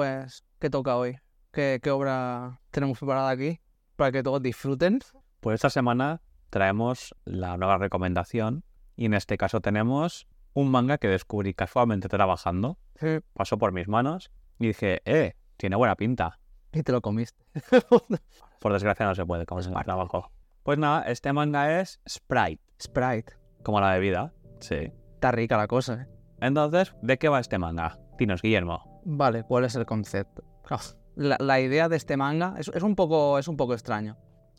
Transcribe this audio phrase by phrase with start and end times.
[0.00, 1.18] Pues, ¿qué toca hoy?
[1.50, 3.60] ¿Qué, qué obra tenemos preparada aquí
[3.96, 5.00] para que todos disfruten?
[5.40, 8.62] Pues esta semana traemos la nueva recomendación
[8.94, 12.78] y en este caso tenemos un manga que descubrí casualmente trabajando.
[13.00, 13.18] Sí.
[13.32, 14.30] Pasó por mis manos
[14.60, 16.38] y dije, eh, tiene buena pinta.
[16.72, 17.44] Y te lo comiste.
[18.60, 20.30] Por desgracia no se puede comer en el trabajo.
[20.62, 23.32] Pues nada, este manga es Sprite, Sprite.
[23.64, 24.32] como la bebida.
[24.60, 24.92] Sí.
[25.14, 26.06] Está rica la cosa, ¿eh?
[26.40, 27.98] Entonces, ¿de qué va este manga?
[28.18, 28.89] Dinos, Guillermo.
[29.04, 30.42] Vale, ¿cuál es el concepto?
[30.64, 30.82] Claro,
[31.16, 34.16] La, la idea de este manga es, un poco, es un poco extraño.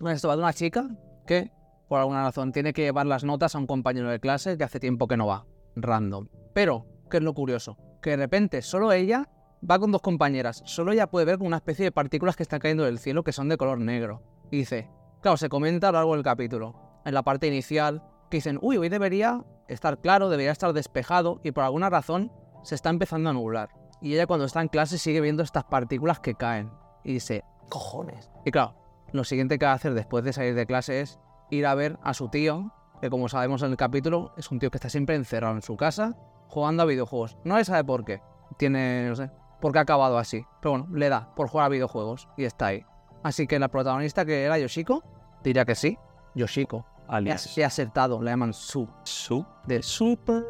[0.08, 0.90] Esto va de una chica
[1.28, 1.52] que,
[1.88, 4.80] por alguna razón, tiene que llevar las notas a un compañero de clase que hace
[4.80, 5.46] tiempo que no va.
[5.76, 6.28] Random.
[6.54, 7.78] Pero, ¿qué es lo curioso?
[8.02, 9.30] Que de repente solo ella
[9.70, 10.64] va con dos compañeras.
[10.66, 13.48] Solo ella puede ver una especie de partículas que están cayendo del cielo que son
[13.48, 14.24] de color negro.
[14.50, 14.90] Dice,
[15.22, 17.02] claro, se comenta a lo largo del capítulo.
[17.06, 21.52] En la parte inicial, que dicen, uy, hoy debería estar claro, debería estar despejado, y
[21.52, 22.32] por alguna razón
[22.64, 23.70] se está empezando a nublar.
[24.02, 26.72] Y ella cuando está en clase sigue viendo estas partículas que caen.
[27.04, 28.32] Y dice, cojones.
[28.46, 28.76] Y claro,
[29.12, 31.98] lo siguiente que va a hacer después de salir de clase es ir a ver
[32.04, 32.72] a su tío,
[33.02, 35.76] que como sabemos en el capítulo, es un tío que está siempre encerrado en su
[35.78, 36.16] casa,
[36.48, 37.38] jugando a videojuegos.
[37.44, 38.22] No le sabe por qué.
[38.58, 40.46] Tiene, no sé, por qué ha acabado así.
[40.62, 42.86] Pero bueno, le da por jugar a videojuegos y está ahí.
[43.24, 45.04] Así que la protagonista que era Yoshiko,
[45.44, 45.98] diría que sí.
[46.36, 46.86] Yoshiko.
[47.08, 48.88] Alias he acertado, la llaman Su.
[49.04, 49.46] Su.
[49.66, 50.46] De Super.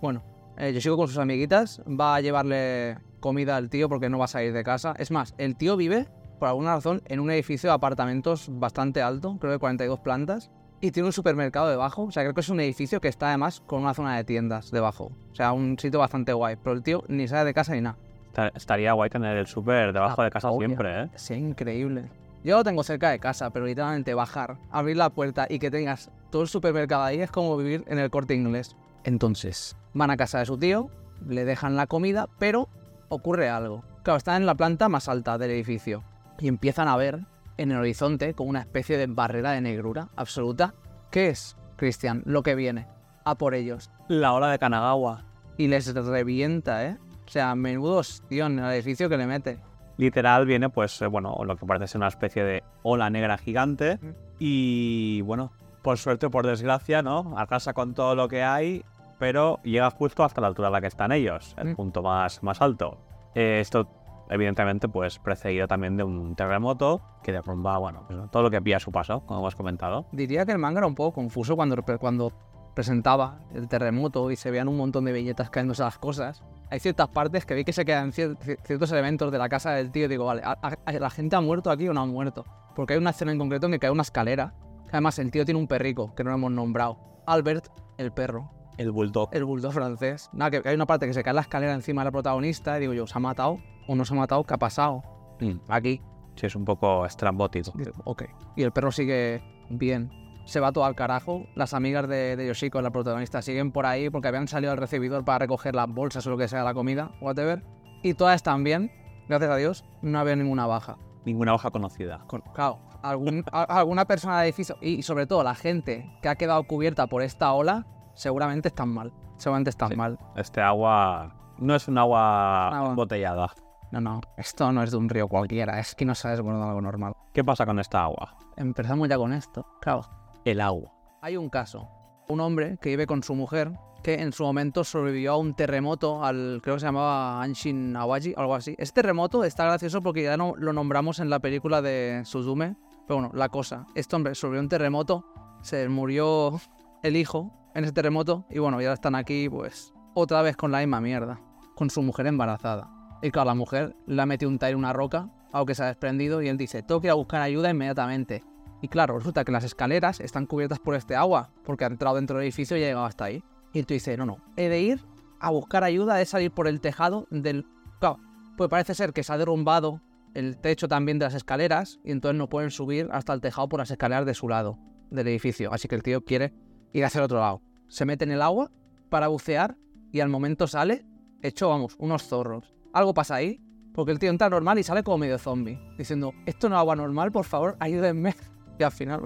[0.00, 0.22] Bueno,
[0.58, 4.28] eh, Yoshiko con sus amiguitas va a llevarle comida al tío porque no va a
[4.28, 4.94] salir de casa.
[4.98, 6.06] Es más, el tío vive,
[6.38, 10.50] por alguna razón, en un edificio de apartamentos bastante alto, creo de 42 plantas.
[10.80, 12.02] Y tiene un supermercado debajo.
[12.04, 14.70] O sea, creo que es un edificio que está además con una zona de tiendas
[14.70, 15.12] debajo.
[15.32, 16.56] O sea, un sitio bastante guay.
[16.62, 17.96] Pero el tío ni sale de casa ni nada.
[18.26, 21.10] Esta- Estaría guay tener el súper debajo Ah, de casa siempre, ¿eh?
[21.14, 22.10] Sí, increíble.
[22.42, 26.10] Yo lo tengo cerca de casa, pero literalmente bajar, abrir la puerta y que tengas
[26.30, 28.76] todo el supermercado ahí es como vivir en el corte inglés.
[29.04, 30.90] Entonces, van a casa de su tío,
[31.26, 32.68] le dejan la comida, pero
[33.08, 33.84] ocurre algo.
[34.02, 36.04] Claro, están en la planta más alta del edificio
[36.38, 37.20] y empiezan a ver
[37.56, 40.74] en el horizonte como una especie de barrera de negrura absoluta.
[41.10, 42.22] ¿Qué es, Cristian?
[42.26, 42.86] Lo que viene.
[43.24, 43.90] A por ellos.
[44.08, 45.24] La ola de Kanagawa.
[45.56, 46.98] Y les revienta, ¿eh?
[47.26, 49.58] O sea, menudo ostión al edificio que le mete.
[49.96, 53.98] Literal viene, pues, eh, bueno, lo que parece ser una especie de ola negra gigante.
[54.38, 57.38] Y bueno, por suerte o por desgracia, ¿no?
[57.38, 58.84] Arrasa con todo lo que hay,
[59.18, 61.76] pero llega justo hasta la altura a la que están ellos, el Mm.
[61.76, 62.98] punto más, más alto.
[63.34, 63.88] Eh, esto,
[64.30, 68.76] evidentemente, pues precedido también de un terremoto que derrumba, bueno, pues, todo lo que pilla
[68.78, 70.06] a su paso, como hemos comentado.
[70.12, 72.32] Diría que el manga era un poco confuso cuando, cuando
[72.74, 76.42] presentaba el terremoto y se veían un montón de viñetas cayéndose las cosas.
[76.70, 79.70] Hay ciertas partes que vi que se quedan cier- cier- ciertos elementos de la casa
[79.72, 82.06] del tío y digo, vale, ¿a- a- ¿la gente ha muerto aquí o no ha
[82.06, 82.44] muerto?
[82.74, 84.54] Porque hay una escena en concreto en que cae una escalera.
[84.90, 86.98] Además, el tío tiene un perrico que no lo hemos nombrado.
[87.26, 89.28] Albert, el perro, El bulldog.
[89.32, 90.28] el bulldog francés.
[90.32, 92.80] Nada, que hay una parte que se cae la escalera encima de la protagonista y
[92.80, 94.42] digo yo, ¿se ha matado o no se ha matado?
[94.44, 95.02] ¿Qué ha pasado?
[95.40, 96.00] Mm, Aquí.
[96.36, 97.72] sí, es un poco estrambótico.
[98.04, 98.24] Ok.
[98.56, 100.10] Y el perro sigue bien.
[100.46, 101.46] Se va todo al carajo.
[101.54, 105.24] Las amigas de, de Yoshiko, la protagonista, siguen por ahí porque habían salido al recibidor
[105.24, 107.62] para recoger las bolsas o lo que sea, la comida, whatever.
[108.02, 108.90] Y todas están bien.
[109.28, 110.98] Gracias a Dios, no había ninguna baja.
[111.24, 112.24] Ninguna hoja conocida.
[112.26, 116.34] Con- claro, algún- a- alguna persona del edificio y sobre todo la gente que ha
[116.36, 119.12] quedado cubierta por esta ola, seguramente están mal.
[119.36, 119.96] Seguramente están Sí.
[119.96, 120.18] mal.
[120.36, 122.90] Este agua no es un agua Agua.
[122.90, 123.50] embotellada.
[123.92, 126.66] No, no, esto no es de un río cualquiera, es que no sabes bueno de
[126.66, 127.14] algo normal.
[127.32, 128.36] ¿Qué pasa con esta agua?
[128.56, 129.66] Empezamos ya con esto.
[129.80, 130.02] Claro,
[130.44, 130.90] El agua.
[131.22, 131.88] Hay un caso.
[132.28, 133.72] Un hombre que vive con su mujer
[134.02, 138.34] que en su momento sobrevivió a un terremoto al, creo que se llamaba Anshin Awaji,
[138.36, 138.74] algo así.
[138.78, 142.76] Este terremoto está gracioso porque ya no, lo nombramos en la película de Suzume.
[143.06, 145.24] Pero bueno, la cosa, este hombre sobrevivió a un terremoto,
[145.62, 146.60] se murió
[147.04, 150.78] el hijo en ese terremoto y bueno, ya están aquí pues otra vez con la
[150.78, 151.38] misma mierda,
[151.76, 152.90] con su mujer embarazada.
[153.22, 155.86] Y claro, la mujer le ha metido un en una roca, algo que se ha
[155.86, 158.42] desprendido y él dice, tengo que ir a buscar ayuda inmediatamente.
[158.80, 162.38] Y claro, resulta que las escaleras están cubiertas por este agua, porque ha entrado dentro
[162.38, 163.44] del edificio y ha llegado hasta ahí.
[163.74, 165.04] Y tú dices, no, no, he de ir
[165.40, 167.66] a buscar ayuda, he de salir por el tejado del...
[168.00, 168.18] Claro,
[168.56, 170.00] pues parece ser que se ha derrumbado
[170.32, 173.80] el techo también de las escaleras y entonces no pueden subir hasta el tejado por
[173.80, 174.78] las escaleras de su lado
[175.10, 175.72] del edificio.
[175.72, 176.52] Así que el tío quiere
[176.94, 177.60] ir hacia el otro lado.
[177.88, 178.70] Se mete en el agua
[179.10, 179.76] para bucear
[180.10, 181.04] y al momento sale
[181.42, 182.74] hecho, vamos, unos zorros.
[182.94, 183.60] Algo pasa ahí,
[183.92, 186.96] porque el tío entra normal y sale como medio zombie, diciendo, esto no es agua
[186.96, 188.34] normal, por favor, ayúdenme.
[188.76, 189.20] Y al final.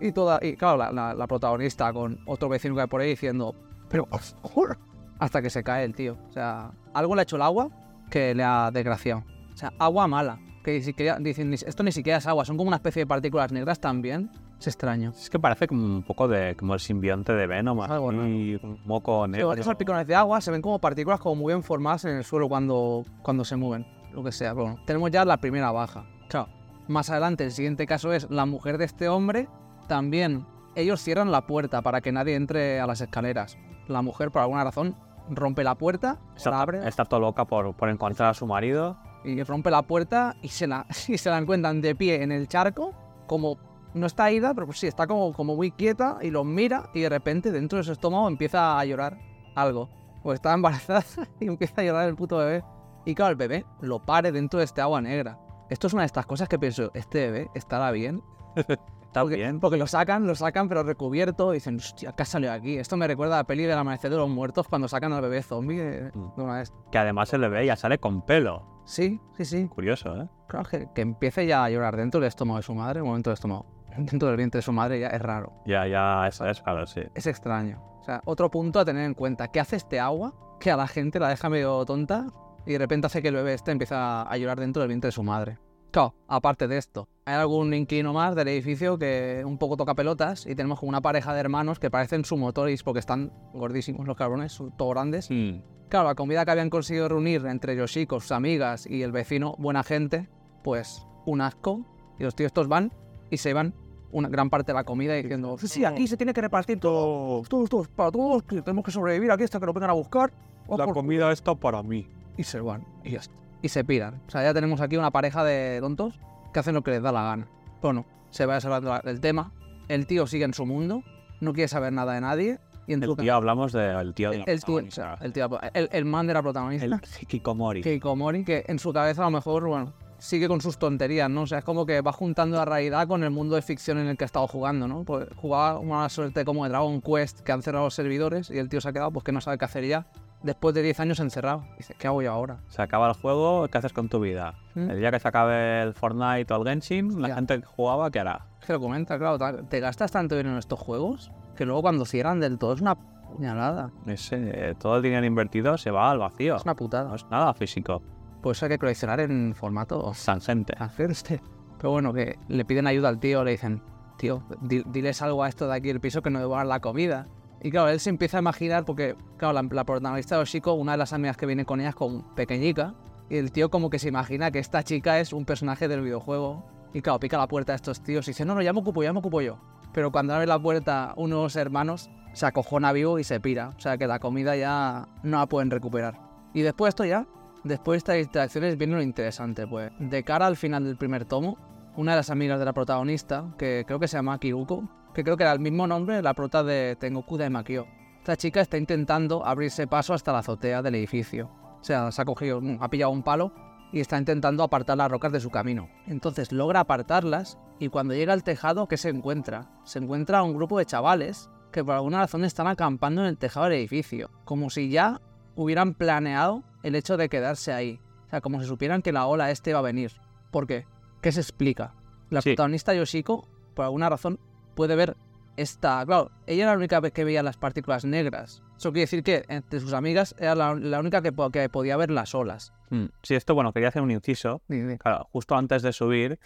[0.00, 3.08] Y toda, y claro, la, la- la protagonista con otro vecino que hay por ahí
[3.10, 3.54] diciendo,
[3.88, 4.78] pero por favor,
[5.18, 6.18] hasta que se cae el tío.
[6.28, 7.70] O sea, algo le ha hecho el agua
[8.10, 9.24] que le ha desgraciado.
[9.54, 10.38] O sea, agua mala.
[10.62, 13.06] Que ni siquiera, dicen, "Ni- esto ni siquiera es agua, son como una especie de
[13.06, 14.30] partículas negras también.
[14.58, 15.10] Es extraño.
[15.10, 18.80] Es que parece como un poco de como el simbionte de Venom, Algo así, un
[18.86, 19.52] moco negro.
[19.52, 22.48] Esos salpicones de agua se ven como partículas como muy bien formadas en el suelo
[22.48, 24.54] cuando, cuando se mueven, lo que sea.
[24.54, 26.06] Bueno, tenemos ya la primera baja.
[26.28, 26.48] Chao.
[26.88, 29.48] Más adelante, el siguiente caso es la mujer de este hombre.
[29.88, 33.58] También ellos cierran la puerta para que nadie entre a las escaleras.
[33.88, 34.96] La mujer, por alguna razón,
[35.28, 38.96] rompe la puerta, Está, la abre está todo loca por, por encontrar a su marido.
[39.24, 42.46] y rompe la puerta y se la, y se la encuentran de pie en el
[42.48, 42.94] charco,
[43.26, 43.58] como
[43.96, 47.00] no está ida, pero pues sí, está como, como muy quieta y los mira y
[47.00, 49.18] de repente dentro de su estómago empieza a llorar
[49.54, 49.88] algo.
[50.22, 51.04] Pues está embarazada
[51.40, 52.62] y empieza a llorar el puto bebé.
[53.04, 55.38] Y claro, el bebé lo pare dentro de este agua negra.
[55.70, 58.22] Esto es una de estas cosas que pienso, ¿este bebé estará bien?
[59.06, 59.60] Está Porque, bien.
[59.60, 62.76] porque lo sacan, lo sacan pero recubierto y dicen, hostia, ¿qué ha salido aquí?
[62.76, 65.42] Esto me recuerda a la peli del amanecer de los muertos cuando sacan al bebé
[65.42, 66.32] zombie de, Mm.
[66.40, 66.70] una vez.
[66.92, 68.82] Que además el bebé ya sale con pelo.
[68.84, 69.68] Sí, sí, sí.
[69.68, 70.28] Curioso, ¿eh?
[70.48, 73.08] Claro, que, que empiece ya a llorar dentro del estómago de su madre, en el
[73.08, 73.64] momento del estómago.
[74.10, 75.52] Dentro del vientre de su madre ya es raro.
[75.66, 77.02] Ya, ya, eso es claro, sí.
[77.14, 77.82] Es extraño.
[78.00, 79.48] O sea, otro punto a tener en cuenta.
[79.48, 80.34] ¿Qué hace este agua?
[80.60, 82.26] Que a la gente la deja medio tonta
[82.64, 85.12] y de repente hace que el bebé este empieza a llorar dentro del vientre de
[85.12, 85.58] su madre.
[85.90, 90.44] Claro, aparte de esto, hay algún inquilino más del edificio que un poco toca pelotas
[90.46, 94.52] y tenemos como una pareja de hermanos que parecen sumotoris porque están gordísimos los cabrones,
[94.52, 95.30] son todos grandes.
[95.30, 95.62] Mm.
[95.88, 99.84] Claro, la comida que habían conseguido reunir entre Yoshiko, sus amigas y el vecino, buena
[99.84, 100.28] gente,
[100.64, 101.86] pues un asco.
[102.18, 102.92] Y los tíos estos van
[103.30, 103.74] y se van
[104.12, 107.42] una gran parte de la comida diciendo, sí, sí, aquí se tiene que repartir todo,
[107.48, 110.32] todos, todos, para todos, que tenemos que sobrevivir aquí hasta que lo vengan a buscar.
[110.66, 112.06] Oh, por- comida está para mí.
[112.36, 113.34] Y se van, y ya está.
[113.62, 114.20] Y se piran.
[114.26, 116.18] O sea, ya tenemos aquí una pareja de tontos
[116.52, 117.48] que hacen lo que les da la gana.
[117.82, 119.52] Bueno, se va salvando del tema.
[119.88, 121.02] El tío sigue en su mundo,
[121.40, 122.58] no quiere saber nada de nadie.
[122.88, 125.48] Y en El tío, hablamos del tío de la el, tío- o sea, el, tío-
[125.74, 126.84] el- el man de la protagonista.
[126.84, 127.82] El Hikikomori.
[127.82, 131.42] Keiko que en su cabeza a lo mejor, bueno, sigue con sus tonterías, ¿no?
[131.42, 134.06] O sea, es como que va juntando la realidad con el mundo de ficción en
[134.06, 135.04] el que ha estado jugando, ¿no?
[135.04, 138.68] Pues jugaba una suerte como de Dragon Quest que han cerrado los servidores y el
[138.68, 140.06] tío se ha quedado pues que no sabe qué hacer ya.
[140.42, 141.64] Después de 10 años encerrado.
[141.78, 142.58] Dice, ¿qué hago yo ahora?
[142.68, 144.54] Se acaba el juego, ¿qué haces con tu vida?
[144.74, 144.90] ¿Mm?
[144.90, 147.34] El día que se acabe el Fortnite o el Genshin, la Ya.
[147.36, 148.46] gente que jugaba, ¿qué hará?
[148.60, 152.04] Es que lo comenta, claro, te gastas tanto dinero en estos juegos que luego cuando
[152.04, 153.90] cierran del todo es una puñalada.
[154.06, 156.56] Ese, todo el dinero invertido se va al vacío.
[156.56, 157.08] Es una putada.
[157.08, 158.02] No es nada físico.
[158.42, 160.74] Por eso hay que coleccionar en formato Tangente.
[160.78, 161.40] hacerse.
[161.78, 163.82] Pero bueno, que le piden ayuda al tío, le dicen,
[164.18, 167.26] tío, di- diles algo a esto de aquí del piso que no devoran la comida.
[167.62, 170.92] Y claro, él se empieza a imaginar, porque, claro, la, la protagonista de Oshiko, una
[170.92, 172.94] de las amigas que viene con ella es con pequeñica,
[173.28, 176.64] y el tío como que se imagina que esta chica es un personaje del videojuego.
[176.94, 179.02] Y claro, pica la puerta a estos tíos y dice, no, no, ya me ocupo,
[179.02, 179.58] ya me ocupo yo.
[179.92, 183.70] Pero cuando abre la puerta unos hermanos, se acojona vivo y se pira.
[183.76, 186.20] O sea que la comida ya no la pueden recuperar.
[186.54, 187.26] Y después esto ya,
[187.66, 189.92] después de estas interacciones viene lo interesante, pues.
[189.98, 191.58] De cara al final del primer tomo,
[191.96, 195.36] una de las amigas de la protagonista, que creo que se llama Kiruko, que creo
[195.36, 197.86] que era el mismo nombre la prota de Tengoku de Makio.
[198.18, 201.50] Esta chica está intentando abrirse paso hasta la azotea del edificio.
[201.80, 203.52] O sea, se ha cogido, mm, ha pillado un palo
[203.92, 205.88] y está intentando apartar las rocas de su camino.
[206.06, 209.70] Entonces logra apartarlas y cuando llega al tejado, ¿qué se encuentra?
[209.84, 213.66] Se encuentra un grupo de chavales que por alguna razón están acampando en el tejado
[213.66, 215.20] del edificio, como si ya
[215.56, 218.00] hubieran planeado el hecho de quedarse ahí.
[218.26, 220.12] O sea, como si supieran que la ola este va a venir.
[220.50, 220.86] ¿Por qué?
[221.20, 221.94] ¿Qué se explica?
[222.30, 222.50] La Sí.
[222.50, 224.38] protagonista Yoshiko, por alguna razón,
[224.74, 225.16] puede ver
[225.56, 226.04] esta...
[226.06, 228.62] Claro, ella era la única vez que veía las partículas negras.
[228.76, 231.96] Eso quiere decir que entre sus amigas era la, la única que, po- que podía
[231.96, 232.72] ver las olas.
[232.90, 233.06] Mm.
[233.22, 234.60] Sí, esto, bueno, quería hacer un inciso.
[234.98, 236.38] Claro, justo antes de subir,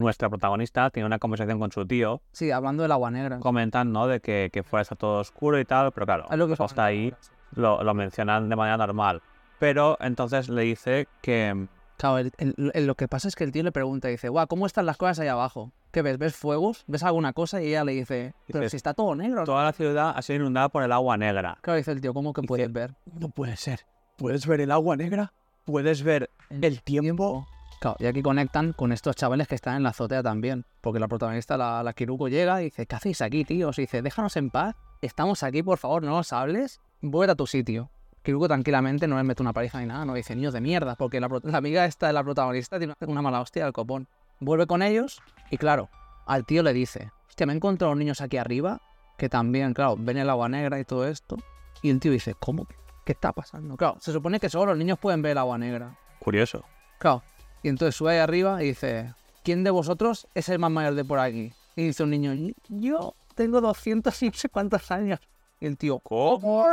[0.00, 3.38] nuestra protagonista tiene una conversación con su tío, Sí, hablando del agua negra.
[3.38, 4.06] comentan, ¿no?
[4.08, 7.14] De que, que fuera todo oscuro y tal, pero claro, Es lo que hasta ahí
[7.54, 9.22] lo, lo mencionan de manera normal.
[9.58, 13.50] Pero entonces le dice que Claro, el- el- el- lo que pasa es que el
[13.50, 15.72] tío le pregunta, dice, guau, ¿cómo están las cosas ahí abajo?
[15.90, 16.16] ¿Qué ves?
[16.18, 16.84] ¿Ves fuegos?
[16.86, 17.60] ¿Ves alguna cosa?
[17.60, 19.42] Y ella le dice, pero si está todo negro.
[19.44, 21.58] toda la ciudad ha sido inundada por el agua negra.
[21.62, 22.94] Claro, dice el tío, ¿cómo que Dice, puedes ver?
[23.18, 23.80] No puede ser.
[24.16, 25.32] ¿Puedes ver el agua negra?
[25.64, 27.48] ¿Puedes ver el tiempo?
[27.80, 30.66] Claro, y aquí conectan con estos chavales que están en la azotea también.
[30.80, 33.76] Porque la protagonista, la, la Kiruko, llega y dice, ¿qué hacéis aquí, tíos?
[33.78, 34.76] Y dice, déjanos en paz.
[35.00, 36.80] Estamos aquí, por favor, no nos hables.
[37.00, 37.90] Vuelve a tu sitio.
[38.22, 41.20] Kiruko tranquilamente no le mete una paliza ni nada, no dice niños de mierda, porque
[41.20, 44.08] la, amiga esta de la protagonista tiene una mala hostia del copón.
[44.40, 45.88] Vuelve con ellos y claro,
[46.26, 48.82] al tío le dice, hostia, me he encontrado niños aquí arriba
[49.16, 51.36] que también, claro, ven el agua negra y todo esto.
[51.80, 52.66] Y el tío dice, ¿cómo?
[53.04, 53.76] ¿Qué está pasando?
[53.76, 55.96] Claro, se supone que solo los niños pueden ver el agua negra.
[56.18, 56.64] Curioso.
[56.98, 57.22] Claro.
[57.62, 59.14] Y entonces sube ahí arriba y dice,
[59.44, 61.52] ¿quién de vosotros es el más mayor de por aquí?
[61.76, 62.32] Y dice un niño,
[62.68, 65.20] yo tengo 200 y no sé cuántos años.
[65.60, 66.66] Y el tío, ¿Cómo?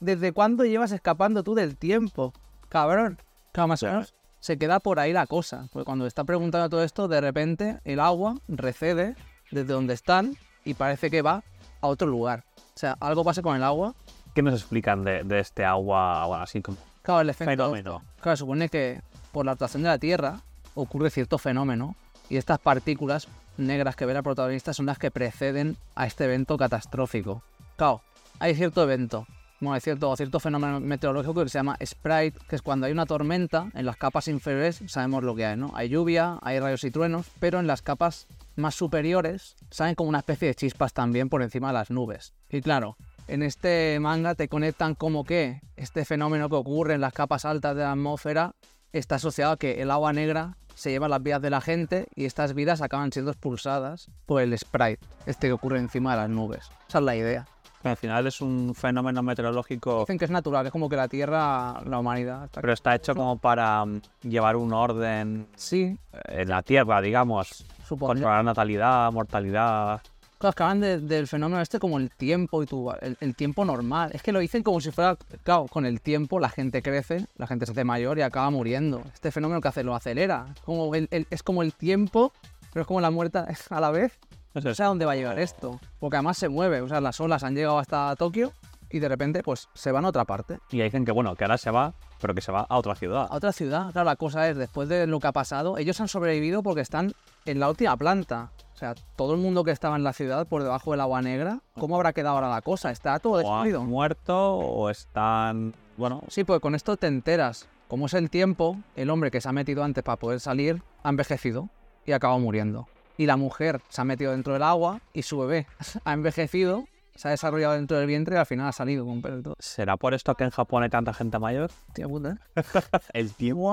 [0.00, 2.32] ¿desde cuándo llevas escapando tú del tiempo?
[2.68, 3.20] Cabrón.
[3.52, 5.68] Claro, más o menos se queda por ahí la cosa.
[5.72, 9.16] Porque cuando está preguntando todo esto, de repente el agua recede
[9.50, 11.42] desde donde están y parece que va
[11.80, 12.44] a otro lugar.
[12.56, 13.94] O sea, algo pasa con el agua.
[14.34, 17.50] ¿Qué nos explican de, de este agua, bueno, así como Claro, el efecto.
[17.50, 18.02] fenómeno?
[18.20, 19.00] Claro, supone que
[19.32, 20.40] por la atracción de la Tierra
[20.74, 21.96] ocurre cierto fenómeno
[22.28, 26.56] y estas partículas negras que ve la protagonista son las que preceden a este evento
[26.56, 27.42] catastrófico.
[27.76, 28.02] Claro,
[28.38, 29.26] hay cierto evento,
[29.58, 33.06] bueno, hay cierto, cierto fenómeno meteorológico que se llama Sprite, que es cuando hay una
[33.06, 35.72] tormenta, en las capas inferiores sabemos lo que hay, ¿no?
[35.74, 40.18] Hay lluvia, hay rayos y truenos, pero en las capas más superiores salen como una
[40.18, 42.34] especie de chispas también por encima de las nubes.
[42.50, 42.98] Y claro,
[43.28, 47.74] en este manga te conectan como que este fenómeno que ocurre en las capas altas
[47.76, 48.54] de la atmósfera
[48.92, 52.26] está asociado a que el agua negra se lleva las vidas de la gente y
[52.26, 56.70] estas vidas acaban siendo expulsadas por el sprite, este que ocurre encima de las nubes.
[56.86, 57.46] Esa es la idea.
[57.82, 61.08] Que al final es un fenómeno meteorológico, Dicen que es natural, es como que la
[61.08, 62.44] Tierra, la humanidad...
[62.44, 62.60] Está...
[62.60, 67.64] pero está hecho como para mm, llevar un orden Sí, en la Tierra, digamos.
[67.86, 68.12] supongo.
[68.12, 70.02] Controlar natalidad, mortalidad.
[70.38, 74.10] Claro, hablan de- del fenómeno este como el tiempo y tu, el, el tiempo normal.
[74.12, 77.46] Es que lo dicen como si fuera, claro, con el tiempo la gente crece, la
[77.46, 79.02] gente se hace mayor y acaba muriendo.
[79.14, 80.46] Este fenómeno que hace lo acelera.
[80.64, 82.32] Como el- el- es como el tiempo,
[82.72, 83.38] pero es como la muerte
[83.70, 84.18] a la vez.
[84.54, 85.80] No sé, No sé a dónde va a llegar esto.
[85.98, 86.80] Porque además se mueve.
[86.82, 88.52] O sea, las olas han llegado hasta Tokio
[88.90, 90.58] y de repente pues se van a otra parte.
[90.70, 93.26] Y dicen que bueno, que ahora se va, pero que se va a otra ciudad.
[93.30, 93.90] A otra ciudad.
[93.92, 97.12] Claro, la cosa es, después de lo que ha pasado, ellos han sobrevivido porque están
[97.46, 98.50] en la última planta.
[98.76, 101.60] O sea, todo el mundo que estaba en la ciudad por debajo del agua negra,
[101.78, 102.90] ¿cómo habrá quedado ahora la cosa?
[102.90, 103.80] Está todo O destruido.
[103.80, 107.66] han muerto o están, bueno, Sí, pues con esto te enteras.
[107.88, 111.08] Como es el tiempo, el hombre que se ha metido antes para poder salir ha
[111.08, 111.70] envejecido
[112.04, 112.86] y ha acabado muriendo.
[113.16, 115.66] Y la mujer se ha metido dentro del agua y su bebé
[116.04, 119.38] ha envejecido, se ha desarrollado dentro del vientre y al final ha salido con pelo
[119.38, 119.54] y todo.
[119.58, 121.70] ¿será por esto que en Japón hay tanta gente mayor?
[121.88, 122.36] Hostia puta.
[123.14, 123.72] El tiempo.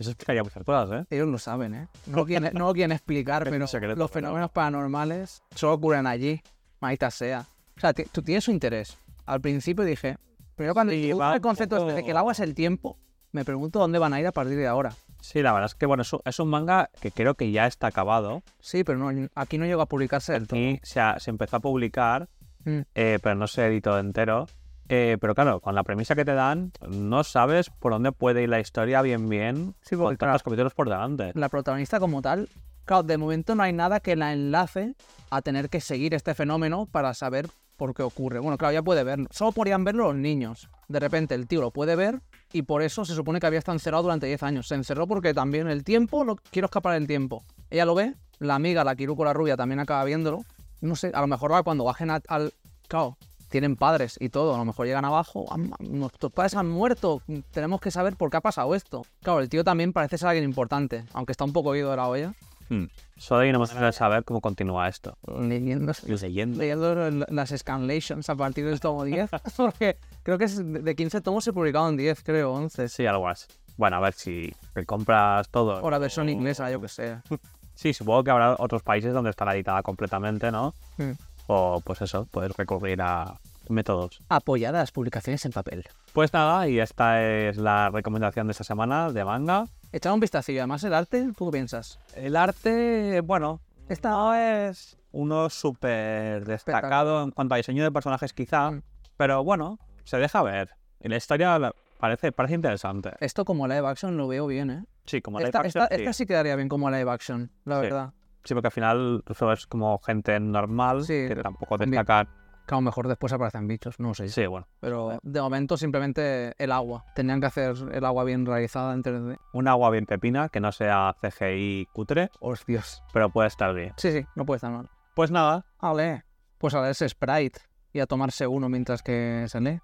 [0.00, 1.06] Eso explicaría muchas cosas, ¿eh?
[1.14, 1.88] Ellos lo saben, ¿eh?
[2.06, 6.40] No lo quieren, no lo quieren explicar, pero secreto, los fenómenos paranormales solo ocurren allí,
[6.80, 7.46] maldita sea.
[7.76, 8.96] O sea, tú tienes su interés.
[9.26, 10.16] Al principio dije,
[10.56, 12.54] pero cuando Sí, va el concepto un este de poco- que el agua es el
[12.54, 12.96] tiempo,
[13.32, 14.92] me pregunto dónde van a ir a partir de ahora.
[15.20, 17.66] Sí, la verdad es que bueno, es un, es un manga que creo que ya
[17.66, 18.42] está acabado.
[18.60, 20.58] Sí, pero no, aquí no llegó a publicarse del todo.
[20.58, 22.28] Aquí se, ha- se empezó a publicar,
[22.64, 22.80] Mm.
[22.94, 24.46] eh, pero no se editó entero.
[24.92, 28.48] Eh, pero claro, con la premisa que te dan, no sabes por dónde puede ir
[28.48, 31.30] la historia bien bien Sí, con porque tantos claro, capítulos por delante.
[31.34, 32.48] la protagonista como tal,
[32.84, 34.96] claro, de momento no hay nada que la enlace
[35.30, 38.40] a tener que seguir este fenómeno para saber por qué ocurre.
[38.40, 39.26] Bueno, claro, ya puede verlo.
[39.30, 40.68] Solo podrían verlo los niños.
[40.88, 42.20] De repente el tío lo puede ver
[42.52, 44.66] y por eso se supone que había estado encerrado durante 10 años.
[44.68, 47.44] Se encerró porque también el tiempo, lo, quiero escapar del tiempo.
[47.70, 50.42] Ella lo ve, la amiga, la Kiruko la rubia, también acaba viéndolo.
[50.80, 52.52] No sé, a lo mejor ahora cuando bajen a- al...
[52.88, 53.16] Claro,
[53.50, 57.80] tienen padres y todo, a lo mejor llegan abajo, "Ah, nuestros padres han muerto, tenemos
[57.80, 59.04] que saber por qué ha pasado esto.
[59.22, 62.08] Claro, el tío también parece ser alguien importante, aunque está un poco oído de la
[62.08, 62.32] olla.
[62.70, 62.84] Hmm.
[63.18, 65.18] Solo hay una manera de saber cómo continúa esto.
[65.26, 66.58] Leyendo, Leyendo.
[66.58, 71.20] leyendo las scanlations a partir del tomo 10, porque creo que es de de 15
[71.20, 72.88] tomos se publicaron 10, creo, 11.
[72.88, 73.48] Sí, algo así.
[73.76, 75.82] Bueno, a ver si te compras todo.
[75.82, 77.18] O la versión inglesa, yo que sé.
[77.74, 80.74] Sí, supongo que habrá otros países donde estará editada completamente, ¿no?
[80.98, 81.12] Mm.
[81.52, 84.22] O pues eso, puedes recurrir a métodos.
[84.28, 85.84] Apoyadas publicaciones en papel.
[86.12, 89.64] Pues nada, y esta es la recomendación de esta semana de manga.
[89.90, 91.98] Echar un vistacillo, además el arte, ¿tú qué piensas?
[92.14, 98.32] El arte, bueno, Esta- no es uno súper destacado en cuanto a diseño de personajes
[98.32, 98.82] quizá, Mm.
[99.16, 100.70] pero bueno, se deja ver.
[101.02, 101.58] Y la historia
[101.98, 103.10] parece, parece interesante.
[103.18, 104.84] Esto como live action lo veo bien, ¿eh?
[105.06, 106.02] Sí, como live Esta, action, esta- sí.
[106.02, 107.82] esta sí quedaría bien como live action, la Sí.
[107.82, 108.12] verdad.
[108.44, 112.28] Sí, porque al final eso es como gente normal, Sí, que tampoco destacan.
[112.66, 114.28] Que a lo mejor después aparecen bichos, no sé.
[114.28, 114.68] Sí, bueno.
[114.78, 117.04] Pero de momento simplemente el agua.
[117.16, 119.38] Tenían que hacer el agua bien realizada en 3D.
[119.52, 123.02] Un agua bien pepina, que no sea CGI cutre, Hostias.
[123.12, 123.92] pero puede estar bien.
[123.96, 124.88] Sí, sí, no puede estar mal.
[125.14, 126.24] Pues nada, Vale.
[126.58, 127.60] Pues a leerse Sprite
[127.92, 129.80] y a tomarse uno mientras que se lee.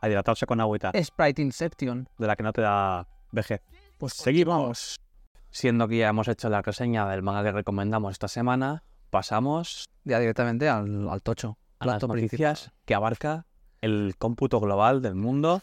[0.00, 2.08] a hidratarse con agüita, Sprite Inception.
[2.18, 3.62] de la que no te da vejez.
[3.98, 4.96] Pues Seguimos.
[5.56, 10.18] Siendo que ya hemos hecho la reseña del manga que recomendamos esta semana, pasamos Ya
[10.18, 11.56] directamente al, al tocho.
[11.78, 13.46] a las noticias que abarca
[13.80, 15.62] el cómputo global del mundo,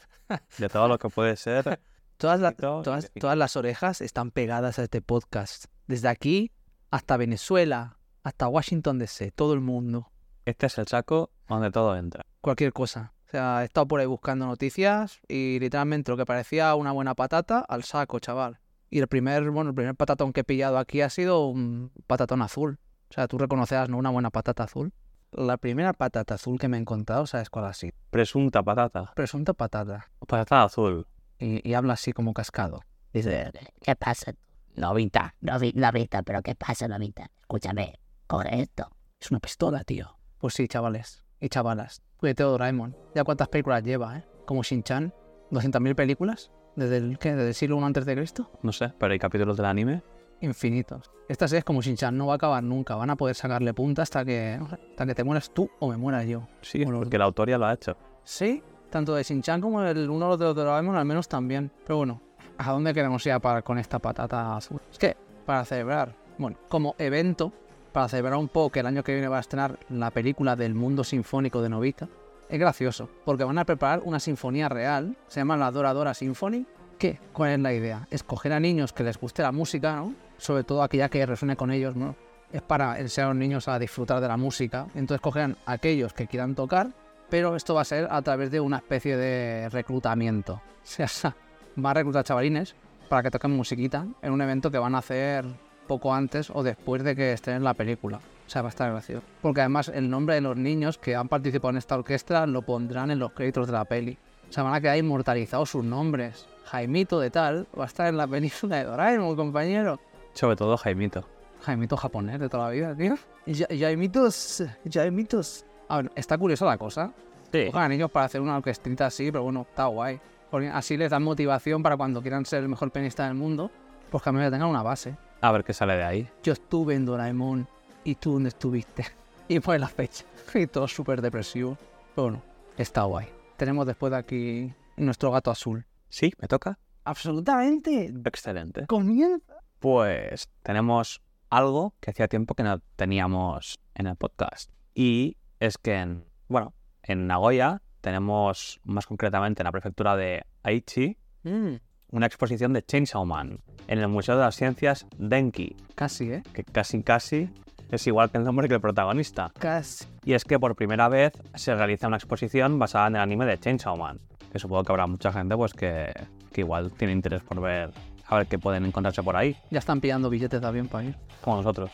[0.57, 1.79] de todo lo que puede ser.
[2.17, 5.65] Todas, la- todas, todas las orejas están pegadas a este podcast.
[5.85, 6.51] Desde aquí
[6.89, 10.11] hasta Venezuela, hasta Washington DC, todo el mundo.
[10.45, 12.23] Este es el saco donde todo entra.
[12.41, 13.13] Cualquier cosa.
[13.27, 17.13] O sea, he estado por ahí buscando noticias y literalmente lo que parecía una buena
[17.13, 18.59] patata al saco, chaval.
[18.93, 22.43] Y el primer, bueno, el primer patatón que he pillado aquí ha sido un patatón
[22.43, 22.77] azul.
[23.09, 23.97] O sea, tú reconocerás, ¿no?
[23.97, 24.93] Una buena patata azul.
[25.31, 27.93] La primera patata azul que me he encontrado, ¿sabes cuál ha sido?
[28.11, 29.11] Presunta patata.
[29.15, 30.11] Presunta patata.
[30.27, 31.07] Patata azul.
[31.39, 32.81] Y, y habla así como cascado.
[33.11, 34.35] Dice, ¿qué pasa?
[34.75, 37.31] Novita, Novi- Novita, pero ¿qué pasa, Novita?
[37.41, 38.91] Escúchame, Coge esto.
[39.19, 40.19] Es una pistola, tío.
[40.37, 42.03] Pues sí, chavales y chavalas.
[42.17, 42.95] Cuídate Doraemon.
[43.15, 44.25] Ya cuántas películas lleva, ¿eh?
[44.45, 45.11] Como Shin-Chan.
[45.49, 46.51] 200.000 películas.
[46.75, 47.33] ¿Desde el qué?
[47.33, 48.49] ¿Desde el siglo I antes de Cristo?
[48.63, 50.01] No sé, pero hay capítulos del anime.
[50.41, 51.11] Infinitos.
[51.29, 52.95] Esta serie es como Shin-Chan, no va a acabar nunca.
[52.95, 56.23] Van a poder sacarle punta hasta que, hasta que te mueras tú o me muera
[56.23, 56.47] yo.
[56.61, 57.95] Sí, los porque la autor ya lo ha hecho.
[58.23, 61.71] Sí, tanto de Shin-Chan como el uno de los Doraemon al menos también.
[61.85, 62.21] Pero bueno,
[62.57, 64.81] ¿a dónde queremos ir a parar con esta patata azul?
[64.91, 65.15] Es que
[65.45, 67.53] para celebrar, bueno, como evento,
[67.91, 70.73] para celebrar un poco que el año que viene va a estrenar la película del
[70.73, 72.09] mundo sinfónico de Novita,
[72.49, 76.65] es gracioso, porque van a preparar una sinfonía real, se llama la Dora Dora Symphony.
[76.97, 77.19] ¿Qué?
[77.33, 78.07] ¿Cuál es la idea?
[78.11, 80.13] Escoger a niños que les guste la música, ¿no?
[80.37, 82.15] Sobre todo aquella que resuene con ellos, ¿no?
[82.51, 84.87] Es para enseñar a los niños a disfrutar de la música.
[84.93, 86.91] Entonces cogerán aquellos que quieran tocar,
[87.29, 90.61] pero esto va a ser a través de una especie de reclutamiento.
[90.83, 91.35] O sea,
[91.83, 92.75] va a reclutar chavalines
[93.09, 95.45] para que toquen musiquita en un evento que van a hacer
[95.87, 98.17] poco antes o después de que estrenen la película.
[98.45, 99.23] O sea, va a estar gracioso.
[99.41, 103.09] Porque además el nombre de los niños que han participado en esta orquesta lo pondrán
[103.11, 104.17] en los créditos de la peli.
[104.49, 106.45] O sea, van a quedar inmortalizados sus nombres.
[106.65, 109.99] Jaimito de tal va a estar en la película de Doraemon, compañero.
[110.33, 111.23] Sobre todo Jaimito.
[111.61, 113.15] Jaimito japonés de toda la vida, tío.
[113.45, 115.65] Ya- Jaimitos, Jaimitos.
[115.87, 117.11] A ver, está curiosa la cosa.
[117.51, 117.67] Sí.
[117.67, 120.19] Cojan a niños para hacer una orquestita así, pero bueno, está guay.
[120.51, 123.71] Porque así les dan motivación para cuando quieran ser el mejor pianista del mundo,
[124.09, 125.15] pues que al menos tengan una base.
[125.43, 126.29] A ver qué sale de ahí.
[126.41, 127.67] Yo estuve en Doraemon
[128.05, 129.05] y tú dónde estuviste.
[129.49, 130.23] Y pone la fecha.
[130.55, 131.77] Y todo súper depresivo.
[132.15, 132.43] Pero bueno,
[132.77, 133.27] está guay.
[133.57, 135.85] Tenemos después de aquí nuestro gato azul.
[136.07, 136.79] Sí, me toca.
[137.03, 138.13] Absolutamente.
[138.23, 138.87] Excelente.
[138.87, 139.55] Comienza.
[139.79, 144.71] Pues tenemos algo que hacía tiempo que no teníamos en el podcast.
[144.95, 151.17] Y es que en, bueno, en Nagoya tenemos más concretamente en la prefectura de Aichi
[151.43, 151.75] Mm,
[152.13, 156.43] una exposición de Chainsaw Man en el Museo de las Ciencias Denki, casi, ¿eh?
[156.53, 157.49] que casi casi
[157.91, 159.51] es igual que el nombre que el protagonista.
[159.59, 160.05] Casi.
[160.23, 163.59] Y es que por primera vez se realiza una exposición basada en el anime de
[163.59, 164.19] Chainsaw Man,
[164.51, 166.13] que supongo que habrá mucha gente pues que,
[166.51, 167.91] que igual tiene interés por ver
[168.27, 171.15] a ver qué pueden encontrarse por ahí, Ya están pillando billetes también para ir.
[171.41, 171.91] como nosotros.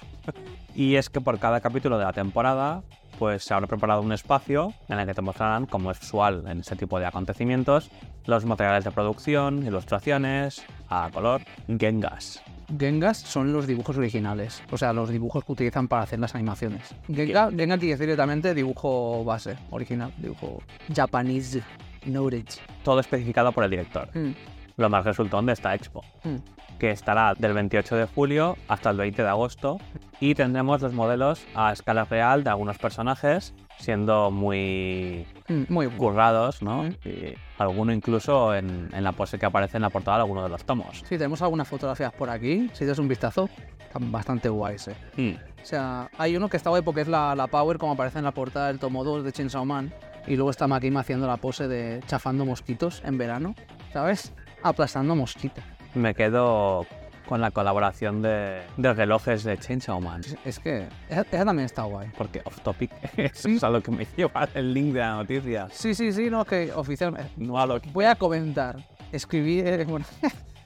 [0.76, 2.84] y es que por cada capítulo de la temporada
[3.20, 6.62] pues se habrá preparado un espacio en el que te mostrarán, como es usual en
[6.62, 7.92] este tipo de acontecimientos,
[8.26, 11.42] los materiales de producción, ilustraciones, a color,
[11.78, 12.42] gengas.
[12.80, 16.96] Gengas son los dibujos originales, o sea, los dibujos que utilizan para hacer las animaciones.
[17.08, 20.64] Genga, Genga quiere decir directamente dibujo base, original, dibujo
[20.96, 21.62] Japanese
[22.06, 22.62] knowledge.
[22.84, 24.08] Todo especificado por el director.
[24.14, 24.32] Mm,
[24.78, 26.04] Lo más resultón de esta expo.
[26.24, 26.38] mm.
[26.80, 29.80] Que estará del 28 de julio hasta el 20 de agosto
[30.20, 36.62] y tendremos los modelos a escala real de algunos personajes siendo muy Mm, Muy currados,
[36.62, 36.84] ¿no?
[36.84, 36.96] Mm.
[37.06, 40.50] Y alguno incluso en, en la pose que aparece en la portada de alguno de
[40.50, 41.00] los tomos.
[41.00, 42.70] Sí, tenemos algunas fotografías por aquí.
[42.74, 44.96] Si das un vistazo, están bastante guays, eh.
[45.18, 45.62] Mm.
[45.62, 48.26] O sea, hay uno que está guay porque es la, la Power, como aparece en
[48.26, 49.92] la portada del tomo 2 de Chainsaw Man.
[50.28, 53.56] Y luego está Makima haciendo la pose de chafando mosquitos en verano,
[53.92, 54.34] ¿sabes?
[54.62, 55.64] Aplastando mosquitos.
[55.96, 56.86] Me quedo
[57.28, 60.22] con la colaboración de, de relojes de Chainsaw Man.
[60.22, 62.10] Es- Es que esa, esa también está guay.
[62.18, 65.68] Porque off topic eso es a lo que me lleva el link de la noticia.
[65.72, 67.32] Sí, sí, sí, no, que oficialmente.
[67.38, 67.90] No a lo que...
[67.92, 68.78] Voy a comentar.
[69.12, 70.06] Escribí, eh, bueno,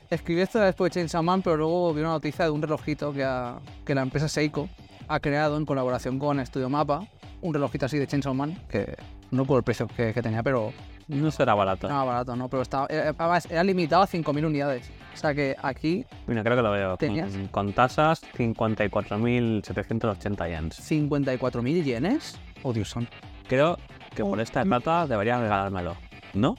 [0.10, 3.24] escribí esto después de Chainsaw Man, pero luego vi una noticia de un relojito que,
[3.24, 4.70] ha- que la empresa Seiko
[5.08, 7.06] ha creado en colaboración con Studio Mapa.
[7.42, 8.96] Un relojito así de Chainsaw Man, que
[9.32, 10.72] no por el precio que, que tenía, pero
[11.08, 11.88] No será barato.
[11.90, 12.48] no barato, ¿no?
[12.50, 14.90] Pero estaba, era, además, era limitado a 5.000 unidades.
[15.14, 16.98] O sea que aquí Mira, creo que lo veo.
[16.98, 17.32] ¿Tenías?
[17.34, 20.92] Con, con tasas 54.780 yens.
[20.92, 22.38] 54.000 yenes.
[22.64, 23.12] Oh, Dios santo.
[23.48, 23.78] Creo
[24.16, 25.96] que por esta plata deberían regalármelo.
[26.34, 26.56] ¿No?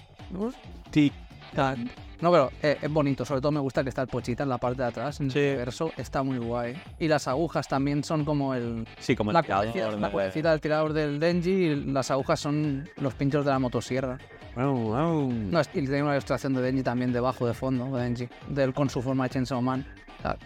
[0.91, 1.13] Tic
[1.55, 1.79] tac.
[2.21, 3.25] No, pero eh, es bonito.
[3.25, 5.39] Sobre todo me gusta que está el pochita en la parte de atrás, en Sí.
[5.41, 5.93] el verso.
[5.97, 6.75] Está muy guay.
[6.99, 10.61] Y las agujas también son como el, Sí, como el la tirador la cuerdecita del
[10.61, 14.19] tirador del Denji y las agujas son los pinchos de la motosierra.
[14.57, 18.89] No, y tiene una ilustración de Denji también debajo de fondo, de Denji, del, con
[18.91, 19.85] su forma de Chainsaw Man.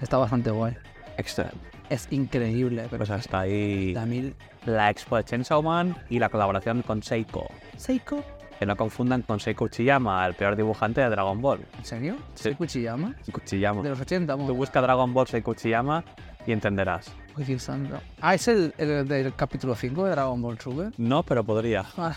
[0.01, 0.75] Está bastante guay.
[1.17, 1.57] Excelente.
[1.91, 4.35] Es increíble, pero Pues hasta ahí mil...
[4.67, 7.47] la expo de Chainsaw Man y la colaboración con Seiko.
[7.77, 8.23] ¿Seiko?
[8.59, 11.61] Que no confundan con Seiko Uchiyama, el peor dibujante de Dragon Ball.
[11.79, 12.17] ¿En serio?
[12.35, 12.45] Sí.
[12.45, 13.15] ¿Seiko Uchiyama?
[13.33, 13.83] Uchiyama.
[13.83, 16.05] De los 80, Tú mo- busca Dragon Ball Seiko Uchiyama
[16.47, 17.11] y entenderás.
[18.21, 20.93] Ah, es el, el del capítulo 5 de Dragon Ball Super.
[20.99, 21.85] No, pero podría.
[21.97, 22.17] Ah,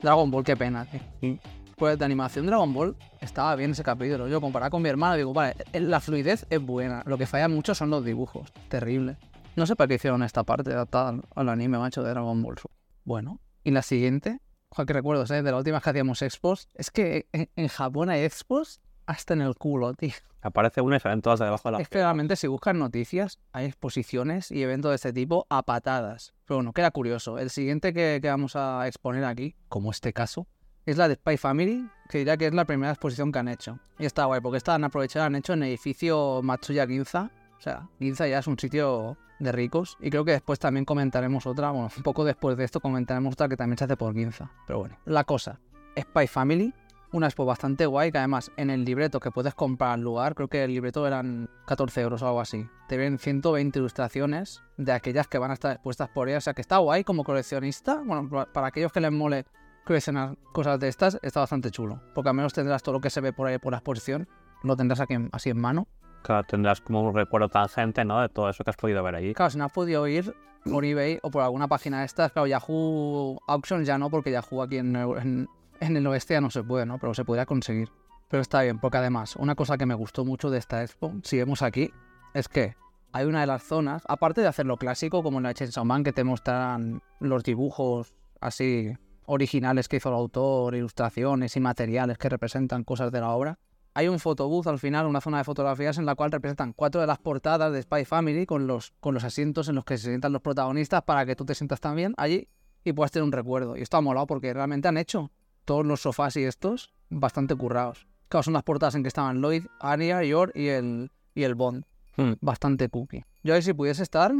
[0.00, 1.38] Dragon Ball, qué pena, tío.
[1.76, 4.28] Pues de animación Dragon Ball estaba bien ese capítulo.
[4.28, 7.02] Yo comparado con mi hermano digo, vale, eh, la fluidez es buena.
[7.06, 8.50] Lo que falla mucho son los dibujos.
[8.68, 9.16] Terrible.
[9.56, 12.56] No sé para qué hicieron esta parte adaptada al- anime, macho, de Dragon Ball.
[12.58, 12.76] Super.
[13.04, 14.40] Bueno, y la siguiente,
[14.70, 15.42] Joder, qué recuerdos, ¿eh?
[15.42, 16.68] De la última vez que hacíamos expos.
[16.74, 20.12] Es que en, en Japón hay expos hasta en el culo, tío.
[20.42, 23.40] Aparece una y salen todas de debajo de la Es que realmente si buscas noticias,
[23.52, 26.34] hay exposiciones y eventos de este tipo a patadas.
[26.44, 27.38] Pero bueno, queda curioso.
[27.38, 30.46] El siguiente que, que vamos a exponer aquí, como este caso,
[30.84, 33.80] es la de Spy Family, que diría que es la primera exposición que han hecho.
[33.98, 37.30] Y está guay, porque esta han aprovechado, han hecho en el edificio Matsuya Ginza.
[37.58, 39.96] O sea, Ginza ya es un sitio de ricos.
[40.00, 43.48] Y creo que después también comentaremos otra, bueno, un poco después de esto comentaremos otra
[43.48, 44.52] que también se hace por Ginza.
[44.66, 45.58] Pero bueno, la cosa,
[45.98, 46.72] Spy Family,
[47.12, 50.48] una expo bastante guay, que además en el libreto que puedes comprar al lugar, creo
[50.48, 52.66] que el libreto eran 14 euros o algo así.
[52.88, 56.38] Te ven 120 ilustraciones de aquellas que van a estar expuestas por ella.
[56.38, 58.02] O sea que está guay como coleccionista.
[58.04, 59.44] Bueno, pa- para aquellos que les mole
[59.84, 62.00] coleccionar cosas de estas, está bastante chulo.
[62.14, 64.28] Porque al menos tendrás todo lo que se ve por ahí por la exposición.
[64.62, 65.86] Lo tendrás aquí así en mano.
[66.22, 68.20] Claro, tendrás como un recuerdo tangente, ¿no?
[68.20, 69.32] De todo eso que has podido ver allí.
[69.34, 72.48] Claro, si no has podido ir por eBay o por alguna página de estas, claro,
[72.48, 75.48] Yahoo Auctions ya no, porque Yahoo aquí en, en-
[75.80, 76.98] en el oeste ya no se puede, ¿no?
[76.98, 77.90] Pero se podría conseguir.
[78.28, 81.38] Pero está bien, porque además, una cosa que me gustó mucho de esta expo, si
[81.38, 81.90] vemos aquí,
[82.34, 82.74] es que
[83.12, 86.12] hay una de las zonas, aparte de hacerlo clásico, como en la Chainsaw Man, que
[86.12, 88.92] te muestran los dibujos así
[89.26, 93.58] originales que hizo el autor, ilustraciones y materiales que representan cosas de la obra,
[93.96, 97.06] hay un photobooth al final, una zona de fotografías en la cual representan cuatro de
[97.06, 100.34] las portadas de Spy Family con los, con los asientos en los que se sientan
[100.34, 102.46] los protagonistas para que tú te sientas también allí
[102.84, 103.74] y puedas tener un recuerdo.
[103.74, 105.30] Y esto ha molado porque realmente han hecho
[105.66, 108.06] todos los sofás y estos bastante currados.
[108.28, 111.84] Claro, son las portadas en que estaban Lloyd, Anya, Yor y el, y el Bond.
[112.16, 112.32] Hmm.
[112.40, 113.24] Bastante cookie.
[113.44, 114.32] Yo ahí si pudiese estar,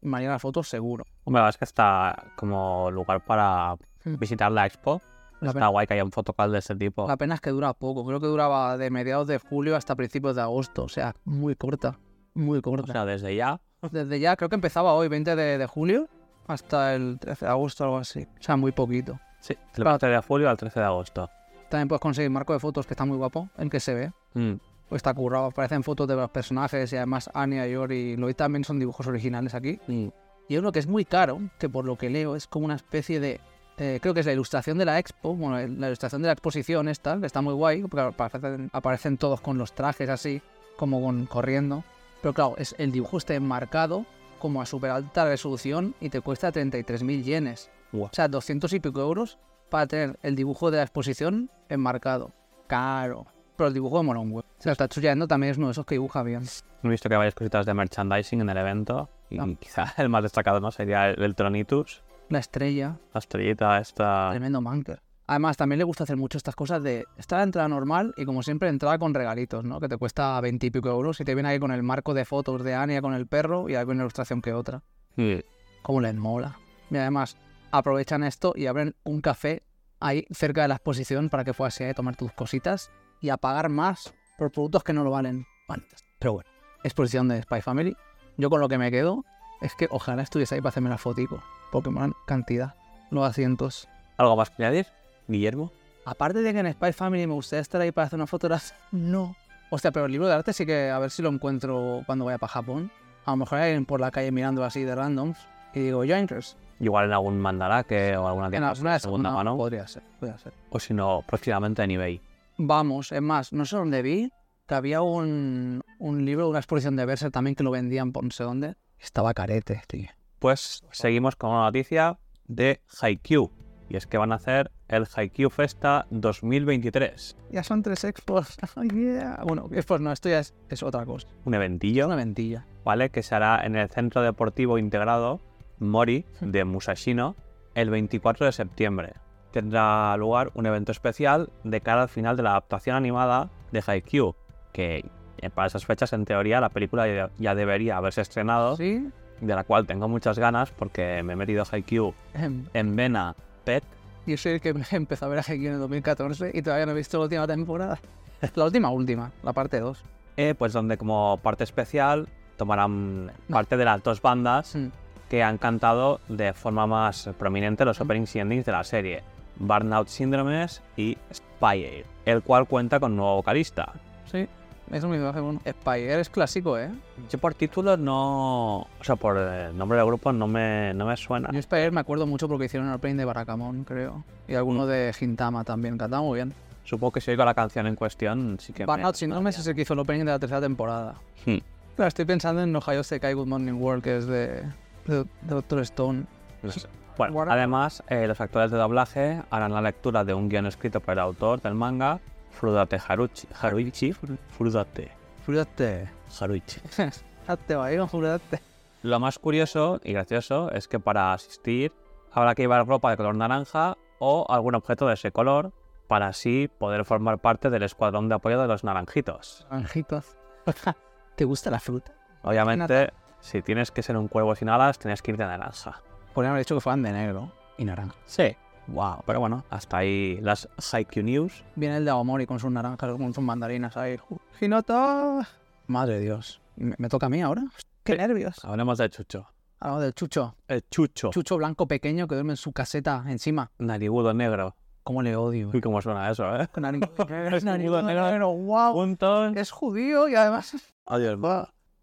[0.00, 1.04] me haría las fotos seguro.
[1.24, 4.16] Hombre, la verdad es que está como lugar para Hmm.
[4.18, 5.00] visitar la expo.
[5.40, 7.08] La Está pena, guay que haya un fotocal de este tipo.
[7.08, 8.04] la pena es que dura poco.
[8.06, 10.84] Creo que duraba de mediados de julio hasta principios de agosto.
[10.84, 11.98] O sea, muy corta.
[12.34, 12.92] Muy O corta.
[12.92, 13.60] sea, desde ya.
[13.90, 16.08] Desde ya, creo que empezaba hoy, 20 de, de julio,
[16.46, 18.26] hasta el 13 de agosto, algo así.
[18.38, 19.18] O sea, muy poquito.
[19.44, 21.28] Sí, del 20 de julio al 13 de agosto.
[21.68, 24.12] También puedes conseguir marco de fotos que está muy guapo, en que se ve.
[24.32, 24.54] Mm.
[24.88, 28.64] Pues está currado, aparecen fotos de los personajes y además Anya, Yor y Lloyd también
[28.64, 29.78] son dibujos originales aquí.
[29.86, 30.08] Mm.
[30.48, 32.76] Y hay uno que es muy caro, que por lo que leo es como una
[32.76, 33.40] especie de...
[33.76, 36.32] eh, creo que es la ilustración de la expo, bueno, el- la ilustración de la
[36.32, 40.40] exposición esta, que está muy guay, porque aparecen, aparecen todos con los trajes así,
[40.76, 41.84] como con, corriendo.
[42.22, 44.06] Pero claro, es, el dibujo está enmarcado
[44.38, 47.70] como a super alta resolución y te cuesta 33.000 yenes.
[48.02, 49.38] O sea, 200 y pico euros
[49.70, 52.32] para tener el dibujo de la exposición enmarcado.
[52.66, 53.26] Caro.
[53.56, 54.48] Pero el dibujo de mola un huevo.
[54.58, 56.42] O sea, está chullando también es uno de esos que dibuja bien.
[56.82, 59.08] He visto que hay varias cositas de merchandising en el evento.
[59.30, 59.46] Y Ah.
[59.58, 62.02] quizá el más destacado no sería el, el Tronitus.
[62.30, 64.30] La estrella, La estrellita esta.
[64.30, 65.00] tremendo manker.
[65.26, 68.42] Además, también le gusta hacer mucho estas cosas de estar la entrada normal y como
[68.42, 69.80] siempre entrada con regalitos, ¿no?
[69.80, 72.24] Que te cuesta 20 y pico euros y te viene ahí con el marco de
[72.26, 74.82] fotos de Anya con el perro y alguna ilustración que otra.
[75.16, 75.36] Mm.
[75.82, 76.56] Como les mola.
[76.90, 77.36] Y además,
[77.78, 79.64] aprovechan esto y abren un café
[79.98, 83.36] ahí cerca de la exposición para que puedas ir a tomar tus cositas y a
[83.36, 85.46] pagar más por productos que no lo valen.
[85.68, 85.84] Vale,
[86.18, 86.50] pero bueno,
[86.84, 87.96] exposición de Spy Family.
[88.36, 89.24] Yo con lo que me quedo
[89.60, 92.74] es que ojalá estuviese ahí para hacerme las fotico, porque me dan cantidad.
[93.10, 93.88] Los asientos.
[94.18, 94.86] ¿Algo más que añadir,
[95.26, 95.72] Guillermo?
[96.04, 99.34] Aparte de que en Spy Family me gustaría estar ahí para hacer unas fotos, no.
[99.70, 102.38] Hostia, pero el libro de arte sí que a ver si lo encuentro cuando vaya
[102.38, 102.92] para Japón.
[103.24, 105.38] A lo mejor hay alguien por la calle mirando así de randoms
[105.72, 106.56] y digo, Jointers.
[106.80, 109.56] Igual en algún mandaraque o alguna En tienda alguna de segunda no, mano.
[109.56, 110.52] Podría ser, podría ser.
[110.70, 112.20] O si no, próximamente en eBay.
[112.56, 114.30] Vamos, es más, no sé dónde vi
[114.66, 118.30] que había un, un libro, una exposición de Berser también que lo vendían por no
[118.30, 118.76] sé dónde.
[118.98, 120.08] Estaba carete, tío.
[120.38, 123.50] Pues seguimos con una noticia de Haikyuu.
[123.88, 127.36] Y es que van a hacer el Haikyuu Festa 2023.
[127.50, 128.56] Ya son tres expos.
[128.76, 129.40] Oh, yeah.
[129.44, 131.28] Bueno, expos no, esto ya es, es otra cosa.
[131.44, 132.66] Un Es eventillo, una ventilla.
[132.84, 133.10] ¿vale?
[133.10, 135.40] Que se hará en el Centro Deportivo Integrado
[135.78, 137.36] Mori de Musashino
[137.74, 139.14] el 24 de septiembre.
[139.50, 144.34] Tendrá lugar un evento especial de cara al final de la adaptación animada de Haikyuu,
[144.72, 145.04] que
[145.38, 149.08] eh, para esas fechas, en teoría, la película ya- debería haberse estrenado, ¿Sí?
[149.40, 153.34] de la cual tengo muchas ganas porque me he metido Haikyuu Em, en Vena
[153.64, 153.84] Pet.
[154.26, 156.92] Yo soy el que empezó a ver a Haikyuu en el 2014 y todavía no
[156.92, 157.98] he visto la última temporada.
[158.56, 160.02] La última, última, la parte 2.
[160.36, 164.88] eh, pues donde como parte especial tomarán parte de las dos bandas Mm.
[165.28, 169.22] Que han cantado de forma más prominente los openings y endings de la serie,
[169.56, 173.92] Burnout Syndromes y Spire, el cual cuenta con un nuevo vocalista.
[174.30, 174.46] Sí,
[174.90, 175.60] eso me hace bueno.
[175.66, 176.90] Spire es clásico, ¿eh?
[177.30, 178.80] Yo por títulos no...
[178.80, 181.50] O sea, por el nombre del grupo no me, no me suena.
[181.52, 184.24] Yo Spire me acuerdo mucho porque hicieron el opening de Barakamon, creo.
[184.46, 186.52] Y alguno de Gintama también, cantaba muy bien.
[186.84, 189.74] Supongo que si oigo la canción en cuestión, sí que me- Burnout Syndrome es el
[189.74, 191.14] que hizo el opening de la tercera temporada.
[191.46, 191.58] Hmm.
[191.96, 194.64] Claro, estoy pensando en Ohio Sekai Good Morning World, que es de,
[195.06, 196.24] de, Doctor Stone.
[196.62, 196.88] No sé.
[197.16, 201.12] Bueno, además, eh, los actores de doblaje harán la lectura de un guion escrito por
[201.12, 203.46] el autor del manga Frudate Haruchi.
[203.60, 204.12] Haruichi.
[204.12, 205.10] Frudate.
[205.46, 206.10] Fíjate.
[206.40, 206.80] Haruichi.
[206.88, 208.60] Fíjate.
[209.02, 211.92] Lo más curioso y gracioso es que para asistir
[212.32, 215.72] habrá que llevar ropa de color naranja o algún objeto de ese color
[216.08, 219.66] para así poder formar parte del escuadrón de apoyo de los naranjitos.
[219.70, 220.36] Naranjitos.
[221.36, 222.14] ¿Te gusta la fruta?
[222.42, 223.12] Obviamente,
[223.44, 226.00] si tienes que ser un cuervo sin alas, tienes que ir de naranja.
[226.32, 228.14] Podrían haber dicho que fueran de negro y naranja.
[228.24, 228.56] Sí.
[228.86, 229.18] Wow.
[229.26, 231.62] Pero bueno, hasta ahí las Haikyuu News.
[231.76, 234.18] Viene el de Aomori con sus naranjas, con sus mandarinas ahí.
[234.60, 235.46] Hinata.
[235.86, 236.60] Madre de Dios.
[236.76, 237.62] ¿Me, me toca a mí ahora?
[238.02, 238.18] ¡Qué Sí.
[238.18, 238.64] nervios!
[238.64, 239.46] Hablemos de Chucho.
[239.80, 240.56] Hablamos del chucho.
[240.66, 241.30] El Chucho.
[241.30, 243.70] Chucho blanco pequeño que duerme en su caseta encima.
[243.78, 244.74] Narigudo negro.
[245.02, 245.68] ¿Cómo le odio?
[245.74, 246.66] Uy, cómo suena eso, ¿eh?
[246.76, 247.26] Narigudo
[247.62, 248.52] Narigudo negro.
[248.54, 248.94] wow.
[248.94, 249.54] Puntos.
[249.56, 250.74] Es judío y además...
[251.06, 251.38] Adiós.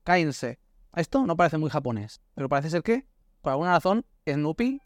[0.03, 0.59] Cállense.
[0.95, 3.05] Esto no parece muy japonés, pero parece ser que,
[3.41, 4.81] por alguna razón, Snoopy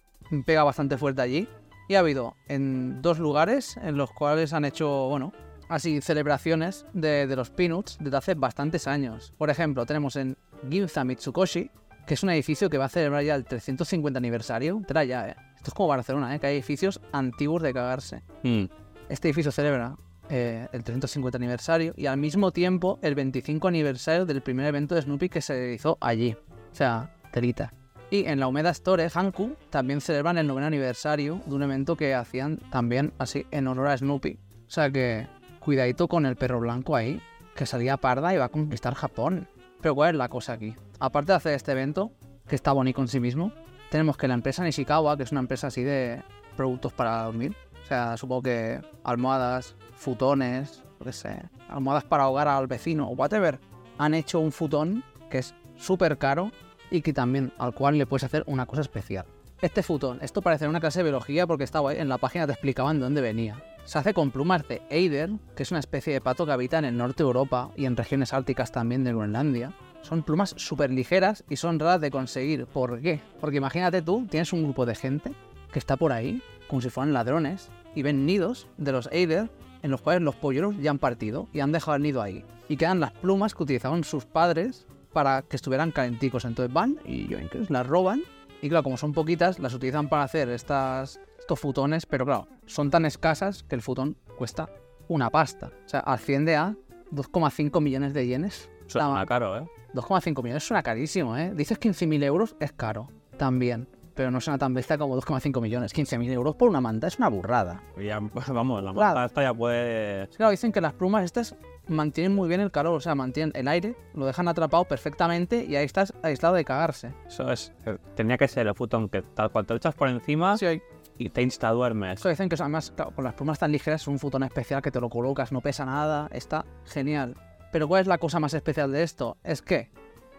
[0.46, 1.48] pega bastante fuerte allí.
[1.88, 5.34] Y ha habido en dos lugares en los cuales han hecho, bueno,
[5.70, 9.34] así celebraciones de, de los Peanuts desde hace bastantes años.
[9.38, 10.36] Por ejemplo, tenemos en
[10.70, 11.70] Ginza Mitsukoshi,
[12.08, 14.82] que es un edificio que va a celebrar ya el 350 aniversario.
[14.88, 15.36] Trae ya, ¿eh?
[15.56, 16.40] Esto es como Barcelona, ¿eh?
[16.40, 18.24] Que hay edificios antiguos de cagarse.
[18.44, 18.66] Mm.
[19.10, 19.96] Este edificio celebra
[20.30, 25.02] eh, el 350 aniversario y al mismo tiempo el 25 aniversario del primer evento de
[25.02, 26.36] Snoopy que se realizó allí.
[26.72, 27.74] O sea, telita.
[28.10, 32.14] Y en la Humeda Store, Hanku, también celebran el noveno aniversario de un evento que
[32.14, 34.40] hacían también así en honor a Snoopy.
[34.68, 35.28] O sea que,
[35.60, 37.22] cuidadito con el perro blanco ahí,
[37.56, 39.48] que salía parda y va a conquistar Japón.
[39.82, 40.76] Pero ¿cuál es la cosa aquí?
[41.00, 42.12] Aparte de hacer este evento,
[42.48, 43.52] que está bonito en sí mismo,
[43.90, 46.22] tenemos que la empresa Nishikawa, que es una empresa así de
[46.56, 52.68] productos para dormir, o sea, supongo que almohadas, futones, que sé, almohadas para ahogar al
[52.68, 53.60] vecino, o whatever,
[53.98, 56.52] han hecho un futón que es súper caro
[56.92, 59.26] y que también al cual le puedes hacer una cosa especial.
[59.62, 62.98] Este futón, esto parece una clase de biología porque estaba en la página te explicaban
[62.98, 63.64] de dónde venía.
[63.86, 66.86] Se hace con plumas de Eider, que es una especie de pato que habita en
[66.86, 69.74] el norte de Europa y en regiones árticas también de Groenlandia.
[70.02, 72.66] Son plumas súper ligeras y son raras de conseguir.
[72.66, 73.22] ¿Por qué?
[73.40, 75.32] Porque imagínate tú, tienes un grupo de gente
[75.72, 79.50] que está por ahí, como si fueran ladrones, y ven nidos de los Eider
[79.86, 82.44] en los cuales los polluelos ya han partido y han dejado el nido ahí.
[82.68, 86.44] Y quedan las plumas que utilizaban sus padres para que estuvieran calenticos.
[86.44, 88.24] Entonces van y yoinkers, las roban.
[88.64, 92.90] Y claro, como son poquitas, las utilizan para hacer estas, estos futones, pero claro, son
[92.90, 94.72] tan escasas que el futón cuesta
[95.08, 95.68] una pasta.
[95.86, 96.76] O sea, asciende a
[97.12, 98.72] 2,5 millones de yenes.
[98.88, 99.70] Suena caro, ¿eh?
[99.94, 101.54] 2,5 millones suena carísimo, ¿eh?
[101.54, 103.88] Dices 15.000 euros es caro, también.
[104.16, 105.94] Pero no suena tan bestia como 2,5 millones.
[105.94, 107.84] 15.000 euros por una manta es una burrada.
[108.02, 109.16] Ya, vamos, la Claro.
[109.16, 110.28] manta esta ya puede...
[110.30, 111.56] Claro, dicen que las plumas estas
[111.88, 115.76] mantienen muy bien el calor, o sea, mantienen el aire, lo dejan atrapado perfectamente y
[115.76, 117.14] ahí estás aislado de cagarse.
[117.28, 117.74] Eso es...
[117.86, 120.82] eh, Tenía que ser el futón que tal cual te lo echas por encima Sí,
[121.18, 122.20] y te insta duermes.
[122.20, 124.92] Eso dicen que además, claro, con las plumas tan ligeras es un futón especial que
[124.92, 127.36] te lo colocas, no pesa nada, está genial.
[127.72, 129.38] Pero ¿cuál es la cosa más especial de esto?
[129.44, 129.90] Es que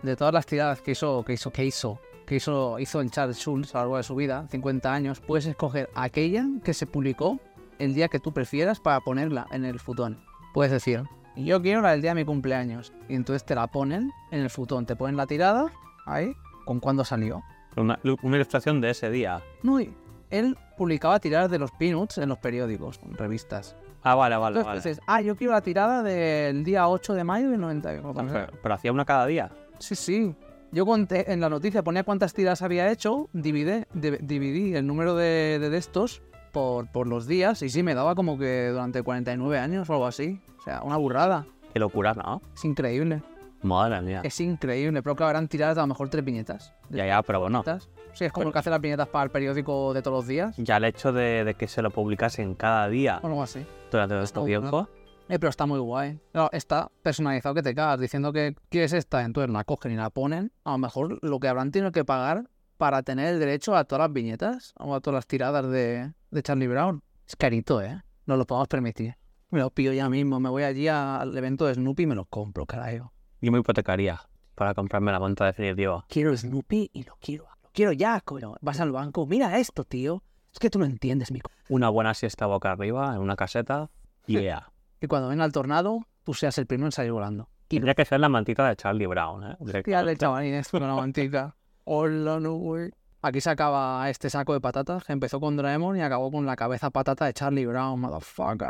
[0.03, 3.39] de todas las tiradas que hizo, que hizo, que hizo, que hizo, hizo en Charles
[3.39, 7.39] Schulz a lo largo de su vida, 50 años, puedes escoger aquella que se publicó
[7.79, 10.19] el día que tú prefieras para ponerla en el futón.
[10.53, 11.05] Puedes decir,
[11.37, 12.93] yo quiero la del día de mi cumpleaños.
[13.09, 15.67] Y entonces te la ponen en el futón, te ponen la tirada
[16.07, 16.35] ahí
[16.65, 17.43] con cuándo salió.
[17.77, 19.43] Una, una ilustración de ese día.
[19.63, 19.79] No,
[20.31, 23.77] él publicaba tiradas de los Peanuts en los periódicos, en revistas.
[24.03, 24.89] Ah, vale, vale, Entonces vale.
[24.91, 27.91] dices, ah, yo quiero la tirada del día 8 de mayo del 90.
[27.91, 29.51] Pero, pero hacía una cada día.
[29.79, 30.35] Sí, sí.
[30.73, 35.15] Yo conté, en la noticia ponía cuántas tiradas había hecho, dividí, di- dividí el número
[35.15, 39.03] de, de, de estos por, por los días y sí, me daba como que durante
[39.03, 40.41] 49 años o algo así.
[40.59, 41.47] O sea, una burrada.
[41.73, 42.43] Qué locura, ¿no?
[42.55, 43.23] Es increíble.
[43.63, 44.21] Madre mía.
[44.25, 45.03] Es increíble.
[45.03, 46.73] Pero claro, eran tiradas de a lo mejor tres viñetas.
[46.91, 47.63] Ya, ya, pero bueno.
[47.63, 47.89] ¿Viñetas?
[48.13, 50.27] Sí, es como Pero- el que hace las viñetas para el periódico de todos los
[50.27, 50.57] días.
[50.59, 53.65] Ya el hecho de, de que se lo publicasen cada día O algo así.
[53.91, 54.89] durante todo este bueno.
[55.29, 56.21] Eh, pero está muy guay.
[56.53, 60.53] Está personalizado que te cagas, diciendo que quieres esta, entonces la cogen y la ponen.
[60.65, 64.09] A lo mejor lo que habrán tenido que pagar para tener el derecho a todas
[64.09, 67.03] las viñetas o a todas las tiradas de, de Charlie Brown.
[67.27, 68.03] Es carito, ¿eh?
[68.27, 69.17] No lo podemos permitir.
[69.51, 72.25] Me lo pillo ya mismo, me voy allí al evento de Snoopy y me lo
[72.27, 73.13] compro, carajo.
[73.41, 74.21] Yo me hipotecaría
[74.55, 76.05] para comprarme la monta definitiva.
[76.09, 77.47] Quiero Snoopy y lo quiero.
[77.63, 78.55] Lo quiero ya, coño.
[78.61, 80.23] Vas al banco, mira esto, tío.
[80.53, 81.41] Es que tú no entiendes, mi...
[81.41, 81.51] co-".
[81.69, 83.91] Una buena siesta boca arriba en una caseta.
[84.27, 84.71] Yeah.
[85.01, 87.49] Y cuando venga el tornado, tú seas el primero en salir volando.
[87.69, 89.83] Tendría que ser la mantita de Charlie Brown, ¿eh?
[89.87, 91.57] Ya le chavalín esto con la mantica.
[91.85, 92.91] Hola, no, güey.
[93.23, 96.55] Aquí se acaba este saco de patatas que empezó con Doraemon y acabó con la
[96.55, 98.69] cabeza patata de Charlie Brown, motherfucker.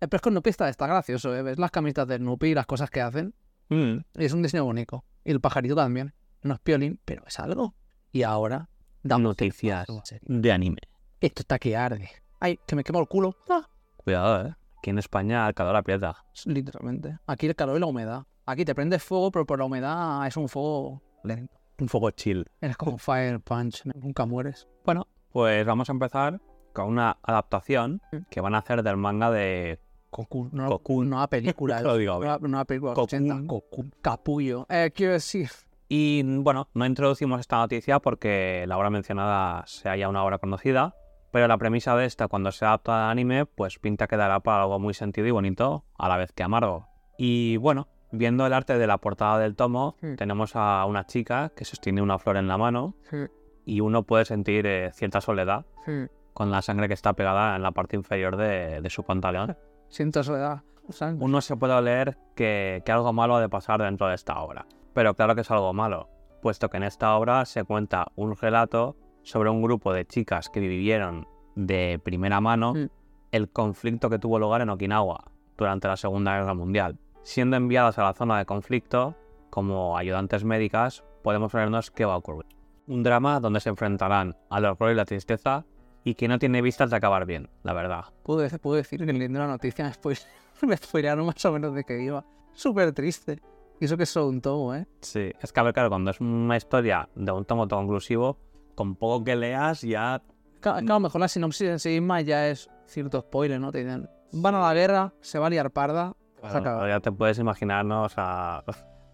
[0.00, 1.42] Es que Snoopy está, está gracioso, ¿eh?
[1.42, 3.34] Ves las camisetas de Snoopy y las cosas que hacen.
[3.70, 3.96] Mm.
[4.18, 5.04] Y es un diseño bonito.
[5.24, 6.12] Y el pajarito también.
[6.42, 7.74] No es piolín, pero es algo.
[8.12, 8.68] Y ahora,
[9.02, 9.86] damos Noticias
[10.20, 10.82] de anime.
[11.20, 12.10] Esto está que arde.
[12.40, 13.36] Ay, que me quemo el culo.
[13.48, 14.54] Ah, Cuidado, ¿eh?
[14.84, 16.26] Aquí en España el calor aprieta.
[16.44, 17.16] Literalmente.
[17.26, 18.24] Aquí el calor y la humedad.
[18.44, 21.56] Aquí te prendes fuego, pero por la humedad es un fuego lento.
[21.78, 22.44] Un fuego chill.
[22.60, 24.68] Eres como Fire Punch, nunca mueres.
[24.84, 26.38] Bueno, pues vamos a empezar
[26.74, 31.06] con una adaptación que van a hacer del manga de Cocoon, no, Cocoon.
[31.14, 31.80] una película.
[31.80, 33.30] Lo digo una, una película Cocoon.
[33.30, 33.46] 80.
[33.46, 33.94] Cocoon.
[34.02, 34.66] Capullo.
[34.68, 35.48] Eh, quiero decir,
[35.88, 40.94] Y bueno, no introducimos esta noticia porque la obra mencionada sea ya una obra conocida,
[41.34, 44.62] pero la premisa de esta, cuando se adapta al anime, pues pinta que dará para
[44.62, 46.86] algo muy sentido y bonito, a la vez que amargo.
[47.18, 50.14] Y bueno, viendo el arte de la portada del tomo, Hmm.
[50.14, 53.24] tenemos a una chica que sostiene una flor en la mano hmm,
[53.64, 57.62] y uno puede sentir eh, cierta soledad hmm, con la sangre que está pegada en
[57.64, 59.56] la parte inferior de, de su pantalón.
[59.88, 60.62] siento soledad.
[60.90, 61.24] sangre.
[61.24, 64.66] Uno se puede oler que, que algo malo ha de pasar dentro de esta obra.
[64.92, 66.08] Pero claro que es algo malo,
[66.42, 68.94] puesto que en esta obra se cuenta un relato
[69.24, 72.86] sobre un grupo de chicas que vivieron de primera mano Mm.
[73.32, 75.24] el conflicto que tuvo lugar en Okinawa
[75.56, 76.98] durante la Segunda Guerra Mundial.
[77.22, 79.16] Siendo enviadas a la zona de conflicto
[79.50, 82.46] como ayudantes médicas, podemos vernos qué va a ocurrir.
[82.86, 85.64] Un drama donde se enfrentarán al horror y la tristeza
[86.04, 88.04] y que no tiene vistas de acabar bien, la verdad.
[88.24, 90.22] Puedo, dec- puedo decir que leyendo la noticia spoil-
[90.66, 92.24] me spoilearon más o menos de que iba.
[92.52, 93.40] Súper triste.
[93.80, 94.86] Y eso que es solo un tomo, ¿eh?
[95.00, 98.36] Sí, es que a ver, claro, cuando es una historia de un tomo conclusivo,
[98.74, 100.22] con poco que leas ya...
[100.60, 103.70] Claro, lo mejor la sinopsis en sí misma ya es cierto spoiler, ¿no?
[103.70, 106.14] Te dicen, van a la guerra, se va a liar parda.
[106.42, 106.88] acaba.
[106.88, 108.04] ya te puedes imaginar, ¿no?
[108.04, 108.64] O sea,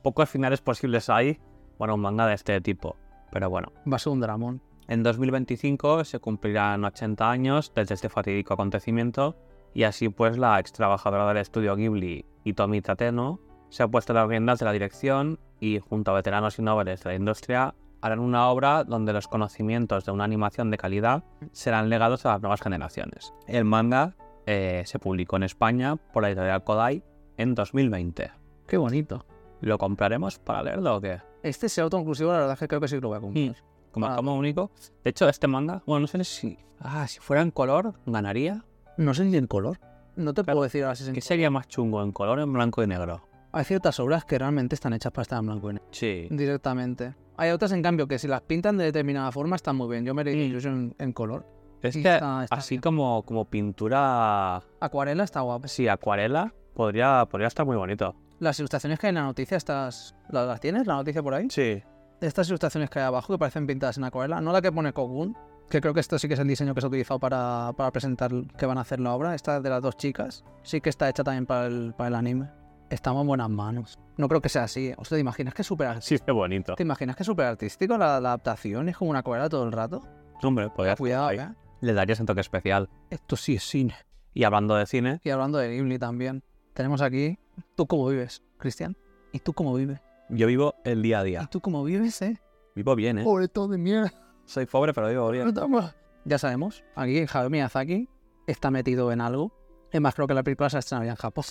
[0.03, 1.39] pocos finales posibles hay
[1.79, 2.97] para un manga de este tipo.
[3.33, 4.63] Pero bueno, Va a ser un dramón.
[4.89, 9.37] en 2025 se cumplirán 80 años desde este fatídico acontecimiento
[9.73, 14.27] y así pues la ex trabajadora del estudio Ghibli, Itomi Tateno, se ha puesto las
[14.27, 18.49] riendas de la dirección y junto a veteranos y nobles de la industria harán una
[18.49, 23.33] obra donde los conocimientos de una animación de calidad serán legados a las nuevas generaciones.
[23.47, 24.15] El manga
[24.47, 27.03] eh, se publicó en España por la editorial Kodai
[27.37, 28.31] en 2020.
[28.67, 29.25] Qué bonito.
[29.61, 31.21] ¿Lo compraremos para leerlo o qué?
[31.43, 33.57] Este sea autoconclusivo, la verdad es que creo que sí que lo voy a cumplir.
[33.93, 34.21] Como Ah.
[34.21, 34.71] único.
[35.05, 36.59] De hecho, este manga, bueno, no sé si...
[36.79, 38.65] Ah, si fuera en color, ganaría.
[38.97, 39.79] No sé ni en color.
[40.17, 42.43] No te puedo decir ahora si es en ¿Qué sería más chungo, en color o
[42.43, 43.23] en blanco y negro?
[43.53, 45.89] Hay ciertas obras que realmente están hechas para estar en blanco y negro.
[45.91, 46.29] Sí.
[46.31, 47.15] Directamente.
[47.41, 50.05] Hay otras, en cambio, que si las pintan de determinada forma están muy bien.
[50.05, 50.29] Yo me Mm.
[50.29, 51.47] incluso en, en color.
[51.83, 52.83] Es que está- está así bien.
[52.83, 55.67] como, como pintura, Acuarela está guapa.
[55.67, 58.15] sí, acuarela, podría, podría estar muy bonito.
[58.41, 60.15] Las ilustraciones que hay en la noticia, estas.
[60.29, 60.87] ¿Las, las tienes?
[60.87, 61.49] ¿La noticia por ahí?
[61.51, 61.83] Sí.
[62.21, 65.35] Estas ilustraciones que hay abajo que parecen pintadas en acuarela, no la que pone Kogun,
[65.71, 67.91] que creo que esto sí que es el diseño que se ha utilizado para, para
[67.91, 69.35] presentar que van a hacer la obra.
[69.35, 72.51] Esta de las dos chicas, sí que está hecha también para el, para el anime.
[72.91, 73.99] Estamos en buenas manos.
[74.17, 74.93] No creo que sea así.
[74.99, 76.75] ¿Usted te imaginas que es súper Sí, qué bonito.
[76.75, 78.89] ¿Te imaginas que es súper artístico la, la adaptación?
[78.89, 80.03] Es como una acuarela todo el rato.
[80.43, 81.31] Hombre, podría Cuidado.
[81.31, 81.49] ¿eh?
[81.81, 82.89] Le darías un toque especial.
[83.09, 83.95] Esto sí es cine.
[84.35, 86.43] Y hablando de cine, Y hablando de Ghibli también,
[86.75, 87.39] tenemos aquí
[87.77, 88.97] ¿Tú cómo vives, Cristian?
[89.33, 90.01] ¿Y tú cómo vives?
[90.29, 91.49] yo vivo el día a ¿Y día.
[91.51, 92.41] tú cómo vives, eh?
[92.75, 93.25] Vivo bien, ¿eh?
[93.25, 94.13] Pobre todo de mierda.
[94.45, 95.53] Soy pobre, pero vivo bien.
[96.25, 98.09] Ya sabemos, aquí Hayao Miyazaki
[98.47, 99.53] está metido en algo.
[99.91, 101.45] Es más, creo que la película se estrenaría en Japón.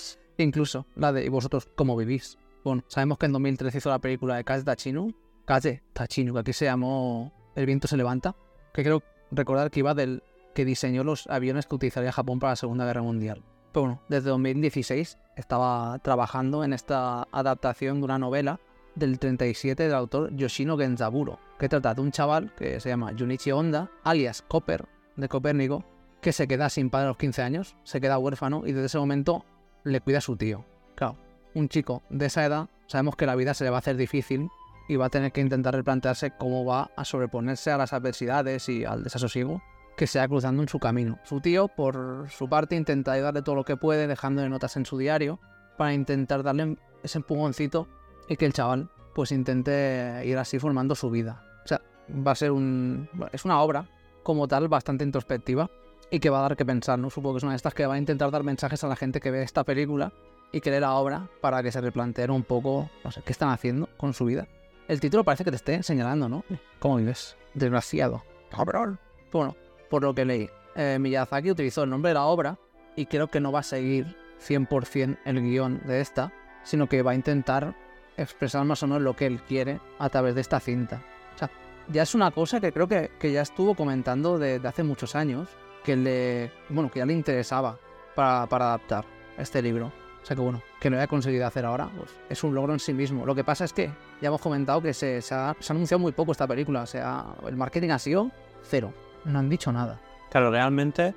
[0.44, 2.38] Incluso la de ¿Y vosotros cómo vivís?
[2.64, 5.14] Bueno, sabemos que en 2013 hizo la película de Kaze Tachinu.
[5.46, 8.36] Kaze Tachinu, que aquí se llamó El viento se levanta.
[8.74, 10.24] Que creo recordar que iba del
[10.56, 13.44] que diseñó los aviones que utilizaría Japón para la Segunda Guerra Mundial.
[13.72, 18.60] Pero bueno, desde 2016 estaba trabajando en esta adaptación de una novela
[18.96, 23.52] del 37 del autor Yoshino Genzaburo, que trata de un chaval que se llama Junichi
[23.52, 25.84] Honda, alias Copper, de Copérnico,
[26.22, 28.98] que se queda sin padre a los 15 años, se queda huérfano y desde ese
[28.98, 29.46] momento
[29.84, 30.66] le cuida a su tío.
[30.96, 31.18] Claro,
[31.54, 34.50] un chico de esa edad, sabemos que la vida se le va a hacer difícil
[34.88, 38.86] y va a tener que intentar replantearse cómo va a sobreponerse a las adversidades y
[38.86, 39.62] al desasosiego
[39.96, 41.20] que se va cruzando en su camino.
[41.26, 44.98] Su tío, por su parte, intenta ayudarle todo lo que puede, dejándole notas en su
[44.98, 45.40] diario,
[45.78, 47.88] para intentar darle ese empujoncito
[48.28, 51.44] y que el chaval pues intente ir así formando su vida.
[51.66, 51.82] O sea,
[52.26, 53.10] va a ser un...
[53.34, 53.90] es una obra
[54.24, 55.70] como tal bastante introspectiva
[56.12, 57.10] y que va a dar que pensar, ¿no?
[57.10, 59.20] Supongo que es una de estas que va a intentar dar mensajes a la gente
[59.20, 60.12] que ve esta película
[60.52, 63.50] y que lee la obra para que se replanteen un poco, no sé, qué están
[63.50, 64.48] haciendo con su vida.
[64.88, 66.44] El título parece que te esté señalando, ¿no?
[66.80, 67.38] ¿Cómo vives?
[67.54, 68.24] Desgraciado.
[68.50, 69.00] Cabrón.
[69.32, 69.56] Bueno,
[69.90, 72.58] por lo que leí, eh, Miyazaki utilizó el nombre de la obra
[72.96, 76.34] y creo que no va a seguir 100% el guion de esta,
[76.64, 77.76] sino que va a intentar
[78.18, 81.04] expresar más o menos lo que él quiere a través de esta cinta.
[81.36, 81.52] O sea,
[81.88, 85.16] ya es una cosa que creo que, que ya estuvo comentando de, de hace muchos
[85.16, 85.50] años,
[85.84, 87.78] que le, bueno, que ya le interesaba
[88.16, 89.06] para, para adaptar
[89.38, 89.92] este libro.
[90.22, 92.80] O sea que bueno, que lo haya conseguido hacer ahora, pues es un logro en
[92.80, 93.26] sí mismo.
[93.26, 93.90] Lo que pasa es que
[94.22, 96.86] ya hemos comentado que se, se ha, se ha anunciado muy poco esta película, o
[96.86, 98.30] sea, el marketing ha sido
[98.64, 98.94] cero.
[99.26, 100.00] No han dicho nada.
[100.30, 101.16] Claro, realmente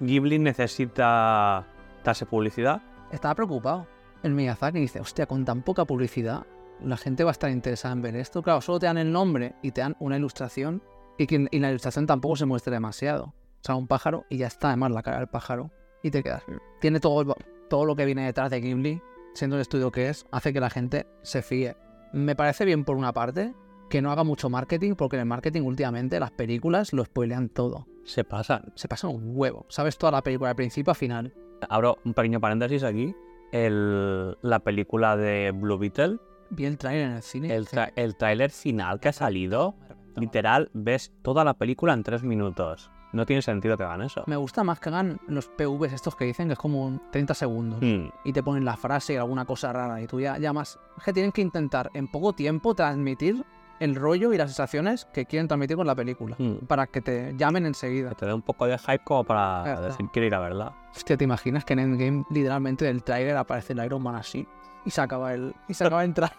[0.00, 1.66] Ghibli necesita
[2.02, 2.82] darse publicidad.
[3.12, 3.86] Estaba preocupado.
[4.22, 6.44] El Miyazaki dice, hostia, con tan poca publicidad,
[6.82, 8.42] la gente va a estar interesada en ver esto.
[8.42, 10.82] Claro, solo te dan el nombre y te dan una ilustración
[11.18, 13.34] y, que, y la ilustración tampoco se muestre demasiado.
[13.60, 15.70] O sea, un pájaro y ya está, además, la cara del pájaro.
[16.02, 16.42] Y te quedas.
[16.80, 17.36] Tiene todo,
[17.68, 19.02] todo lo que viene detrás de Ghibli,
[19.34, 21.76] siendo el estudio que es, hace que la gente se fíe.
[22.12, 23.52] Me parece bien por una parte
[23.90, 27.86] que no haga mucho marketing, porque en el marketing últimamente las películas lo spoilean todo.
[28.04, 28.72] Se pasan.
[28.74, 29.66] Se pasan un huevo.
[29.68, 31.34] Sabes toda la película de principio a final.
[31.68, 33.14] Abro un pequeño paréntesis aquí.
[33.52, 36.18] El- la película de Blue Beetle,
[36.50, 37.54] Vi el trailer en el cine.
[37.54, 39.74] el, tra- el tráiler final que ha salido,
[40.16, 42.90] literal, ves toda la película en tres minutos.
[43.12, 44.22] No tiene sentido que hagan eso.
[44.26, 47.34] Me gusta más que hagan los PVs estos que dicen que es como un 30
[47.34, 47.80] segundos.
[47.82, 50.00] Hmm, Y te ponen la frase y alguna cosa rara.
[50.02, 50.78] Y tú ya llamas.
[50.98, 53.44] Es que tienen que intentar en poco tiempo transmitir
[53.80, 56.36] el rollo y las sensaciones que quieren transmitir con la película.
[56.38, 56.66] hmm.
[56.66, 58.10] Para que te llamen enseguida.
[58.10, 60.76] Que te dé un poco de hype como para decir quiero ir a verla.
[60.94, 64.46] Hostia, ¿te imaginas que en Endgame literalmente del tráiler aparece el Iron Man así?
[64.84, 65.54] Y se acaba el.
[65.68, 66.32] Y se acaba de entrar.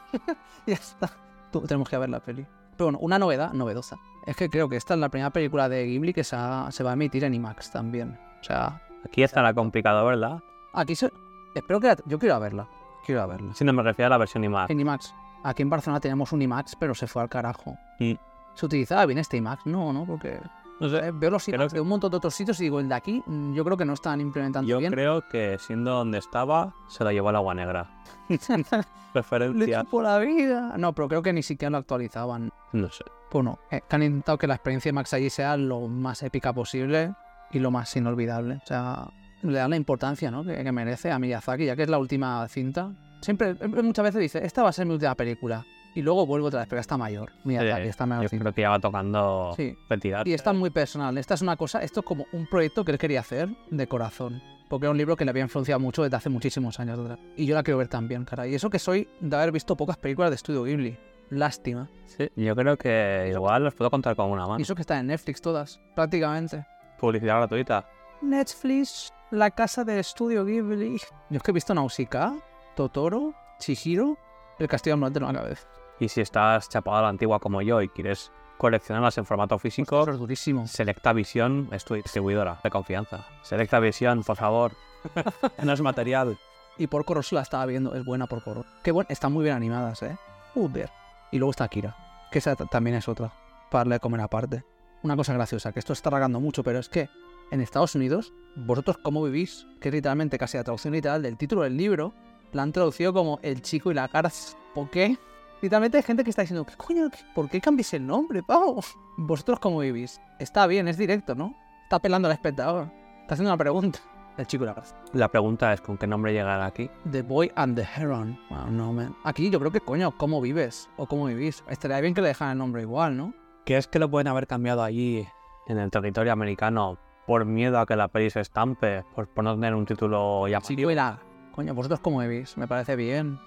[0.65, 1.09] y ya está.
[1.51, 2.45] Tú, tenemos que ver la peli.
[2.77, 3.97] Pero bueno, una novedad novedosa.
[4.25, 6.83] Es que creo que esta es la primera película de Ghibli que se, ha- se
[6.83, 8.17] va a emitir en IMAX también.
[8.41, 10.41] O sea, Aquí estará complicado, ¿verdad?
[10.73, 11.11] aquí se.
[11.55, 12.67] Espero que la- Yo quiero verla.
[13.05, 13.53] Quiero verla.
[13.55, 14.69] Si no me refiero a la versión IMAX.
[14.69, 15.13] En IMAX.
[15.43, 17.75] Aquí en Barcelona teníamos un IMAX, pero se fue al carajo.
[17.99, 18.13] Mm.
[18.55, 19.65] ¿Se utilizaba bien este IMAX?
[19.65, 20.39] No, no, porque
[20.79, 20.97] No sé.
[21.07, 23.21] eh, veo los que- de un montón de otros sitios y digo, el de aquí,
[23.25, 24.91] mm, yo creo que no están implementando Yo bien.
[24.91, 27.89] creo que siendo donde estaba, se lo llevó el agua negra.
[28.29, 29.81] Le Referencia.
[29.83, 30.75] chupo la vida.
[30.77, 32.51] No, pero creo que ni siquiera lo actualizaban.
[32.73, 33.03] No sé.
[33.31, 36.53] Bueno, eh, que han intentado que la experiencia de Max allí sea lo más épica
[36.53, 37.13] posible
[37.51, 38.59] y lo más inolvidable.
[38.63, 39.09] O sea,
[39.41, 40.43] le dan la importancia ¿no?
[40.43, 42.91] que, que merece a Miyazaki, ya que es la última cinta.
[43.21, 45.65] Siempre, eh, muchas veces dice, esta va a ser mi última película.
[45.95, 47.31] Y luego vuelvo otra vez, pero está mayor.
[47.43, 48.29] Miyazaki Eh, está Yo mayor.
[48.29, 49.75] creo que ya va tocando Sí.
[49.89, 50.27] retirar.
[50.27, 51.17] Y está muy personal.
[51.17, 54.41] Esta es una cosa, esto es como un proyecto que él quería hacer de corazón.
[54.69, 57.17] Porque era un libro que le había influenciado mucho desde hace muchísimos años atrás.
[57.35, 58.45] Y yo la quiero ver también, cara.
[58.45, 60.95] Y eso que soy de haber visto pocas películas de estudio Ghibli.
[61.31, 61.89] Lástima.
[62.05, 64.59] Sí, yo creo que igual los puedo contar con una mano.
[64.59, 66.65] Y eso que está en Netflix todas, prácticamente.
[66.99, 67.87] Publicidad gratuita.
[68.21, 70.97] Netflix, la casa de estudio Ghibli.
[71.29, 72.35] Yo es que he visto Nausicaa,
[72.75, 74.17] Totoro, Chihiro,
[74.59, 75.67] El Castillo Ambulante no la cabeza.
[75.99, 80.01] Y si estás chapado a la antigua como yo y quieres coleccionarlas en formato físico,
[80.01, 80.67] Eso es durísimo.
[80.67, 83.25] Selecta Visión es tu distribuidora de confianza.
[83.41, 84.73] Selecta Visión, por favor.
[85.63, 86.37] no es material.
[86.77, 88.69] Y Porco Rosso la estaba viendo, es buena Porco Rosso.
[88.83, 90.17] Qué bueno, están muy bien animadas, ¿eh?
[90.53, 90.89] Joder.
[91.31, 91.95] Y luego está Akira,
[92.31, 93.33] que esa también es otra,
[93.69, 94.63] para darle de comer aparte.
[95.03, 97.09] Una cosa graciosa, que esto está ragando mucho, pero es que
[97.51, 101.63] en Estados Unidos, vosotros cómo vivís, que es literalmente casi la traducción literal del título
[101.63, 102.13] del libro,
[102.51, 104.57] la han traducido como El chico y la garza.
[104.73, 105.17] ¿Por qué?
[105.61, 107.09] Literalmente hay gente que está diciendo, ¿qué coño?
[107.09, 108.81] ¿Qué- ¿Por qué cambies el nombre, pavo?
[109.17, 110.21] ¿Vosotros cómo vivís?
[110.39, 111.55] Está bien, es directo, ¿no?
[111.83, 112.89] Está apelando al espectador.
[113.21, 113.99] Está haciendo una pregunta.
[114.37, 114.95] El chico y la garza.
[115.11, 116.89] La pregunta es con qué nombre llegar aquí.
[117.11, 118.39] The Boy and the Heron.
[118.49, 119.13] Bueno, no, man.
[119.25, 120.89] Aquí yo creo que, coño, ¿cómo vives?
[120.95, 121.61] O cómo vivís.
[121.67, 123.33] Estaría bien que le dejaran el nombre igual, ¿no?
[123.65, 125.27] ¿Crees que lo pueden haber cambiado allí
[125.67, 126.97] en el territorio americano
[127.27, 129.03] por miedo a que la peli se estampe?
[129.13, 130.89] Por, por no tener un título llamativo.
[130.89, 131.19] Y la...
[131.51, 132.57] Coño, ¿vosotros cómo vivís?
[132.57, 133.37] Me parece bien.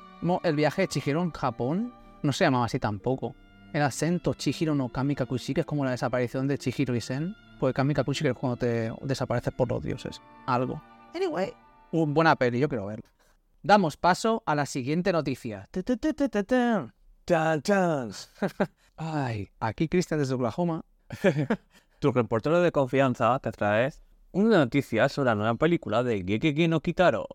[0.43, 3.35] El viaje de Chihiro en Japón no se llamaba así tampoco.
[3.73, 7.35] El acento Chihiro no Kami Kakushi, que es como la desaparición de Chihiro y Sen.
[7.59, 10.21] Pues Kami Kakushi que es cuando te desapareces por los dioses.
[10.47, 10.83] Algo.
[11.15, 11.53] Anyway.
[11.91, 13.11] Un buena peli, yo quiero verla.
[13.63, 15.69] Damos paso a la siguiente noticia.
[18.97, 20.85] Ay, aquí Cristian desde Oklahoma.
[22.01, 23.93] Tu reportero de confianza te trae
[24.33, 27.29] una noticia sobre la nueva película de Gekeki no Kitaro.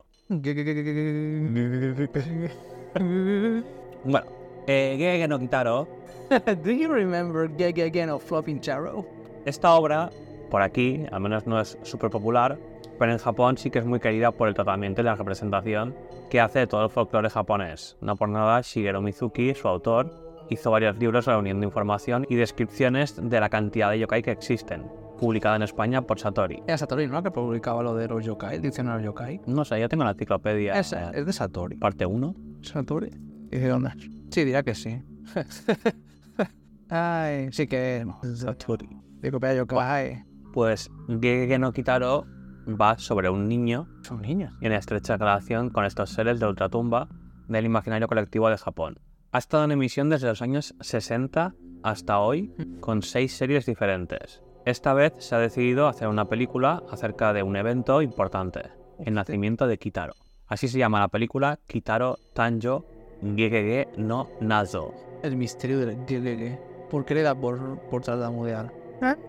[4.03, 4.27] Bueno,
[4.67, 5.87] eh, Gekeki no Kitaro,
[6.63, 9.05] Do you remember Gege Again of Flopping Charrow?
[9.45, 10.09] esta obra,
[10.51, 12.59] por aquí, al menos no es súper popular,
[12.99, 15.95] pero en Japón sí que es muy querida por el tratamiento y la representación
[16.29, 17.97] que hace de todo el folclore japonés.
[18.01, 20.11] No por nada, Shigeru Mizuki, su autor,
[20.49, 24.83] hizo varios libros reuniendo información y descripciones de la cantidad de yokai que existen,
[25.17, 26.61] publicada en España por Satori.
[26.67, 27.23] Era Satori, ¿no?
[27.23, 29.41] Que publicaba lo de los yokai, el diccionario yokai.
[29.45, 30.77] No sé, yo tengo la enciclopedia.
[30.77, 31.77] Esa, es de Satori.
[31.77, 32.35] Parte 1.
[32.63, 33.11] ¿Satori?
[33.49, 34.16] ¿Y de dónde es?
[34.29, 35.01] Sí, diría que sí.
[36.89, 38.39] Ay, sí que es.
[38.39, 38.87] Satori.
[39.17, 40.23] Enciclopedia yokai.
[40.53, 40.89] Pues
[41.21, 42.25] Gege no Kitaro
[42.67, 44.53] va sobre un niño Son niños.
[44.61, 47.09] y en estrecha relación con estos seres de ultratumba
[47.47, 48.99] del imaginario colectivo de Japón.
[49.31, 51.53] Ha estado en emisión desde los años 60
[51.83, 54.41] hasta hoy con seis series diferentes.
[54.65, 59.67] Esta vez se ha decidido hacer una película acerca de un evento importante, el nacimiento
[59.67, 60.13] de Kitaro.
[60.47, 62.85] Así se llama la película Kitaro Tanjo
[63.21, 64.93] Gegege no Nazo.
[65.23, 66.59] El misterio del Gege.
[66.89, 68.71] ¿Por qué le da por, por tartamudear?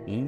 [0.06, 0.24] Y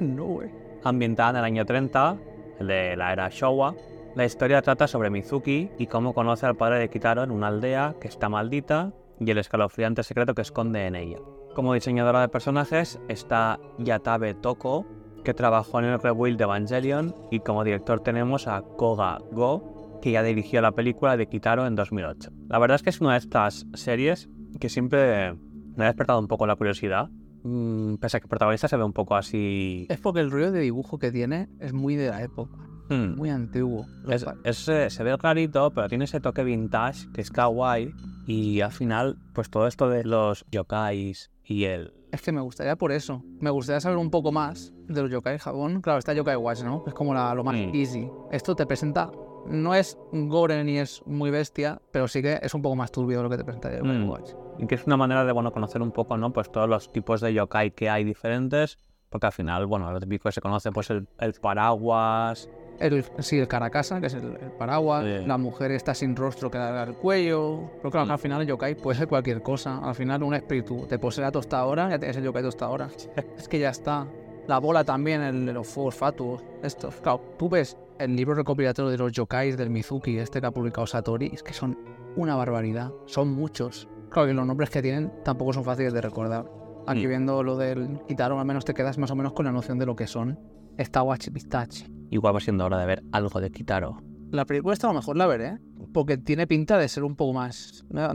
[0.00, 0.50] no, güey.
[0.84, 2.16] ambientada en el año 30,
[2.60, 3.74] el de la era Showa,
[4.14, 7.96] La historia trata sobre Mizuki y cómo conoce al padre de Kitaro en una aldea
[8.00, 11.18] que está maldita y el escalofriante secreto que esconde en ella.
[11.54, 14.86] Como diseñadora de personajes está Yatabe Toko,
[15.24, 19.73] que trabajó en el rebuild de Evangelion, y como director tenemos a Koga Go,
[20.04, 22.30] que ya dirigió la película de Kitaro en 2008.
[22.48, 24.28] La verdad es que es una de estas series
[24.60, 25.32] que siempre
[25.76, 27.08] me ha despertado un poco la curiosidad,
[27.42, 29.86] mm, pese a que el protagonista se ve un poco así...
[29.88, 32.54] Es porque el rollo de dibujo que tiene es muy de la época,
[32.90, 33.16] Hmm.
[33.16, 33.86] muy antiguo.
[34.06, 37.94] Es- es, eh, se ve rarito, pero tiene ese toque vintage que es kawaii.
[38.26, 41.94] Y al final, pues todo esto de los yokais y el.
[42.12, 43.22] Es que me gustaría por eso.
[43.40, 45.80] Me gustaría saber un poco más de los yokai Japón.
[45.80, 46.84] Claro, está Yokai Watch, ¿no?
[46.86, 47.74] Es como la- lo más Mm.
[47.74, 48.06] easy.
[48.30, 49.10] Esto te presenta.
[49.46, 53.22] No es gore ni es muy bestia, pero sí que es un poco más turbio
[53.22, 54.62] lo que te presenta Yokai Mm.
[54.62, 56.32] Y que es una manera de, bueno, conocer un poco, ¿no?
[56.32, 58.78] Pues todos los tipos de yokai que hay diferentes.
[59.10, 62.48] Porque al final, bueno, lo típico que se conoce, pues el, el paraguas.
[62.80, 65.04] El, sí, el Karakasa, que es el, el paraguas.
[65.04, 65.26] Sí.
[65.26, 67.70] La mujer está sin rostro que da el cuello.
[67.78, 68.10] Pero claro, Mm.
[68.10, 69.78] al final el yokai puede ser cualquier cosa.
[69.78, 72.88] Al final un espíritu te posee la tostadora, ya tienes el yokai tostadora.
[73.36, 74.06] es que ya está.
[74.46, 76.42] La bola también, el los fuegos fatuos.
[76.62, 80.50] Esto, claro, tú ves el libro recopilatorio de los yokais del Mizuki, este que ha
[80.50, 81.78] publicado Satori, es que son
[82.16, 82.92] una barbaridad.
[83.06, 83.88] Son muchos.
[84.10, 86.44] Claro que los nombres que tienen tampoco son fáciles de recordar.
[86.86, 87.08] Aquí Mm.
[87.08, 89.86] viendo lo del Kitaro, al menos te quedas más o menos con la noción de
[89.86, 90.38] lo que son.
[90.76, 91.86] Está Wachi Pistache.
[92.10, 93.96] Igual va siendo hora de ver algo de Kitaro.
[94.30, 95.58] La película esta a lo mejor la veré,
[95.92, 98.08] porque tiene pinta de ser un poco más eh,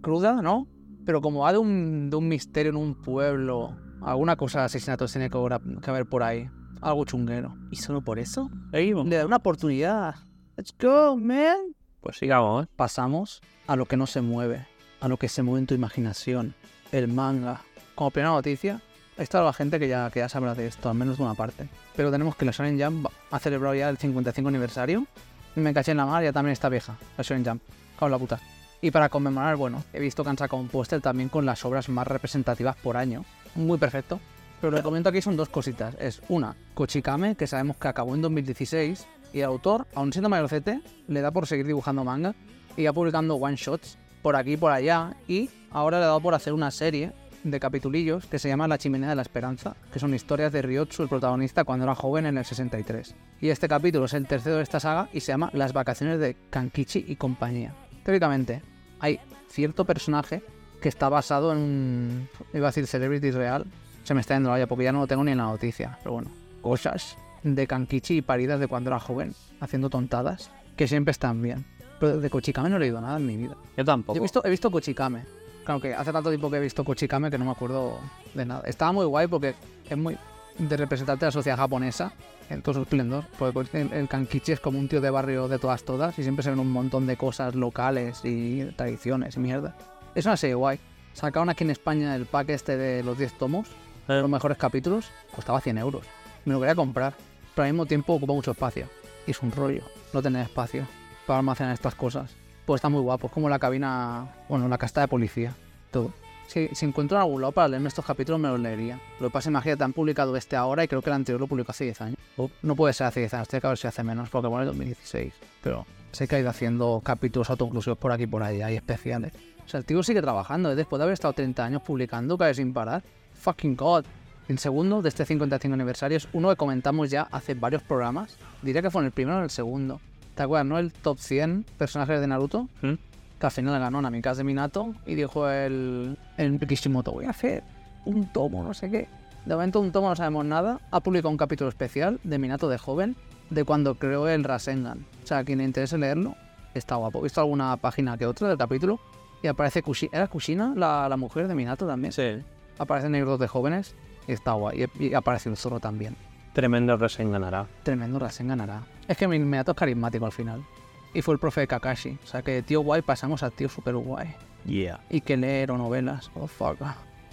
[0.00, 0.66] cruda, ¿no?
[1.04, 5.12] Pero como va de un, de un misterio en un pueblo, alguna cosa de asesinatos
[5.12, 6.48] tiene que haber por ahí.
[6.80, 7.56] Algo chunguero.
[7.70, 10.14] Y solo por eso, le da una oportunidad.
[10.56, 11.74] Let's go, man.
[12.00, 12.66] Pues sigamos.
[12.76, 14.66] Pasamos a lo que no se mueve,
[15.00, 16.54] a lo que se mueve en tu imaginación,
[16.92, 17.62] el manga.
[17.94, 18.80] Como primera noticia,
[19.16, 21.68] está la gente que ya, que ya sabrá de esto, al menos de una parte.
[21.94, 25.06] Pero tenemos que la Shonen Jump ha celebrado ya el 55 aniversario.
[25.54, 27.62] Me caché en la mar, ya también está vieja, la Shonen Jump.
[27.94, 28.40] Cago en la puta.
[28.82, 31.88] Y para conmemorar, bueno, he visto que han sacado un póster también con las obras
[31.88, 33.24] más representativas por año.
[33.54, 34.20] Muy perfecto.
[34.60, 35.94] Pero lo que comento aquí son dos cositas.
[35.98, 40.80] Es una, Kochikame, que sabemos que acabó en 2016, y el autor, aun siendo mayorcete,
[41.08, 42.34] le da por seguir dibujando manga
[42.76, 45.14] y publicando one shots por aquí y por allá.
[45.28, 47.12] Y ahora le ha dado por hacer una serie
[47.44, 51.02] de capitulillos que se llama La chimenea de la esperanza, que son historias de Ryotsu,
[51.02, 53.14] el protagonista, cuando era joven en el 63.
[53.40, 56.36] Y este capítulo es el tercero de esta saga y se llama Las vacaciones de
[56.50, 57.74] Kankichi y compañía.
[58.04, 58.62] Teóricamente,
[59.00, 60.42] hay cierto personaje
[60.80, 63.66] que está basado en iba a decir celebrity real,
[64.06, 65.98] se me está yendo la olla porque ya no lo tengo ni en la noticia,
[65.98, 66.30] pero bueno,
[66.62, 71.64] cosas de Kankichi y paridas de cuando era joven, haciendo tontadas, que siempre están bien.
[71.98, 73.56] Pero de Kochikame no he leído nada en mi vida.
[73.76, 74.14] Yo tampoco.
[74.14, 75.24] Yo he visto, he visto Kochikame.
[75.64, 77.98] Claro que hace tanto tiempo que he visto Kochikame que no me acuerdo
[78.34, 78.62] de nada.
[78.66, 79.54] Estaba muy guay porque
[79.88, 80.16] es muy
[80.58, 82.12] de representante de la sociedad japonesa
[82.48, 83.24] en todo su esplendor.
[83.38, 86.44] Porque el, el Kankichi es como un tío de barrio de todas todas y siempre
[86.44, 89.74] se ven un montón de cosas locales y tradiciones y mierda.
[90.14, 90.78] Es una serie guay.
[91.12, 93.68] Sacaron aquí en España el pack este de los 10 tomos,
[94.08, 96.06] Eh, los mejores capítulos, costaba 100 euros.
[96.44, 97.14] Me lo quería comprar,
[97.54, 98.86] pero al mismo tiempo ocupa mucho espacio.
[99.26, 99.82] Y es un rollo
[100.12, 100.86] no tener espacio
[101.26, 102.34] para almacenar estas cosas.
[102.64, 105.54] Pues está muy guapo, es como la cabina, bueno, la casta de policía,
[105.90, 106.12] todo.
[106.46, 109.00] Si, si encuentro en algún lado para leerme estos capítulos, me los leería.
[109.18, 111.72] Lo que pasa, imagínate, han publicado este ahora y creo que el anterior lo publicó
[111.72, 112.18] hace 10 años.
[112.36, 112.48] Oh.
[112.62, 114.68] No puede ser hace 10 años, tiene que haber sido hace menos, porque bueno, es
[114.68, 115.34] 2016.
[115.62, 119.32] Pero sé que ha ido haciendo capítulos autoinclusivos por aquí y por allá y especiales.
[119.64, 120.76] O sea, el tío sigue trabajando, ¿eh?
[120.76, 123.02] después de haber estado 30 años publicando, cae sin parar.
[123.40, 124.04] Fucking God.
[124.48, 128.36] El segundo de este 55 aniversario es uno que comentamos ya hace varios programas.
[128.62, 130.00] Diría que fue en el primero o en el segundo.
[130.34, 130.78] ¿Te acuerdas, no?
[130.78, 132.68] El top 100 personajes de Naruto.
[132.82, 132.92] ¿Mm?
[133.40, 137.64] Que al final ganó Namikaze Minato y dijo el, el Kishimoto, voy a hacer
[138.04, 139.08] un tomo, no sé qué.
[139.44, 140.80] De momento un tomo no sabemos nada.
[140.90, 143.14] Ha publicado un capítulo especial de Minato de joven,
[143.50, 145.04] de cuando creó el Rasengan.
[145.22, 146.34] O sea, a quien le interese leerlo,
[146.74, 147.18] está guapo.
[147.18, 149.00] He visto alguna página que otra del capítulo
[149.42, 150.16] y aparece Kushina.
[150.16, 152.12] ¿Era Kushina la, la mujer de Minato también?
[152.12, 152.42] Sí.
[152.78, 153.94] Aparecen negros de jóvenes
[154.26, 154.88] y está guay.
[154.98, 156.16] Y, y aparece el zorro también.
[156.56, 157.66] Tremendo Resen ganará.
[157.82, 158.82] Tremendo Rasengan hará.
[159.06, 160.64] Es que mi Minato es carismático al final.
[161.12, 162.18] Y fue el profe de Kakashi.
[162.24, 164.34] O sea que de tío guay pasamos a tío super guay.
[164.64, 165.00] Yeah.
[165.10, 166.30] Y que leer o novelas.
[166.34, 166.78] Oh, fuck.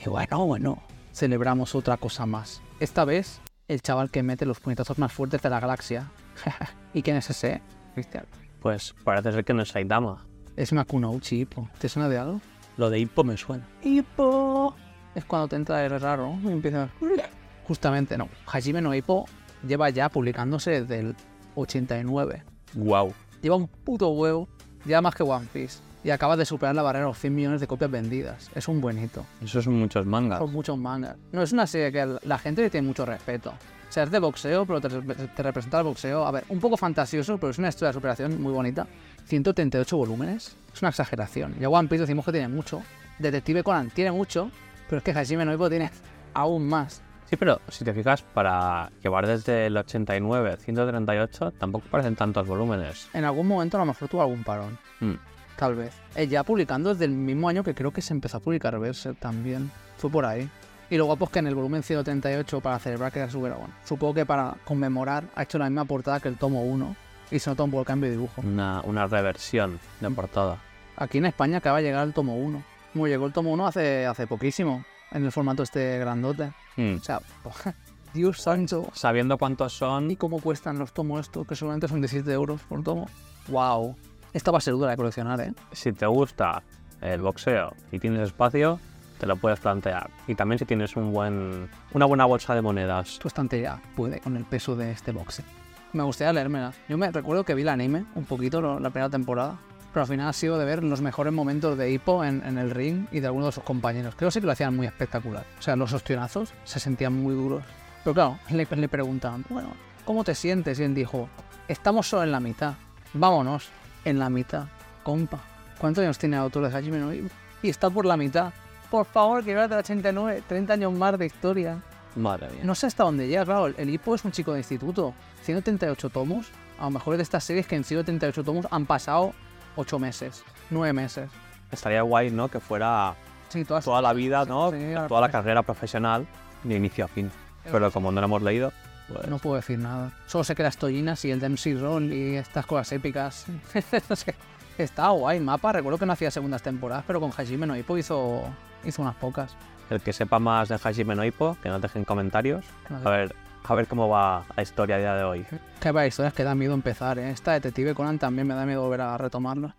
[0.05, 0.83] Y bueno, bueno.
[1.13, 2.61] Celebramos otra cosa más.
[2.81, 3.39] Esta vez,
[3.69, 6.11] el chaval que mete los puñetazos más fuertes de la galaxia.
[6.93, 7.61] ¿Y quién es ese?
[7.93, 8.25] Cristian.
[8.59, 10.25] Pues parece ser que no es Saitama.
[10.57, 11.69] Es Makunouchi, Hippo.
[11.79, 12.41] ¿Te suena de algo?
[12.75, 13.65] Lo de Hippo me suena.
[13.83, 14.75] Hippo.
[15.16, 16.89] Es cuando te entra el raro y empieza.
[17.68, 18.30] Justamente, no.
[18.45, 19.26] Hajime no Hippo
[19.68, 21.16] lleva ya publicándose desde el
[21.55, 22.43] 89.
[22.74, 23.14] Wow.
[23.41, 24.47] Lleva un puto huevo.
[24.86, 25.80] Lleva más que One Piece.
[26.03, 28.49] Y acaba de superar la barrera de los 100 millones de copias vendidas.
[28.55, 29.26] Es un buen hito.
[29.41, 30.39] Eso son muchos mangas.
[30.39, 31.16] Son muchos mangas.
[31.32, 33.51] No, es una serie que la gente le tiene mucho respeto.
[33.51, 36.26] O sea, es de boxeo, pero te, te representa el boxeo.
[36.26, 38.86] A ver, un poco fantasioso, pero es una historia de superación muy bonita.
[39.26, 40.57] 138 volúmenes.
[40.74, 41.55] Es una exageración.
[41.59, 42.82] Ya One Piece decimos que tiene mucho.
[43.20, 44.49] Detective Conan tiene mucho,
[44.89, 45.89] pero es que Hajime no Ippo tiene
[46.34, 47.01] aún más.
[47.29, 52.45] Sí, pero si te fijas, para llevar desde el 89 al 138, tampoco parecen tantos
[52.47, 53.09] volúmenes.
[53.13, 54.77] En algún momento a lo mejor tuvo algún parón.
[54.99, 55.13] Mm.
[55.57, 55.93] Tal vez.
[56.15, 59.17] Eh, ya publicando desde el mismo año que creo que se empezó a publicar Berserk
[59.19, 59.71] también.
[59.97, 60.49] Fue por ahí.
[60.89, 63.49] Y luego pues que en el volumen 138 para celebrar que era su
[63.84, 66.95] supongo que para conmemorar ha hecho la misma portada que el tomo 1
[67.31, 68.41] y se nota un poco el cambio de dibujo.
[68.41, 70.13] Una, una reversión de Mm.
[70.15, 70.57] portada.
[70.97, 72.63] Aquí en España acaba de llegar el tomo 1.
[72.93, 76.53] Como llegó el tomo 1 hace, hace poquísimo, en el formato este grandote.
[76.77, 76.95] Mm.
[76.95, 77.19] O sea,
[78.13, 78.87] Dios santo.
[78.93, 81.47] Sabiendo cuántos son, ¿Y cómo cuestan los tomos estos?
[81.47, 83.07] Que solamente son 17 euros por tomo.
[83.47, 83.95] Wow.
[84.33, 85.53] Esta va a ser dura de coleccionar, ¿eh?
[85.71, 86.63] si te gusta
[87.01, 88.79] el boxeo y tienes espacio,
[89.19, 90.09] te lo puedes plantear.
[90.27, 93.19] Y también si tienes un buen, una buena bolsa de monedas.
[93.19, 95.43] Tu estantería puede con el peso de este boxe.
[95.91, 96.73] Me gustaría leérmela.
[96.89, 99.59] Yo me recuerdo que vi el anime un poquito lo- la primera temporada.
[99.93, 102.71] Pero al final ha sido de ver los mejores momentos de Hippo en, en el
[102.71, 104.15] ring y de algunos de sus compañeros.
[104.15, 105.45] Creo sí que lo hacían muy espectacular.
[105.59, 107.63] O sea, los ostionazos se sentían muy duros.
[108.03, 109.69] Pero claro, le, le preguntaban, bueno,
[110.03, 110.79] ¿cómo te sientes?
[110.79, 111.29] Y él dijo,
[111.67, 112.73] estamos solo en la mitad.
[113.13, 113.69] Vámonos,
[114.03, 114.65] en la mitad.
[115.03, 115.39] Compa,
[115.77, 117.13] ¿cuántos años tiene el autor de Hajime no?
[117.13, 117.29] Y
[117.69, 118.51] está por la mitad.
[118.89, 121.81] Por favor, que de 89, 30 años más de historia.
[122.15, 122.61] Madre mía.
[122.63, 123.67] No sé hasta dónde llega, claro.
[123.67, 125.13] El, el Hippo es un chico de instituto.
[125.43, 126.47] 138 tomos.
[126.79, 129.33] A lo mejor es de estas series que en 138 tomos han pasado
[129.76, 131.30] 8 meses, 9 meses.
[131.71, 132.47] Estaría guay, ¿no?
[132.49, 133.15] Que fuera
[133.49, 133.84] Sí, todas.
[133.86, 134.71] toda la vida, ¿no?
[134.71, 136.26] Sí, toda la carrera profesional
[136.63, 137.32] de inicio a fin.
[137.71, 138.71] Pero como no lo hemos leído,
[139.07, 139.28] pues...
[139.28, 140.11] No puedo decir nada.
[140.28, 143.45] Solo sé que las Tollinas y el Dempsey Roll y estas cosas épicas.
[144.78, 145.39] Está guay.
[145.39, 148.43] Mapa, recuerdo que no hacía segundas temporadas, pero con Hajime no Hippo hizo,
[148.84, 149.55] hizo unas pocas.
[149.89, 152.65] El que sepa más de Hajime no Ippo, que nos dejen comentarios.
[153.03, 155.45] A ver, a ver cómo va la historia a día de hoy.
[155.80, 157.30] Que hay historias que da miedo empezar, ¿eh?
[157.30, 159.76] Esta Detective Conan también me da miedo volver a retomarla.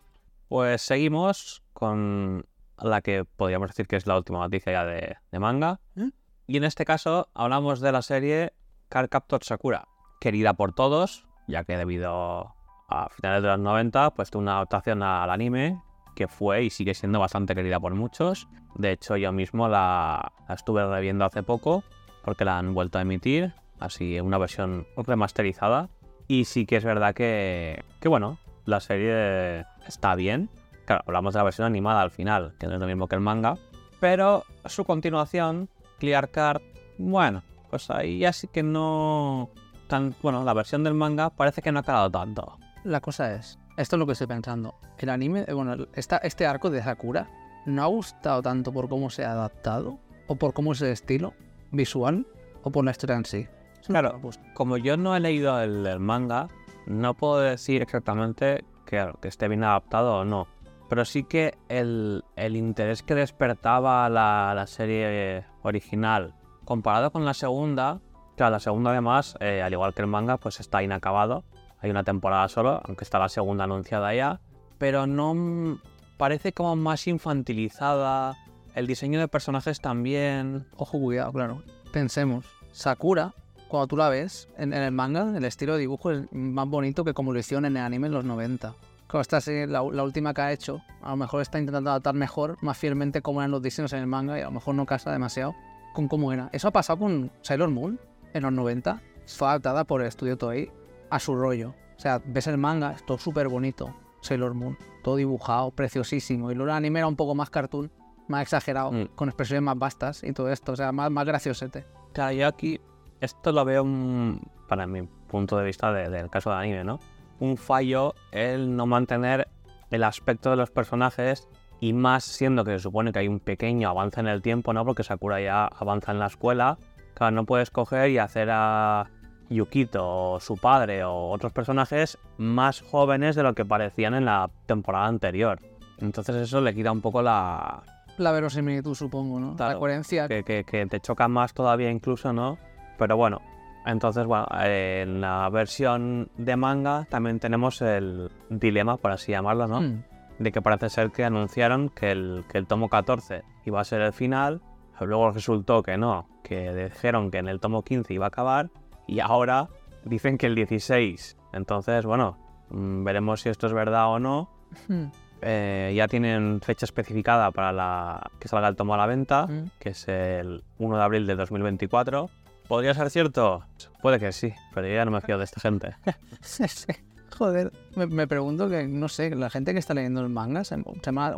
[0.48, 2.46] Pues seguimos con
[2.78, 5.80] la que podríamos decir que es la última noticia ya de, de manga.
[5.96, 6.10] ¿Eh?
[6.46, 8.52] Y en este caso hablamos de la serie
[8.88, 9.88] Card Captor Sakura,
[10.20, 12.54] querida por todos, ya que debido
[12.88, 15.80] a finales de los 90, pues tuvo una adaptación al anime
[16.14, 18.48] que fue y sigue siendo bastante querida por muchos.
[18.76, 21.82] De hecho, yo mismo la, la estuve reviendo hace poco
[22.24, 25.88] porque la han vuelto a emitir, así una versión remasterizada.
[26.26, 30.48] Y sí que es verdad que, que bueno, la serie está bien.
[30.86, 33.20] Claro, hablamos de la versión animada al final, que no es lo mismo que el
[33.20, 33.56] manga.
[34.00, 35.68] Pero su continuación,
[35.98, 36.62] Clear Card,
[36.98, 39.50] bueno, pues ahí ya sí que no...
[39.86, 42.58] Tan, bueno, la versión del manga parece que no ha calado tanto.
[42.84, 44.74] La cosa es, esto es lo que estoy pensando.
[44.98, 47.28] El anime, eh, bueno, esta- este arco de Sakura
[47.66, 51.34] no ha gustado tanto por cómo se ha adaptado, o por cómo es el estilo
[51.70, 52.26] visual,
[52.62, 53.46] o por la historia en sí.
[53.86, 54.18] Claro.
[54.20, 54.42] gusta.
[54.54, 56.48] Como yo no he leído el, el manga,
[56.86, 60.46] no puedo decir exactamente que, que esté bien adaptado o no.
[60.88, 67.34] Pero sí que el, el interés que despertaba la, la serie original comparado con la
[67.34, 68.00] segunda,
[68.36, 71.44] claro, la segunda además, eh, al igual que el manga, pues está inacabado.
[71.80, 74.40] Hay una temporada solo, aunque está la segunda anunciada ya.
[74.78, 75.78] Pero no
[76.16, 78.36] parece como más infantilizada.
[78.74, 80.66] El diseño de personajes también.
[80.76, 81.62] Ojo, cuidado, claro.
[81.92, 83.34] Pensemos, Sakura,
[83.78, 87.04] cuando tú la ves en, en el manga, el estilo de dibujo es más bonito
[87.04, 88.74] que como lo hicieron en el anime en los 90.
[89.06, 92.14] Como esta serie, la, la última que ha hecho, a lo mejor está intentando adaptar
[92.14, 94.86] mejor, más fielmente cómo eran los diseños en el manga y a lo mejor no
[94.86, 95.54] casa demasiado
[95.92, 96.48] con cómo era.
[96.52, 98.00] Eso ha pasado con Sailor Moon
[98.32, 99.00] en los 90.
[99.26, 100.70] Fue adaptada por el estudio Toei
[101.10, 101.74] a su rollo.
[101.96, 103.94] O sea, ves el manga, es todo súper bonito.
[104.22, 106.50] Sailor Moon, todo dibujado, preciosísimo.
[106.50, 107.92] Y luego el anime era un poco más cartoon,
[108.26, 109.08] más exagerado, Mm.
[109.14, 110.72] con expresiones más vastas y todo esto.
[110.72, 111.84] O sea, más, más graciosete.
[112.12, 112.80] Claro, yo aquí
[113.20, 116.98] esto lo veo un- para mi punto de vista de- del caso de anime, ¿no?
[117.40, 119.48] Un fallo el no mantener
[119.90, 121.48] el aspecto de los personajes
[121.80, 124.84] y más siendo que se supone que hay un pequeño avance en el tiempo, ¿no?
[124.84, 126.78] Porque Sakura ya avanza en la escuela.
[127.14, 129.10] Claro, no puedes coger y hacer a
[129.50, 134.50] Yukito o su padre o otros personajes más jóvenes de lo que parecían en la
[134.66, 135.58] temporada anterior.
[135.98, 137.82] Entonces eso le quita un poco la,
[138.16, 139.54] La verosimilitud, supongo, ¿no?
[139.58, 140.26] La coherencia.
[140.28, 142.58] que, que- que te choca más todavía incluso, ¿no?
[142.98, 143.40] Pero bueno,
[143.86, 149.80] entonces, bueno, en la versión de manga también tenemos el dilema, por así llamarlo, ¿no?
[149.80, 150.04] Mm.
[150.38, 154.00] De que parece ser que anunciaron que el, que el tomo 14 iba a ser
[154.00, 154.60] el final,
[155.00, 158.70] luego resultó que no, que dijeron que en el tomo 15 iba a acabar,
[159.06, 159.68] y ahora
[160.04, 161.36] dicen que el 16.
[161.52, 162.36] Entonces, bueno,
[162.70, 164.50] mm, veremos si esto es verdad o no.
[164.88, 165.04] Mm.
[165.42, 169.70] Eh, ya tienen fecha especificada para la, que salga el tomo a la venta Mm.
[169.78, 172.30] que es el 1 de abril de 2024.
[172.68, 173.64] ¿Podría ser cierto?
[174.00, 175.94] Puede que sí, pero yo ya no me fío de esta gente.
[177.38, 180.84] Joder, me, me pregunto que, no sé, la gente que está leyendo el manga, sem-
[181.02, 181.36] semana,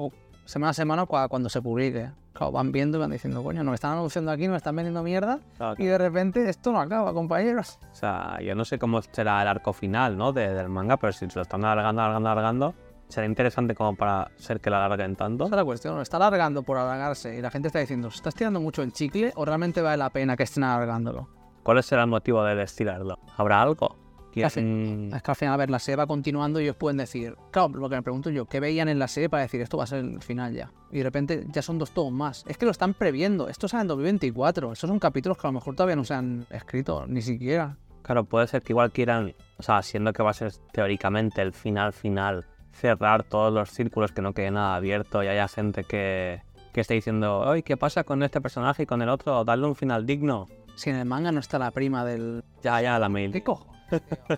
[0.68, 3.93] a semana cua- cuando se publique, claro, van viendo y van diciendo, coño, nos están
[3.93, 5.41] anunciando aquí, nos están vendiendo mierda,
[5.79, 7.79] y de repente esto no acaba, compañeros.
[7.91, 10.33] O sea, yo no sé cómo será el arco final, ¿no?
[10.33, 12.74] de- del manga, pero si se lo están alargando, alargando, alargando,
[13.09, 15.45] será interesante como para ser que lo alarguen tanto.
[15.45, 18.31] Esa es la cuestión, está alargando por alargarse y la gente está diciendo, ¿se está
[18.31, 21.29] estirando mucho el chicle o realmente vale la pena que estén alargándolo?
[21.63, 23.19] ¿Cuál será el motivo de estirarlo?
[23.37, 24.07] ¿Habrá algo?
[24.45, 27.69] Es que al final, a ver, la serie va continuando y ellos pueden decir, claro,
[27.71, 29.87] lo que me pregunto yo, ¿qué veían en la serie para decir esto va a
[29.87, 30.71] ser el final ya?
[30.93, 32.45] Y de repente ya son dos tomos más.
[32.47, 35.55] Es que lo están previendo, esto sale en 2024, estos son capítulos que a lo
[35.55, 37.79] mejor todavía no se han escrito, ni siquiera.
[38.03, 41.55] Claro, puede ser que igual quieran, o sea, siendo que va a ser teóricamente el
[41.55, 42.45] final final,
[42.77, 46.95] cerrar todos los círculos, que no quede nada abierto y haya gente que, que esté
[46.95, 49.45] diciendo, oye, ¿qué pasa con este personaje y con el otro?
[49.45, 50.47] Darle un final digno.
[50.77, 52.45] Si en el manga no está la prima del...
[52.62, 53.33] Ya, ya, la mail.
[53.33, 53.66] ¿Qué cojo?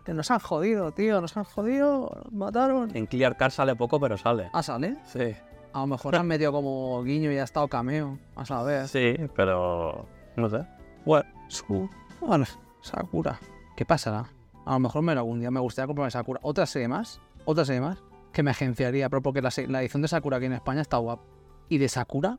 [0.04, 2.94] que nos han jodido, tío, nos han jodido, nos mataron.
[2.94, 4.50] En Clear Card sale poco, pero sale.
[4.52, 4.96] Ah, sale.
[5.04, 5.34] Sí.
[5.72, 8.88] A lo mejor han metido como guiño y ha estado cameo, a saber.
[8.88, 10.64] Sí, pero no sé.
[11.04, 11.88] Bueno, Su...
[12.20, 12.44] Bueno,
[12.80, 13.38] Sakura.
[13.76, 14.26] ¿Qué pasará?
[14.64, 16.40] A lo mejor me lo algún día me gustaría comprarme Sakura.
[16.42, 17.98] Otra serie más, otra serie más,
[18.32, 19.50] que me agenciaría, pero porque la,
[19.80, 21.22] edición de Sakura aquí en España está guapa.
[21.68, 22.38] Y de Sakura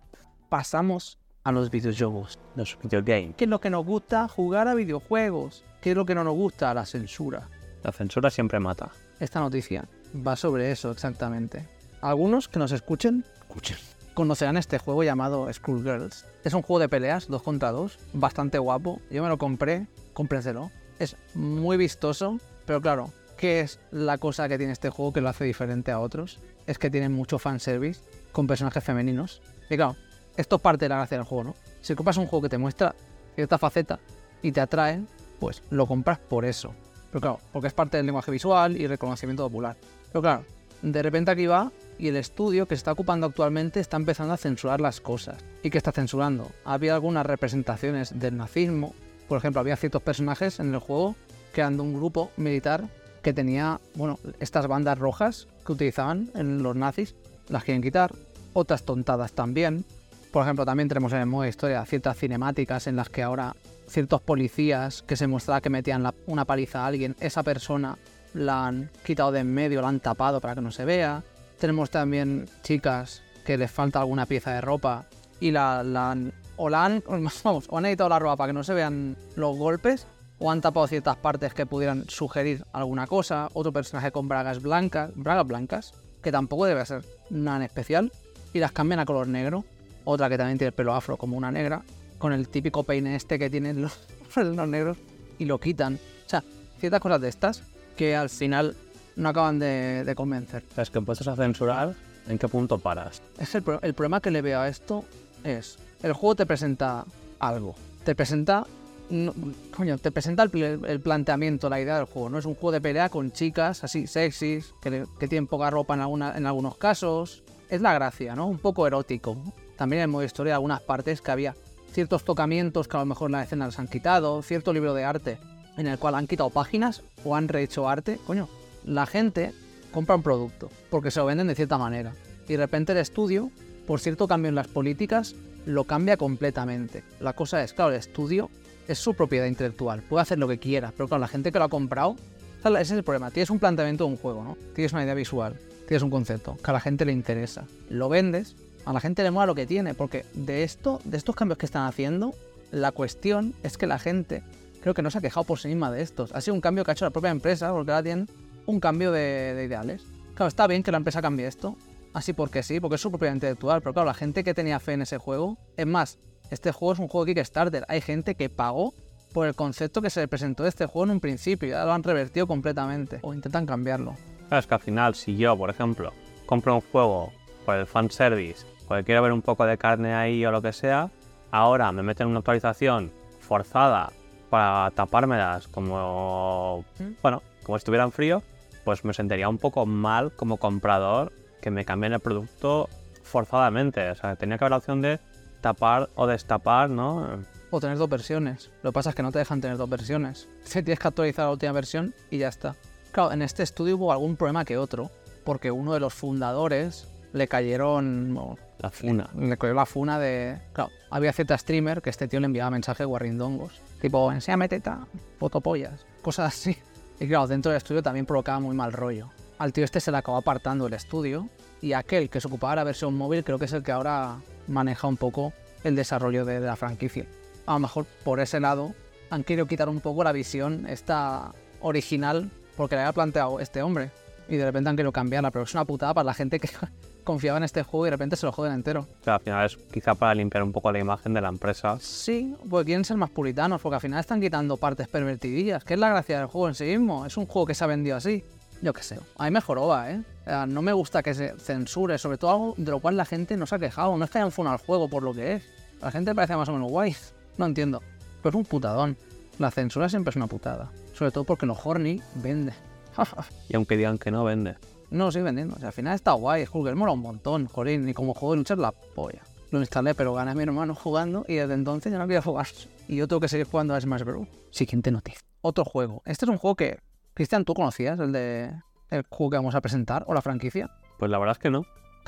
[0.50, 2.40] pasamos a los videojuegos.
[2.56, 3.36] los videogames.
[3.36, 4.28] ¿Qué es lo que nos gusta?
[4.28, 5.64] Jugar a videojuegos.
[5.82, 6.74] ¿Qué es lo que no nos gusta?
[6.74, 7.50] La censura.
[7.84, 8.90] La censura siempre mata.
[9.20, 11.68] Esta noticia va sobre eso exactamente.
[12.02, 13.78] Algunos que nos escuchen, escuchen.
[14.14, 16.26] Conocerán este juego llamado Schoolgirls.
[16.44, 19.02] Es un juego de peleas, 2 contra 2, bastante guapo.
[19.10, 20.72] Yo me lo compré, cómprenselo.
[20.98, 25.30] Es muy vistoso, pero claro, ¿qué es la cosa que tiene este juego que lo
[25.30, 26.40] hace diferente a otros?
[26.68, 28.02] Es que tiene mucho fanservice
[28.34, 29.42] con personajes femeninos.
[29.70, 29.96] Y claro,
[30.36, 31.56] esto es parte de la gracia del juego, ¿no?
[31.80, 32.94] Si compras un juego que te muestra
[33.36, 33.98] cierta faceta
[34.42, 35.02] y te atrae,
[35.40, 36.76] pues lo compras por eso.
[37.12, 39.78] Pero claro, porque es parte del lenguaje visual y reconocimiento popular.
[40.12, 40.46] Pero claro,
[40.82, 44.38] de repente aquí va y el estudio que se está ocupando actualmente está empezando a
[44.38, 45.38] censurar las cosas.
[45.64, 46.52] ¿Y qué está censurando?
[46.66, 48.94] Había algunas representaciones del nazismo.
[49.30, 51.16] Por ejemplo, había ciertos personajes en el juego
[51.54, 52.84] que eran de un grupo militar
[53.22, 57.16] que tenía, bueno, estas bandas rojas que utilizaban en los nazis.
[57.50, 58.14] Las quieren quitar.
[58.54, 59.86] Otras tontadas también.
[60.32, 63.56] Por ejemplo, también tenemos en el modo historia ciertas cinemáticas en las que ahora
[63.88, 67.98] ciertos policías que se mostraba que metían una paliza a alguien, esa persona
[68.36, 71.24] la han quitado de en medio, la han tapado para que no se vea.
[71.60, 75.06] Tenemos también chicas que les falta alguna pieza de ropa
[75.40, 77.04] y la, la han, o la han,
[77.44, 80.06] vamos, o han editado la ropa para que no se vean los golpes
[80.40, 83.50] o han tapado ciertas partes que pudieran sugerir alguna cosa.
[83.54, 88.12] Otro personaje con bragas blancas, bragas blancas, que tampoco debe ser nada en especial
[88.54, 89.66] y las cambian a color negro.
[90.06, 91.82] Otra que también tiene el pelo afro como una negra,
[92.18, 94.00] con el típico peine este que tienen los,
[94.36, 94.98] los negros
[95.38, 95.96] y lo quitan.
[96.26, 96.44] O sea,
[96.80, 97.64] ciertas cosas de estas
[97.98, 98.76] que al final
[99.18, 100.64] no acaban de, de convencer.
[100.78, 101.94] Es que empiezas a censurar,
[102.30, 103.22] ¿en qué punto paras?
[103.38, 105.04] Es el, pro- el problema que le veo a esto
[105.44, 107.04] es, el juego te presenta
[107.40, 107.76] algo,
[108.06, 108.66] te presenta,
[109.10, 109.34] no-
[109.76, 112.38] coño, te presenta el, el planteamiento, la idea del juego, ¿no?
[112.38, 116.45] Es un juego de pelea con chicas así sexys, que, que tienen poca ropa en,
[116.45, 117.43] algunos casos.
[117.70, 118.47] Es la gracia, ¿no?
[118.47, 119.38] Un poco erótico.
[119.78, 121.55] También en el modo historia algunas partes que había
[121.91, 125.03] ciertos tocamientos que a lo mejor en la escena los han quitado, cierto libro de
[125.03, 125.39] arte
[125.78, 128.20] en el cual han quitado páginas o han rehecho arte.
[128.28, 128.49] Coño,
[128.84, 129.53] la gente
[129.91, 132.14] compra un producto porque se lo venden de cierta manera.
[132.47, 133.49] Y de repente el estudio,
[133.88, 135.36] por cierto cambio en las políticas,
[135.66, 137.03] lo cambia completamente.
[137.20, 138.49] La cosa es, claro, el estudio
[138.90, 141.66] es su propiedad intelectual, puede hacer lo que quiera, pero claro, la gente que lo
[141.66, 142.16] ha comprado,
[142.64, 143.32] ese es el problema.
[143.32, 144.58] Tienes un planteamiento de un juego, ¿no?
[144.74, 147.66] Tienes una idea visual, tienes un concepto que a la gente le interesa.
[147.90, 151.36] Lo vendes, a la gente le mola lo que tiene, porque de esto, de estos
[151.36, 152.34] cambios que están haciendo,
[152.72, 154.44] la cuestión es que la gente
[154.82, 156.34] creo que no se ha quejado por sí misma de estos.
[156.34, 158.28] Ha sido un cambio que ha hecho la propia empresa, porque ahora tienen
[158.66, 160.04] un cambio de, de ideales.
[160.34, 161.78] Claro, está bien que la empresa cambie esto,
[162.14, 164.94] así porque sí, porque es su propiedad intelectual, pero claro, la gente que tenía fe
[164.94, 166.18] en ese juego, es más,
[166.50, 168.93] este juego es un juego de Kickstarter, hay gente que pagó
[169.34, 171.86] por el concepto que se le presentó de este juego en un principio, y ya
[171.86, 174.16] lo han revertido completamente, o intentan cambiarlo.
[174.47, 176.14] Claro, es que al final, si yo, por ejemplo,
[176.45, 177.32] compro un juego
[177.66, 181.12] por el fanservice, porque quiero ver un poco de carne ahí o lo que sea,
[181.52, 184.12] ahora me meten una actualización forzada
[184.50, 187.12] para tapármelas como, ¿Mm?
[187.22, 188.41] bueno, como si estuviera en frío,
[188.84, 191.32] pues me sentiría un poco mal como comprador
[191.62, 192.89] que me cambien el producto
[193.22, 194.10] forzadamente.
[194.10, 195.20] O sea, tenía que haber la opción de
[195.62, 197.39] tapar o destapar, ¿no?
[197.72, 198.72] O tener dos versiones.
[198.82, 200.47] Lo que pasa es que no te dejan tener dos versiones.
[200.64, 202.76] Te tienes que actualizar la última versión y ya está.
[203.12, 205.10] Claro, en este estudio hubo algún problema que otro,
[205.43, 209.30] porque uno de los fundadores le cayeron, bueno, La funa.
[209.38, 210.60] Le cogió la funa de.
[210.74, 213.82] Claro, había cierta streamer que este tío le enviaba mensajes guarrindongos.
[214.01, 215.05] Tipo, enséñame teta,
[215.38, 216.78] fotopollas, cosas así.
[217.20, 219.30] Y claro, dentro del estudio también provocaba muy mal rollo.
[219.57, 221.49] Al tío este se le acabó apartando el estudio.
[221.82, 224.38] Y aquel que se ocupaba de la versión móvil creo que es el que ahora
[224.70, 225.54] maneja un poco
[225.84, 227.26] el desarrollo de, de la franquicia.
[227.66, 228.94] A lo mejor por ese lado
[229.30, 232.50] han querido quitar un poco la visión esta original
[232.80, 234.12] porque la había planteado este hombre.
[234.48, 236.70] Y de repente han querido cambiarla, pero es una putada para la gente que
[237.24, 239.06] confiaba en este juego y de repente se lo joden entero.
[239.24, 241.98] Que al final es quizá para limpiar un poco la imagen de la empresa.
[242.00, 246.00] Sí, porque quieren ser más puritanos, porque al final están quitando partes pervertidillas, que es
[246.00, 247.26] la gracia del juego en sí mismo.
[247.26, 248.44] Es un juego que se ha vendido así.
[248.82, 250.24] Yo qué sé, a mí me joroba, ¿eh?
[250.68, 253.66] No me gusta que se censure, sobre todo algo de lo cual la gente no
[253.66, 254.18] se ha quejado.
[254.18, 255.64] No es que hayan funado al juego por lo que es.
[256.02, 257.16] La gente parece más o menos guay.
[257.58, 258.02] No entiendo.
[258.41, 259.18] Pero es un putadón.
[259.58, 260.89] La censura siempre es una putada.
[261.14, 262.74] Sobre todo porque lo horny vende.
[263.68, 264.78] Y aunque digan que no, vende.
[265.12, 265.76] No, sigue vendiendo.
[265.76, 266.62] O sea, al final está guay.
[266.62, 268.08] Es que mola un montón, jolín.
[268.08, 269.41] Y como juego de lucha es la polla.
[269.72, 272.68] Lo instalé, pero gané a mi hermano jugando y desde entonces ya no quería jugar.
[273.08, 274.47] Y yo tengo que seguir jugando a Smash Bros.
[274.72, 275.41] Siguiente noticia.
[275.62, 276.22] Otro juego.
[276.26, 277.00] Este es un juego que,
[277.34, 278.74] Cristian, tú conocías, el de
[279.10, 280.91] el juego que vamos a presentar o la franquicia.
[281.18, 281.86] Pues la verdad es que no.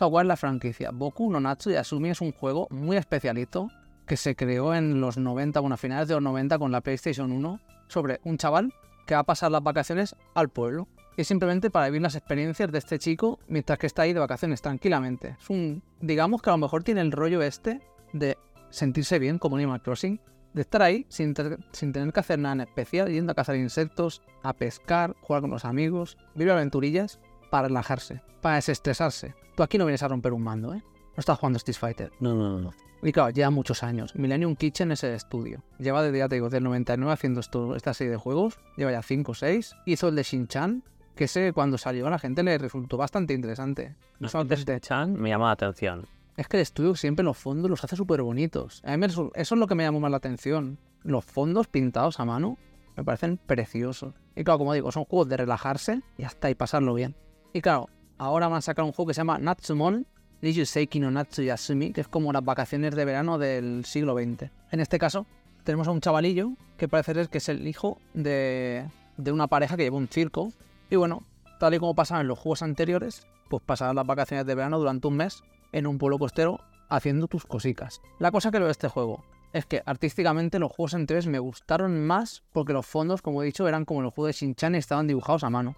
[0.10, 0.90] ¿Cuál es la franquicia?
[0.92, 3.70] Boku no Natsu Yasumi es un juego muy especialito
[4.08, 7.32] que se creó en los 90, bueno, a finales de los 90 con la PlayStation
[7.32, 8.74] 1, sobre un chaval
[9.06, 10.88] que va a pasar las vacaciones al pueblo.
[11.18, 14.20] Y es simplemente para vivir las experiencias de este chico mientras que está ahí de
[14.20, 15.36] vacaciones tranquilamente.
[15.40, 17.80] Es un, digamos que a lo mejor tiene el rollo este
[18.12, 18.38] de
[18.70, 20.20] sentirse bien como Animal Crossing,
[20.54, 21.34] de estar ahí sin,
[21.72, 25.52] sin tener que hacer nada en especial, yendo a cazar insectos, a pescar, jugar con
[25.52, 29.36] los amigos, vivir aventurillas para relajarse, para desestresarse.
[29.56, 30.84] Tú aquí no vienes a romper un mando, ¿eh?
[31.16, 32.12] No estás jugando Street Fighter.
[32.20, 32.72] No, no, no.
[33.04, 34.16] Y claro, lleva muchos años.
[34.16, 35.64] Millennium Kitchen es el estudio.
[35.80, 38.60] Lleva desde, ya te digo, del 99 haciendo esto, esta serie de juegos.
[38.78, 39.76] Lleva ya 5 o 6.
[39.86, 40.84] Hizo el de Shin-Chan,
[41.16, 43.96] que ese cuando salió a la gente le resultó bastante interesante.
[44.20, 46.06] No de Chan me llama la atención.
[46.38, 48.82] Es que el estudio siempre los fondos los hace súper bonitos.
[48.86, 50.78] A mí eso es lo que me llamó más la atención.
[51.04, 52.58] Los fondos pintados a mano
[52.96, 54.14] me parecen preciosos.
[54.36, 57.16] Y claro, como digo, son juegos de relajarse y hasta y pasarlo bien.
[57.54, 60.06] Y claro, ahora van a sacar un juego que se llama Natsumon
[60.42, 64.50] Seiki no Natsu Yasumi, que es como las vacaciones de verano del siglo XX.
[64.72, 65.28] En este caso,
[65.64, 69.78] tenemos a un chavalillo que parece ser que es el hijo de, de una pareja
[69.78, 70.52] que lleva un circo.
[70.90, 71.24] Y bueno,
[71.60, 75.08] tal y como pasaba en los juegos anteriores, pues pasarán las vacaciones de verano durante
[75.08, 76.60] un mes en un pueblo costero
[76.90, 78.02] haciendo tus cositas.
[78.20, 82.06] La cosa que veo de este juego es que artísticamente los juegos anteriores me gustaron
[82.06, 85.08] más porque los fondos, como he dicho, eran como los juegos de Shin-Chan y estaban
[85.08, 85.76] dibujados a mano.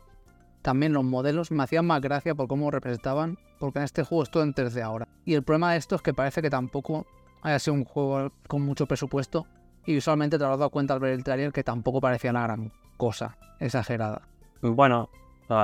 [0.62, 4.32] También los modelos me hacían más gracia por cómo representaban, porque en este juego es
[4.32, 5.08] todo en 3D ahora.
[5.26, 7.06] Y el problema de esto es que parece que tampoco
[7.42, 9.46] haya sido un juego con mucho presupuesto
[9.86, 12.72] y visualmente te has dado cuenta al ver el trailer que tampoco parecía la gran
[12.96, 14.22] cosa exagerada.
[14.62, 15.10] Bueno,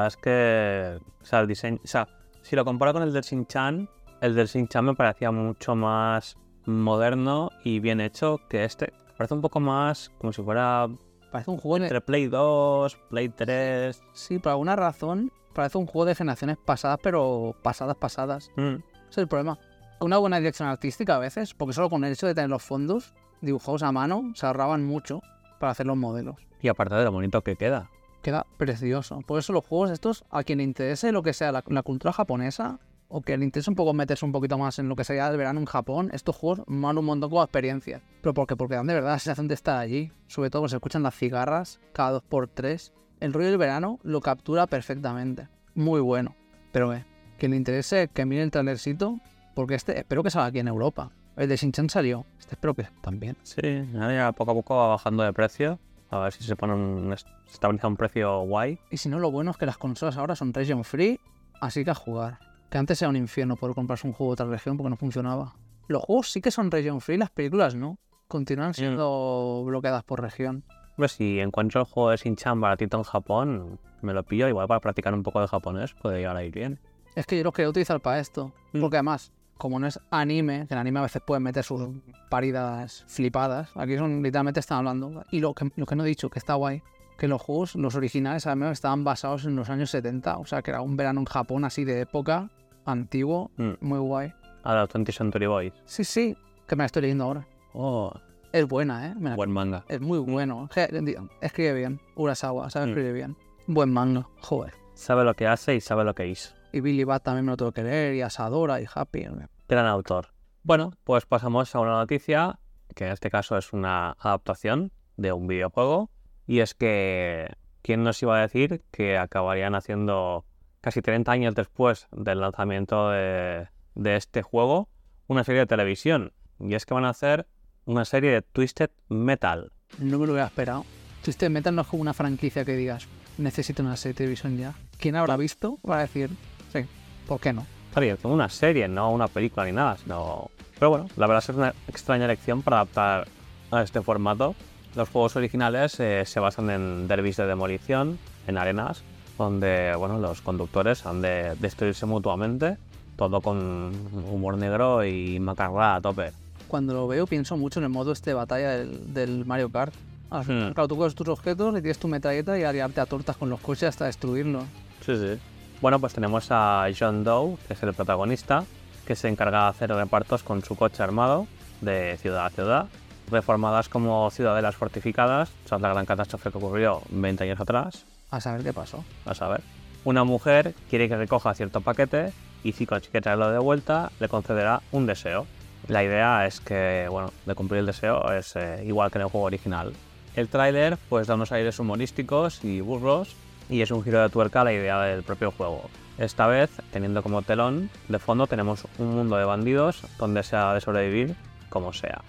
[0.06, 2.08] es que, o sea, el diseño, o sea,
[2.42, 3.88] si lo comparo con el del Shin-Chan,
[4.22, 8.94] el del Shin-Chan me parecía mucho más moderno y bien hecho que este.
[9.18, 10.88] Parece un poco más como si fuera
[11.32, 14.02] Parece un juego entre Play 2, Play 3.
[14.14, 18.52] Sí, por alguna razón parece un juego de generaciones pasadas, pero pasadas, pasadas.
[18.56, 18.76] Mm.
[18.76, 19.60] Ese es el problema.
[20.00, 23.14] Una buena dirección artística a veces, porque solo con el hecho de tener los fondos
[23.42, 25.22] dibujados a mano se ahorraban mucho
[25.60, 26.36] para hacer los modelos.
[26.62, 27.90] Y aparte de lo bonito que queda.
[28.24, 29.22] Queda precioso.
[29.26, 32.12] Por eso los juegos estos, a quien le interese lo que sea la, la cultura
[32.12, 32.80] japonesa,
[33.10, 35.38] o que le interese un poco meterse un poquito más en lo que sería el
[35.38, 38.02] verano en Japón, estos juegos van un montón como experiencia.
[38.22, 40.12] Pero porque, porque dan de verdad la sensación de estar allí.
[40.28, 42.94] Sobre todo cuando se escuchan las cigarras cada dos por tres.
[43.20, 45.50] El rollo del verano lo captura perfectamente.
[45.74, 46.36] Muy bueno.
[46.72, 47.06] Pero eh,
[47.38, 49.20] que le interese que mire el trailercito,
[49.56, 51.12] porque este espero que salga aquí en Europa.
[51.36, 52.26] El de Shinchan salió.
[52.40, 53.38] Este espero que también.
[53.44, 53.62] Sí,
[53.94, 55.80] ya poco a poco va bajando de precio.
[56.12, 58.80] A ver si se pone un, se estabiliza un precio guay.
[58.92, 61.20] Y si no, lo bueno es que las consolas ahora son region free,
[61.62, 62.49] así que a jugar.
[62.70, 65.56] Que antes era un infierno poder comprarse un juego de otra región porque no funcionaba.
[65.88, 67.98] Los juegos sí que son region free, las películas no.
[68.28, 70.64] Continúan siendo bloqueadas por región.
[70.96, 74.80] Pues si encuentro el juego de Shin-Chan baratito en Japón, me lo pillo igual para
[74.82, 76.80] practicar un poco de japonés, puede llegar a ir bien.
[77.16, 78.52] Es que yo lo quería utilizar para esto.
[78.74, 78.82] Mm.
[78.82, 81.90] Porque además, como no es anime, que en anime a veces pueden meter sus
[82.30, 85.24] paridas flipadas, aquí son literalmente están hablando.
[85.32, 86.84] Y lo que, lo que no he dicho, que está guay,
[87.18, 90.38] que los juegos, los originales, además, estaban basados en los años 70.
[90.38, 92.50] O sea, que era un verano en Japón así de época,
[92.86, 93.72] antiguo, Mm.
[93.82, 94.34] muy guay.
[94.64, 95.74] A los 20 Century Boys.
[95.86, 96.36] Sí, sí,
[96.68, 97.48] que me la estoy leyendo ahora.
[97.74, 98.12] Oh,
[98.52, 99.16] Es buena, ¿eh?
[99.16, 99.86] Me la- buen manga.
[99.88, 100.68] Es muy bueno.
[100.74, 102.02] Je- Escribe bien.
[102.16, 102.90] Urasawa, sabe Mm.
[102.90, 103.38] escribir bien.
[103.68, 104.74] Buen manga, joder.
[104.96, 106.56] Sabe lo que hace y sabe lo que hizo.
[106.72, 109.26] Y Billy Bat también me lo tengo que leer, y Asadora, y Happy.
[109.68, 110.30] Gran autor.
[110.64, 112.60] Bueno, pues pasamos a una noticia,
[112.96, 116.10] que en este caso es una adaptación de un videojuego.
[116.48, 117.54] Y es que,
[117.84, 120.44] ¿quién nos iba a decir que acabarían haciendo
[120.82, 124.90] casi 30 años después del lanzamiento de, de este juego?
[125.30, 126.34] una serie de televisión.
[126.60, 127.48] Y es que van a hacer
[127.86, 129.72] una serie de Twisted Metal.
[130.00, 130.86] No me lo hubiera esperado.
[131.24, 133.08] Twisted Metal no es como una franquicia que digas,
[133.38, 134.74] necesito una serie de televisión ya.
[134.98, 136.30] ¿Quién habrá visto para decir,
[136.74, 136.86] sí,
[137.28, 137.66] ¿por qué no?
[137.88, 140.50] Está bien, como una serie, no una película ni nada, sino...
[140.78, 143.28] Pero bueno, la verdad es una extraña elección para adaptar
[143.72, 144.56] a este formato.
[144.96, 148.18] Los juegos originales eh, se basan en derbis de demolición,
[148.48, 149.04] en arenas,
[149.40, 152.78] donde bueno, los conductores han de destruirse mutuamente,
[153.16, 153.92] todo con
[154.32, 156.32] humor negro y macarra a tope.
[156.68, 159.94] Cuando lo veo pienso mucho en el modo este de batalla del, del Mario Kart.
[160.30, 160.74] Ah, Hmm.
[160.74, 163.50] Claro, tú coges tus objetos, le tienes tu metralleta y a liarte a tortas con
[163.50, 164.64] los coches hasta destruirlos.
[165.04, 165.40] Sí, sí.
[165.82, 168.64] Bueno, pues tenemos a John Doe, que es el protagonista,
[169.08, 171.48] que se encarga de hacer repartos con su coche armado
[171.82, 172.86] de ciudad a ciudad,
[173.32, 178.64] reformadas como ciudadelas fortificadas, tras la gran catástrofe que ocurrió 20 años atrás, A saber
[178.64, 179.04] qué pasó.
[179.26, 179.62] a saber.
[180.06, 182.32] Una mujer quiere que recoja cierto paquete
[182.64, 185.46] y si consigue traerlo de vuelta, le concederá un deseo.
[185.88, 189.30] La idea es que, bueno, de cumplir el deseo es eh, igual que en el
[189.30, 189.94] juego original.
[190.36, 193.36] El tráiler pues da unos aires humorísticos y burros
[193.70, 195.90] y es un giro de tuerca a la idea del propio juego.
[196.18, 200.74] Esta vez, teniendo como telón, de fondo tenemos un mundo de bandidos donde se ha
[200.74, 201.36] de sobrevivir
[201.70, 202.22] como sea.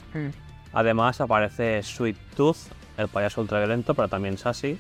[0.72, 2.59] Además aparece Sweet Tooth,
[3.01, 4.78] el payaso ultraviolento, pero también Sassy,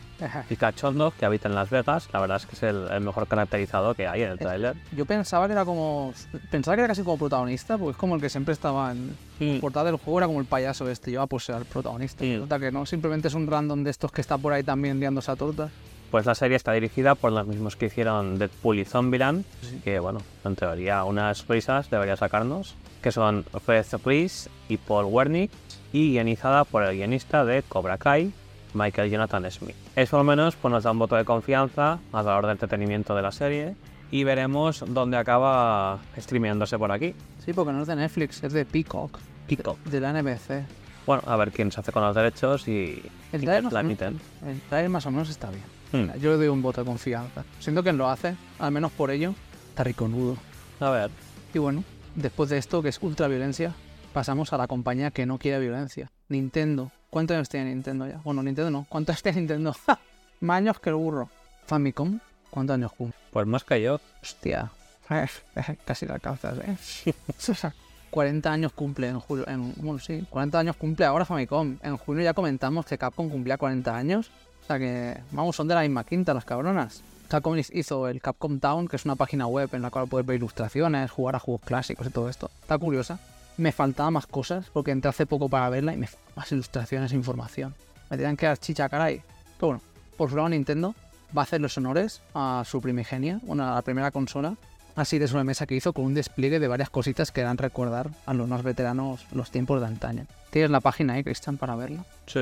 [0.48, 2.08] y Cachondo, que habita en Las Vegas.
[2.12, 4.76] La verdad es que es el, el mejor caracterizado que hay en el tráiler.
[4.96, 6.12] Yo pensaba que era como.
[6.50, 9.86] Pensaba que era casi como protagonista, porque es como el que siempre estaba en portada
[9.86, 11.12] del juego, era como el payaso este.
[11.12, 12.24] Yo, ah, pues era el protagonista.
[12.24, 15.30] Resulta que no, simplemente es un random de estos que está por ahí también liándose
[15.30, 15.70] a tortas.
[16.10, 19.44] Pues la serie está dirigida por los mismos que hicieron Deadpool y Zombieland,
[19.84, 25.52] que bueno, en teoría unas risas debería sacarnos, que son Fred Reese y Paul Wernick,
[25.92, 28.32] y guionizada por el guionista de Cobra Kai,
[28.74, 29.74] Michael Jonathan Smith.
[29.96, 33.14] Eso al menos pues, nos da un voto de confianza a la hora del entretenimiento
[33.16, 33.74] de la serie
[34.10, 37.14] y veremos dónde acaba streameándose por aquí.
[37.44, 39.18] Sí, porque no es de Netflix, es de Peacock,
[39.48, 39.76] Kiko.
[39.84, 40.64] de la NBC.
[41.06, 44.20] Bueno, a ver quién se hace con los derechos y, El y trailer, la emiten.
[44.46, 45.64] el trailer más o menos está bien.
[45.92, 46.20] Hmm.
[46.20, 47.42] Yo le doy un voto de confianza.
[47.58, 49.34] Siento que lo hace, al menos por ello,
[49.70, 50.36] está riconudo.
[50.78, 51.10] A ver,
[51.52, 51.82] Y bueno,
[52.14, 53.74] después de esto, que es ultraviolencia,
[54.12, 56.10] pasamos a la compañía que no quiere violencia.
[56.28, 56.90] Nintendo.
[57.10, 58.20] ¿Cuántos años tiene Nintendo ya?
[58.24, 58.86] Bueno, Nintendo no.
[58.88, 59.72] ¿Cuántos años tiene Nintendo?
[59.86, 59.98] ¡Ja!
[60.40, 61.28] Más años que el burro.
[61.66, 62.20] Famicom.
[62.50, 63.18] ¿Cuántos años cumple?
[63.30, 64.00] pues más que yo.
[64.22, 64.70] Hostia.
[65.84, 67.14] Casi la alcanzas, ¿eh?
[68.10, 69.46] 40 años cumple en julio.
[69.48, 71.76] En, bueno, sí, 40 años cumple ahora Famicom.
[71.82, 74.30] En junio ya comentamos que Capcom cumplía 40 años.
[74.62, 77.02] O sea que, vamos, son de la misma quinta las cabronas.
[77.28, 80.36] Capcom hizo el Capcom Town, que es una página web en la cual puedes ver
[80.36, 82.50] ilustraciones, jugar a juegos clásicos y todo esto.
[82.62, 83.20] Está curiosa.
[83.60, 87.12] Me faltaban más cosas porque entré hace poco para verla y me faltaban más ilustraciones
[87.12, 87.74] e información.
[88.08, 89.20] Me tenían que dar chicha, caray.
[89.58, 89.82] Pero bueno,
[90.16, 90.94] por su lado Nintendo
[91.36, 94.56] va a hacer los honores a su primigenia, bueno, a la primera consola,
[94.96, 98.32] así de sobremesa que hizo con un despliegue de varias cositas que dan recordar a
[98.32, 100.24] los más veteranos los tiempos de antaño.
[100.48, 102.06] Tienes la página ahí, Cristian, para verla.
[102.26, 102.40] Sí.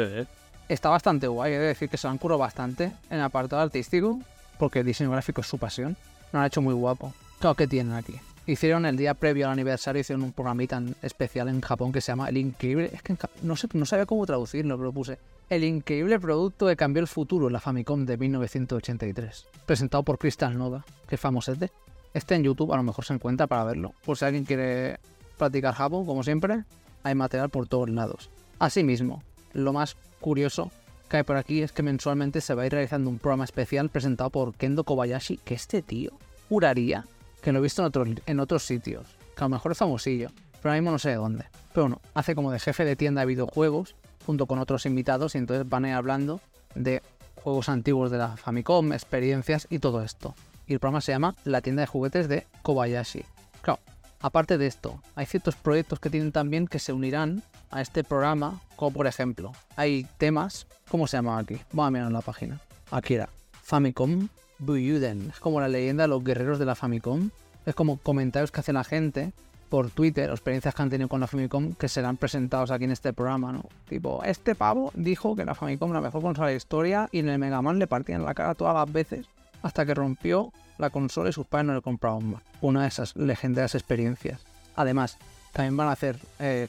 [0.69, 3.61] Está bastante guay, he de decir que se lo han curado bastante en el apartado
[3.61, 4.21] artístico,
[4.57, 5.97] porque el diseño gráfico es su pasión.
[6.33, 7.13] Lo han hecho muy guapo.
[7.41, 8.21] Claro, ¿qué tienen aquí?
[8.49, 12.31] Hicieron el día previo al aniversario, hicieron un programita especial en Japón que se llama
[12.31, 12.89] El Increíble.
[12.95, 15.19] Es que no, sé, no sabía cómo traducirlo, pero puse.
[15.51, 19.47] El increíble producto que cambió el futuro, la Famicom de 1983.
[19.67, 21.71] Presentado por Crystal Nova, que es famosete.
[22.15, 23.93] Este en YouTube a lo mejor se encuentra para verlo.
[24.03, 24.99] Por si alguien quiere
[25.37, 26.65] practicar Japón, como siempre,
[27.03, 28.31] hay material por todos lados.
[28.59, 29.23] Asimismo,
[29.53, 30.71] lo más curioso
[31.11, 33.91] que hay por aquí es que mensualmente se va a ir realizando un programa especial
[33.91, 36.13] presentado por Kendo Kobayashi, que este tío
[36.49, 37.05] juraría
[37.43, 40.31] que lo he visto en otros, en otros sitios, que a lo mejor es famosillo,
[40.61, 41.45] pero ahora mismo no sé de dónde.
[41.73, 43.95] Pero bueno, hace como de jefe de tienda de videojuegos,
[44.27, 46.41] junto con otros invitados, y entonces van a ir hablando
[46.75, 47.03] de
[47.43, 50.35] juegos antiguos de la Famicom, experiencias y todo esto.
[50.67, 53.25] Y el programa se llama La tienda de juguetes de Kobayashi.
[53.63, 53.81] Claro,
[54.21, 58.61] aparte de esto, hay ciertos proyectos que tienen también que se unirán a este programa,
[58.77, 61.59] como por ejemplo, hay temas, ¿cómo se llama aquí?
[61.73, 62.61] Vamos a mirar en la página.
[62.91, 63.29] Aquí era
[63.63, 64.29] Famicom
[64.59, 65.31] Buyuden.
[65.33, 67.31] Es como la leyenda de los guerreros de la Famicom.
[67.67, 69.33] Es como comentarios que hace la gente
[69.69, 73.13] por Twitter, experiencias que han tenido con la Famicom que serán presentados aquí en este
[73.13, 73.65] programa, ¿no?
[73.89, 77.19] Tipo, este pavo dijo que la Famicom era la mejor consola de la historia y
[77.19, 79.27] en el Mega Man le partían la cara todas las veces
[79.63, 82.43] hasta que rompió la consola y sus padres no le compraban más.
[82.61, 84.41] Una de esas legendarias experiencias.
[84.77, 85.19] Además,
[85.53, 86.69] también van a hacer eh,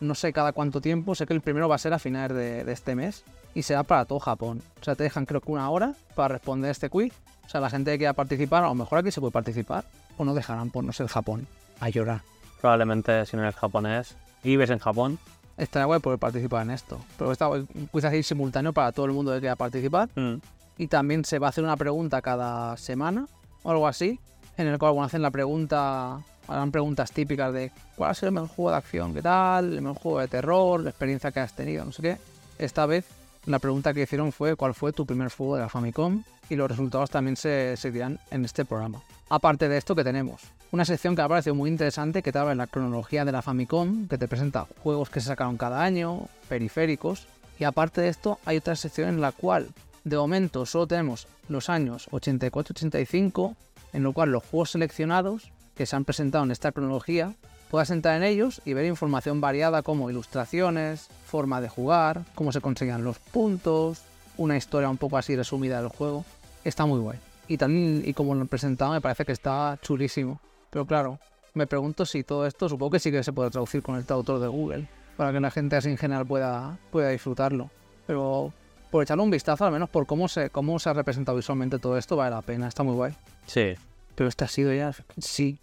[0.00, 2.72] no sé cada cuánto tiempo, sé que el primero va a ser a finales de
[2.72, 3.24] este mes
[3.54, 4.62] y será para todo Japón.
[4.80, 7.12] O sea, te dejan creo que una hora para responder este quiz.
[7.46, 9.84] O sea, la gente que quiera participar, a lo mejor aquí se puede participar
[10.16, 11.46] o no dejarán por no ser Japón.
[11.80, 12.22] A llorar.
[12.60, 15.18] Probablemente si no eres japonés y vives en Japón,
[15.56, 16.98] Estaría guay poder participar en esto.
[17.16, 20.08] Pero está un quiz así simultáneo para todo el mundo que quiera participar.
[20.16, 20.34] mm,
[20.78, 23.28] y también se va a hacer una pregunta cada semana
[23.62, 24.18] o algo así,
[24.56, 28.34] en el cual bueno, hacen la pregunta Harán preguntas típicas de cuál ha sido el
[28.34, 31.54] mejor juego de acción, qué tal, el mejor juego de terror, la experiencia que has
[31.54, 32.18] tenido, no sé qué.
[32.58, 33.06] Esta vez
[33.46, 36.68] la pregunta que hicieron fue cuál fue tu primer juego de la Famicom y los
[36.68, 39.02] resultados también se, se dirán en este programa.
[39.28, 42.38] Aparte de esto que tenemos, una sección que me ha parecido muy interesante que te
[42.38, 45.82] habla de la cronología de la Famicom, que te presenta juegos que se sacaron cada
[45.82, 47.26] año, periféricos,
[47.58, 49.68] y aparte de esto hay otra sección en la cual
[50.04, 53.54] de momento solo tenemos los años 84-85,
[53.92, 57.34] en lo cual los juegos seleccionados que se han presentado en esta cronología
[57.74, 62.60] puedas entrar en ellos y ver información variada como ilustraciones, forma de jugar, cómo se
[62.60, 64.00] conseguían los puntos,
[64.36, 66.24] una historia un poco así resumida del juego.
[66.62, 67.18] Está muy guay.
[67.48, 70.40] Y también, y como lo han presentado, me parece que está chulísimo.
[70.70, 71.18] Pero claro,
[71.54, 74.38] me pregunto si todo esto, supongo que sí que se puede traducir con el traductor
[74.38, 77.70] de Google, para que la gente así en general pueda, pueda disfrutarlo.
[78.06, 78.52] Pero
[78.92, 81.98] por echarle un vistazo, al menos por cómo se, cómo se ha representado visualmente todo
[81.98, 83.14] esto, vale la pena, está muy guay.
[83.46, 83.74] Sí.
[84.14, 85.58] Pero este ha sido ya, sí,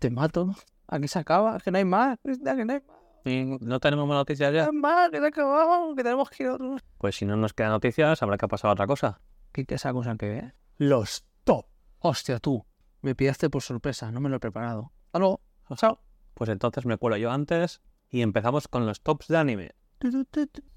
[0.00, 0.56] te mato.
[0.88, 2.82] Aquí se acaba, que no hay más, que no hay más.
[3.24, 4.66] ¿Y no tenemos más noticias ya?
[4.66, 6.76] No hay más, que se acabó, que tenemos que ir a otro.
[6.98, 9.20] Pues si no nos quedan noticias, habrá que pasar a otra cosa.
[9.52, 10.44] ¿Qué, qué esa cosa que es?
[10.76, 11.66] Los top.
[12.00, 12.64] Hostia, tú.
[13.00, 14.92] Me pillaste por sorpresa, no me lo he preparado.
[15.06, 15.40] Hasta luego.
[15.76, 16.00] Chao.
[16.34, 17.80] Pues entonces me cuelo yo antes
[18.10, 19.70] y empezamos con los tops de anime.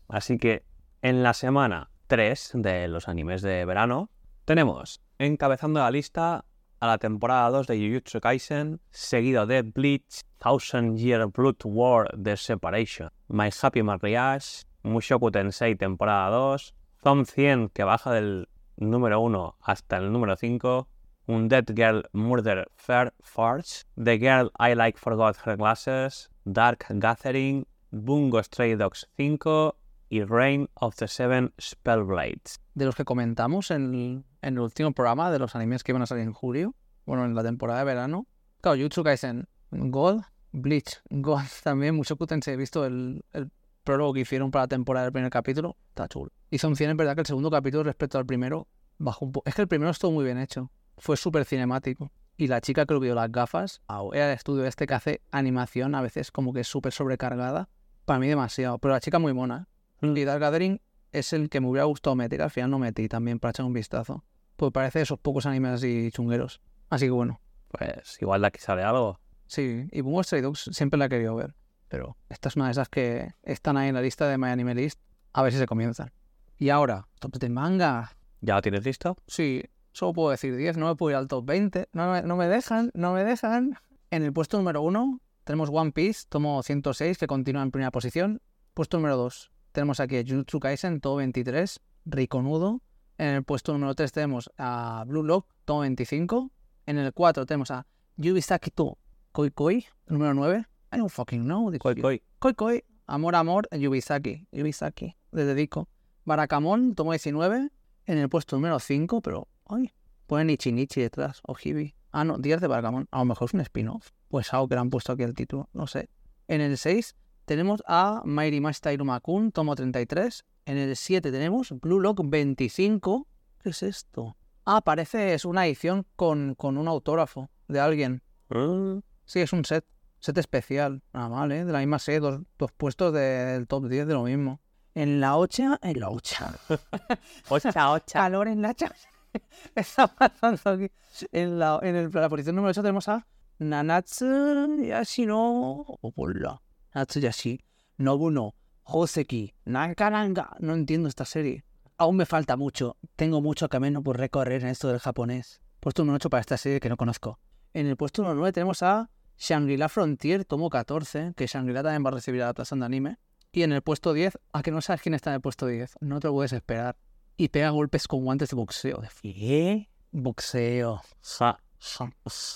[0.07, 0.65] Así que
[1.01, 4.09] en la semana 3 de los animes de verano
[4.45, 6.45] tenemos encabezando la lista
[6.79, 12.37] a la temporada 2 de Jujutsu Kaisen, seguido de Bleach, Thousand Year Blood War The
[12.37, 16.73] Separation, My Happy Marriage, Mushoku Tensei temporada 2,
[17.03, 18.47] Zom 100 que baja del
[18.77, 20.87] número 1 hasta el número 5,
[21.27, 27.65] un Dead Girl Murder Fair Farce, The Girl I Like Forgot Her Glasses, Dark Gathering,
[27.91, 29.75] Bungo Stray Dogs 5
[30.09, 32.59] y Reign of the Seven Spellblades.
[32.73, 36.05] De los que comentamos en, en el último programa de los animes que iban a
[36.05, 36.75] salir en julio,
[37.05, 38.27] bueno, en la temporada de verano.
[38.61, 43.51] Claro, Jujutsu Kaisen Gold, Bleach Gold también, Mushoku Tensei, he visto el, el
[43.83, 46.31] prólogo que hicieron para la temporada del primer capítulo, está chulo.
[46.49, 49.47] Y son 100, es verdad que el segundo capítulo respecto al primero bajó un poco.
[49.47, 52.11] Es que el primero estuvo muy bien hecho, fue súper cinemático.
[52.37, 53.81] Y la chica que lo vio las gafas,
[54.11, 57.69] era el estudio este que hace animación a veces como que súper sobrecargada.
[58.03, 59.69] Para mí demasiado, pero la chica muy mona.
[60.15, 60.81] Y Dark Gathering
[61.11, 63.73] es el que me hubiera gustado meter, al final no metí también para echar un
[63.73, 64.23] vistazo.
[64.57, 66.61] Pues parece esos pocos animes así chungueros.
[66.89, 67.39] Así que bueno,
[67.69, 69.19] Pues igual de aquí sale algo.
[69.47, 69.87] sí.
[69.91, 71.55] Y Bungo Stray Dogs siempre la he querido ver.
[71.87, 74.75] Pero esta es una de esas que están ahí en la lista de My Anime
[74.75, 74.99] List.
[75.33, 76.11] A ver si se comienzan.
[76.57, 78.15] Y ahora, top de manga.
[78.41, 79.17] ¿Ya lo tienes listo?
[79.27, 81.89] Sí, solo puedo decir 10, no me puedo ir al top 20.
[81.93, 83.77] No me, no me dejan, no me dejan.
[84.11, 88.41] En el puesto número 1 tenemos One Piece, tomo 106, que continúa en primera posición.
[88.73, 92.81] Puesto número 2 tenemos aquí a Jujutsu Kaisen, tomo 23, Rikonudo.
[93.17, 96.49] En el puesto número 3 tenemos a Blue Lock, tomo 25.
[96.85, 98.97] En el 4 tenemos a Yubisaki to
[99.33, 100.65] Koi Koi, número 9.
[100.93, 101.69] I don't fucking know.
[101.77, 101.95] Koi.
[101.95, 102.23] Koi.
[102.39, 104.47] Koi Koi, Amor Amor, Yubisaki.
[104.53, 105.89] Yubisaki, le dedico.
[106.23, 107.69] Barakamon, tomo 19.
[108.05, 109.49] En el puesto número 5, pero.
[109.65, 109.91] Ay,
[110.25, 111.95] ponen Ichinichi detrás, o Hibi.
[112.13, 113.09] Ah, no, 10 de Barakamon.
[113.11, 114.11] A lo mejor es un spin-off.
[114.29, 116.09] Pues algo que le han puesto aquí el título, no sé.
[116.47, 117.15] En el 6
[117.45, 120.43] tenemos a Mairi Mashita Irumakun, tomo 33.
[120.65, 123.27] En el 7 tenemos Blue Lock 25.
[123.61, 124.35] ¿Qué es esto?
[124.65, 128.23] Ah, parece es una edición con, con un autógrafo de alguien.
[128.49, 129.85] Mm, Sí, es un set.
[130.19, 131.01] Set especial.
[131.13, 131.65] Nada mal, ¿eh?
[131.65, 134.59] De la misma serie, dos, dos puestos del top 10 de lo mismo.
[134.95, 136.45] En la 8, en la 8.
[137.49, 138.19] Ocha, ocha.
[138.19, 138.93] Calor en la cha-
[139.75, 140.91] Está pasando aquí.
[141.31, 143.27] En la, en el- la posición número 8 tenemos a
[143.59, 145.85] Nanatsu Yashino.
[146.01, 146.61] Hola.
[146.95, 147.59] Nanatsu Yashi.
[147.97, 148.55] Nobuno.
[148.83, 149.53] Hoseki.
[149.65, 150.55] Nankananga.
[150.59, 151.65] No entiendo esta serie.
[151.97, 152.95] Aún me falta mucho.
[153.17, 155.61] Tengo mucho camino por recorrer en esto del japonés.
[155.81, 157.39] Puesto número 8 para esta serie que no conozco.
[157.73, 162.09] En el puesto número 9 tenemos a Shangri-La Frontier, tomo 14, que Shangri-La también va
[162.09, 163.17] a recibir adaptación de anime.
[163.51, 165.97] Y en el puesto 10, a que no sabes quién está en el puesto 10,
[165.99, 166.95] no te lo puedes esperar.
[167.35, 169.01] Y pega golpes con guantes de boxeo.
[169.01, 169.89] De ¿Qué?
[170.11, 171.01] boxeo.
[171.21, 171.59] Ja,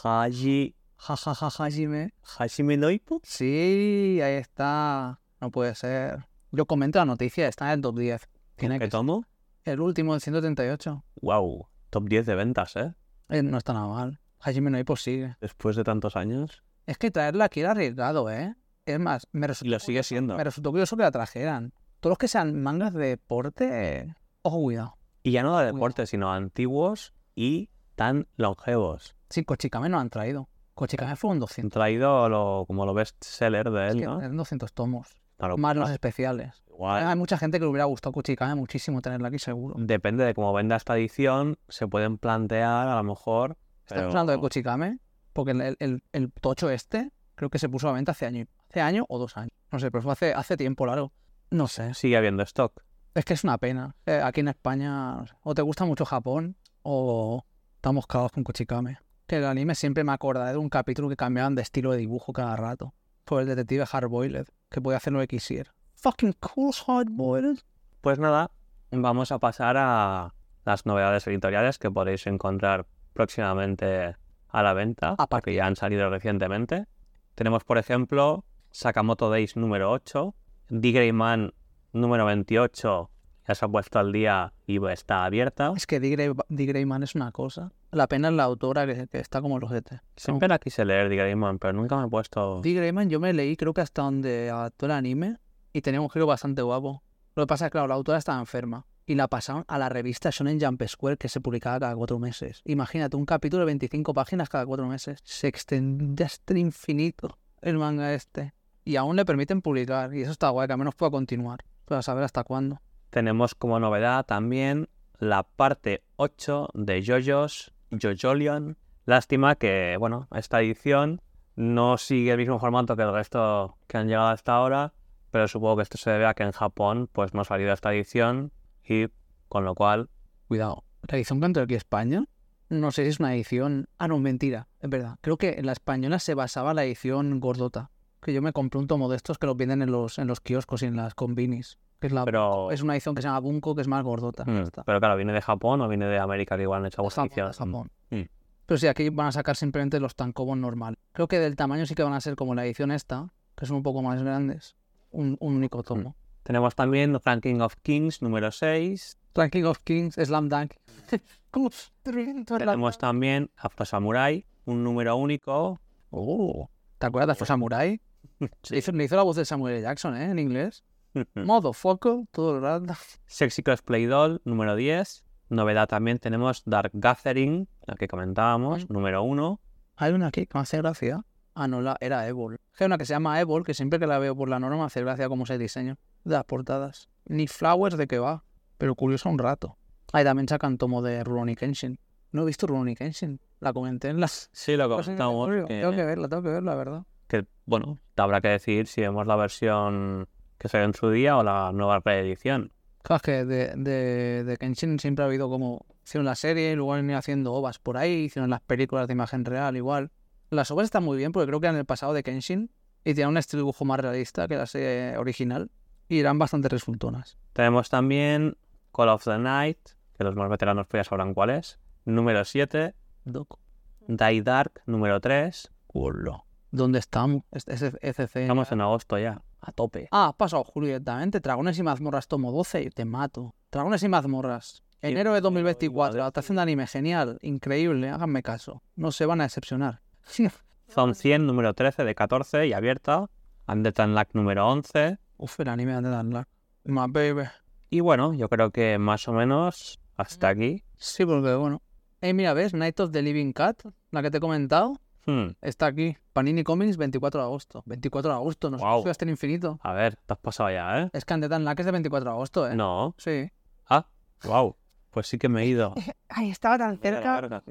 [0.04, 2.14] Haji, ja, ja, ja, Hajime.
[2.38, 3.22] Hajime Noipo.
[3.24, 5.20] Sí, ahí está.
[5.40, 6.28] No puede ser.
[6.52, 8.30] Yo comento la noticia, está en el top 10.
[8.56, 9.24] Tiene ¿Qué que tomo?
[9.64, 11.04] El último, el 138.
[11.22, 12.94] Wow, top 10 de ventas, ¿eh?
[13.30, 14.20] Eh, no está nada mal.
[14.40, 15.38] Hajime no hay sigue.
[15.42, 16.64] Después de tantos años.
[16.86, 18.56] Es que traerla aquí era arriesgado, ¿eh?
[18.86, 20.36] Es más, me Y resultó, lo sigue siendo.
[20.36, 21.74] me resultó curioso que la trajeran.
[22.00, 24.98] Todos los que sean mangas de deporte, ojo, cuidado.
[25.22, 29.16] Y ya no de deporte, sino antiguos y tan longevos.
[29.30, 30.50] Sí, Kochikame no han traído.
[30.80, 31.72] Kochikame fueron Han 200.
[31.72, 34.20] traído lo, como lo best seller de Es él, que ¿no?
[34.20, 35.10] eran 200 tomos.
[35.38, 36.64] Claro, Más los especiales.
[36.68, 39.76] igual, Hay mucha gente que le hubiera gustado Kochikame muchísimo tenerla aquí, seguro.
[39.78, 43.58] depende de cómo venda esta edición, se pueden plantear a lo mejor.
[43.84, 45.00] ¿Estás pero- hablando de Kochikame?
[45.34, 48.82] Porque el, el- el tocho este creo que se puso a venta hace año, hace
[48.82, 49.52] año o dos años.
[49.72, 51.14] No sé, pero fue hace, hace tiempo largo.
[51.52, 51.94] No sé.
[51.94, 52.82] Sigue habiendo stock.
[53.16, 53.96] Es que es una pena.
[54.06, 57.46] Eh, aquí en España no sé, o te gusta mucho Japón o
[57.76, 58.98] estamos cagados con Kochikame.
[59.30, 62.34] Que el anime siempre me acordaré de un capítulo que cambiaban de estilo de dibujo
[62.34, 62.96] cada rato.
[63.26, 65.72] Por el detective Hardboiled, que podía hacer lo que quisiera.
[65.98, 67.60] Fucking cool Hardboiled.
[68.02, 68.50] Pues nada,
[68.90, 70.34] vamos a pasar a
[70.66, 74.16] las novedades editoriales que podéis encontrar próximamente
[74.48, 76.88] a la venta, A porque ya han salido recientemente.
[77.36, 80.34] Tenemos, por ejemplo, Sakamoto Days número 8,
[80.70, 80.92] D.
[80.92, 81.54] Greyman
[81.94, 83.12] número 28,
[83.50, 85.74] ya se ha puesto al día y está abierta.
[85.76, 86.10] Es que D.
[86.12, 86.66] Grey- D.
[86.66, 87.72] Greyman es una cosa.
[87.92, 90.02] La pena es la autora que, que está como los GT.
[90.16, 91.16] Siempre la quise leer, D.
[91.16, 92.62] Greyman, pero nunca me he puesto...
[92.62, 92.74] D.
[92.74, 95.38] Greyman yo me leí creo que hasta donde adaptó el anime
[95.74, 97.02] y tenía un giro bastante guapo.
[97.36, 99.90] Lo que pasa es que, claro, la autora estaba enferma y la pasaron a la
[99.90, 102.62] revista Shonen Jump Square que se publicaba cada cuatro meses.
[102.66, 105.20] Imagínate, un capítulo de 25 páginas cada cuatro meses.
[105.24, 108.54] Se extendía hasta el infinito el manga este.
[108.86, 111.60] Y aún le permiten publicar y eso está guay, que al menos pueda continuar.
[111.86, 112.80] Para saber hasta cuándo.
[113.10, 118.78] Tenemos como novedad también la parte 8 de JoJo's JoJolion.
[119.06, 121.22] Lástima que, bueno, esta edición
[121.56, 124.94] no sigue el mismo formato que el resto que han llegado hasta ahora,
[125.32, 127.94] pero supongo que esto se debe a que en Japón pues no ha salido esta
[127.94, 128.52] edición
[128.84, 129.08] y
[129.48, 130.10] con lo cual
[130.48, 130.84] Cuidado.
[131.08, 132.26] La edición entró aquí España,
[132.70, 133.88] no sé si es una edición.
[133.98, 135.18] Ah, no, mentira, es verdad.
[135.22, 137.92] Creo que en la española se basaba la edición gordota.
[138.22, 140.40] Que yo me compré un tomo de estos que los venden en los, en los
[140.40, 141.78] kioscos y en las combinis.
[142.00, 144.46] Que es la Pero- es una edición que se llama Bunko, que es más gordota.
[144.46, 147.14] Mm, pero claro, viene de Japón o viene de América que igual han hecho alguna
[147.14, 147.54] Japón, de.
[147.54, 147.92] Japón.
[148.10, 148.30] Mm.
[148.66, 150.98] Pero sí, aquí van a sacar simplemente los tankobon normal.
[151.12, 153.78] Creo que del tamaño sí que van a ser como la edición esta, que son
[153.78, 154.76] un poco más grandes.
[155.12, 156.16] Un, un único tomo.
[156.44, 159.18] Tenemos también Ranking of Kings número 6.
[159.36, 160.74] Ranking of Kings, Slam Dunk.
[161.52, 161.70] ¿Cómo?
[162.04, 165.80] Tenemos también After Samurai, un número único.
[166.12, 168.00] Oh, ¿Te acuerdas de Samurai?
[168.70, 169.82] Le hizo, le hizo la voz de Samuel.
[169.82, 170.32] Jackson, ¿eh?
[170.32, 170.84] En inglés.
[171.36, 172.94] Modo foco, todo el rato.
[173.26, 175.26] Sexy Cosplay Doll, número 10.
[175.50, 178.88] Novedad también tenemos Dark Gathering, la que comentábamos, Ay.
[178.90, 179.60] número 1.
[179.96, 181.26] Hay una aquí que me hace gracia.
[181.56, 182.60] Ah, no, la, era Evol.
[182.80, 184.84] Hay una que se llama Evol, que siempre que la veo por la norma me
[184.84, 187.10] hace gracia cómo se diseño de las portadas.
[187.26, 188.44] Ni Flowers de qué va,
[188.78, 189.78] pero curioso un rato.
[190.14, 192.00] Ahí también sacan tomo de Rurouni Kenshin.
[192.32, 193.42] No he visto Rurouni Kenshin.
[193.60, 194.50] La comenté en las...
[194.54, 195.50] Sí, lo comentamos.
[195.50, 197.04] Que, Tengo que verla, tengo que verla, ¿verdad?
[197.30, 200.28] que, bueno, habrá que decidir si vemos la versión
[200.60, 202.72] que salió en su día o la nueva reedición.
[203.02, 205.86] Claro, es que de, de, de Kenshin siempre ha habido como...
[206.04, 209.46] Hicieron la serie, luego han ido haciendo ovas por ahí, hicieron las películas de imagen
[209.46, 210.12] real igual.
[210.50, 212.72] Las ovas están muy bien porque creo que eran el pasado de Kenshin
[213.04, 215.70] y tienen un estilo dibujo más realista que la serie original
[216.08, 217.38] y eran bastante resultonas.
[217.54, 218.58] Tenemos también
[218.92, 219.78] Call of the Night,
[220.18, 221.80] que los más veteranos pues ya sabrán cuál es.
[222.06, 222.96] Número 7.
[223.26, 223.60] Doc.
[224.08, 225.72] Die Dark, número 3.
[225.94, 226.44] Hola.
[226.72, 227.44] ¿Dónde estamos?
[227.52, 228.36] Este es ECC.
[228.38, 230.08] Estamos en agosto ya, a tope.
[230.12, 231.40] Ah, pasado julio directamente.
[231.40, 233.56] Dragones y mazmorras tomo 12 y te mato.
[233.72, 234.84] Dragones y mazmorras.
[235.02, 236.22] Enero de 2024.
[236.22, 236.88] Adaptación de anime.
[236.88, 237.38] Genial.
[237.42, 238.10] Increíble.
[238.10, 238.82] Háganme caso.
[238.96, 240.02] No se van a decepcionar.
[240.90, 243.30] Zone 100, número 13 de 14 y abierta.
[243.68, 245.18] Undead Unlock número 11.
[245.38, 246.46] Uf, el anime de Dan
[246.84, 247.48] My baby.
[247.90, 250.84] Y bueno, yo creo que más o menos hasta aquí.
[250.98, 251.82] Sí, porque bueno.
[252.22, 252.74] Eh, mira, ¿ves?
[252.74, 255.00] Night of the Living Cat, la que te he comentado,
[255.30, 256.18] Hmm, está aquí.
[256.34, 257.84] Panini Comics, 24 de agosto.
[257.86, 259.04] 24 de agosto, no sé Guau.
[259.04, 259.80] si hasta el infinito.
[259.84, 261.10] A ver, te has pasado ya, ¿eh?
[261.14, 262.76] Es que Undead Unluck es de 24 de agosto, ¿eh?
[262.76, 263.14] No.
[263.18, 263.52] Sí.
[263.88, 264.08] Ah,
[264.44, 264.76] wow.
[265.12, 265.94] Pues sí que me he ido.
[266.30, 267.62] Ay, estaba tan cerca.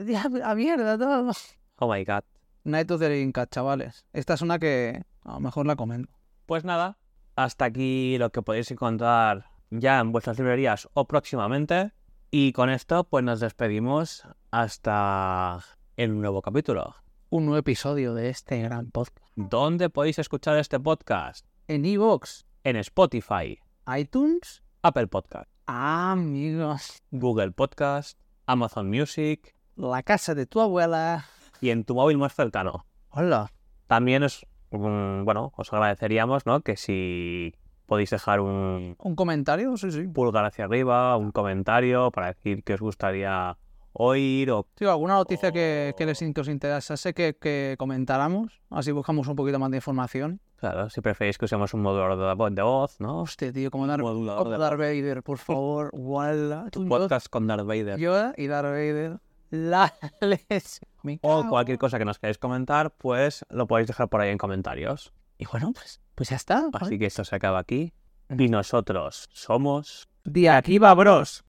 [0.44, 1.32] A mierda todo.
[1.80, 2.22] Oh my god.
[2.64, 4.05] Night of the Cat, chavales.
[4.12, 6.12] Esta es una que a lo mejor la comento.
[6.47, 6.98] Pues nada,
[7.35, 11.93] hasta aquí lo que podéis encontrar ya en vuestras librerías o próximamente.
[12.30, 15.60] Y con esto, pues nos despedimos hasta
[15.97, 16.94] en un nuevo capítulo.
[17.30, 19.26] Un nuevo episodio de este gran podcast.
[19.36, 21.46] ¿Dónde podéis escuchar este podcast?
[21.66, 23.59] En Evox, En Spotify,
[23.98, 24.62] iTunes.
[24.82, 27.02] Apple Podcast, Ah, amigos.
[27.10, 31.26] Google Podcast, Amazon Music La casa de tu abuela.
[31.60, 32.86] y en tu móvil más cercano.
[33.10, 33.52] Hola.
[33.88, 36.60] También os, mm, bueno, os agradeceríamos, ¿no?
[36.62, 37.55] Que si
[37.86, 39.76] podéis dejar un ¿Un comentario?
[39.76, 40.06] Sí, sí.
[40.06, 43.59] pulgar hacia arriba, un comentario para decir que os gustaría
[43.93, 48.60] oír o Sí, alguna noticia que, que les que os interesase que, que comentáramos.
[48.70, 50.40] Así buscamos un poquito más de información.
[50.56, 53.20] Claro, si preferís que usemos un modulador de, vo- de voz, ¿no?
[53.23, 55.90] Hostia, tío, como Darth, modulador como de Darth Vader, por favor.
[55.93, 56.66] Wala.
[56.73, 57.98] Tú, podcast con Darth Vader.
[57.98, 59.19] Yoda y Darth Vader.
[59.51, 59.94] La
[61.23, 65.12] O cualquier cosa que nos queráis comentar, pues lo podéis dejar por ahí en comentarios.
[65.39, 66.69] Y bueno, pues, pues ya está.
[66.73, 67.93] Así que esto se acaba aquí.
[68.36, 70.09] Y nosotros somos...
[70.24, 71.44] De aquí va, bros.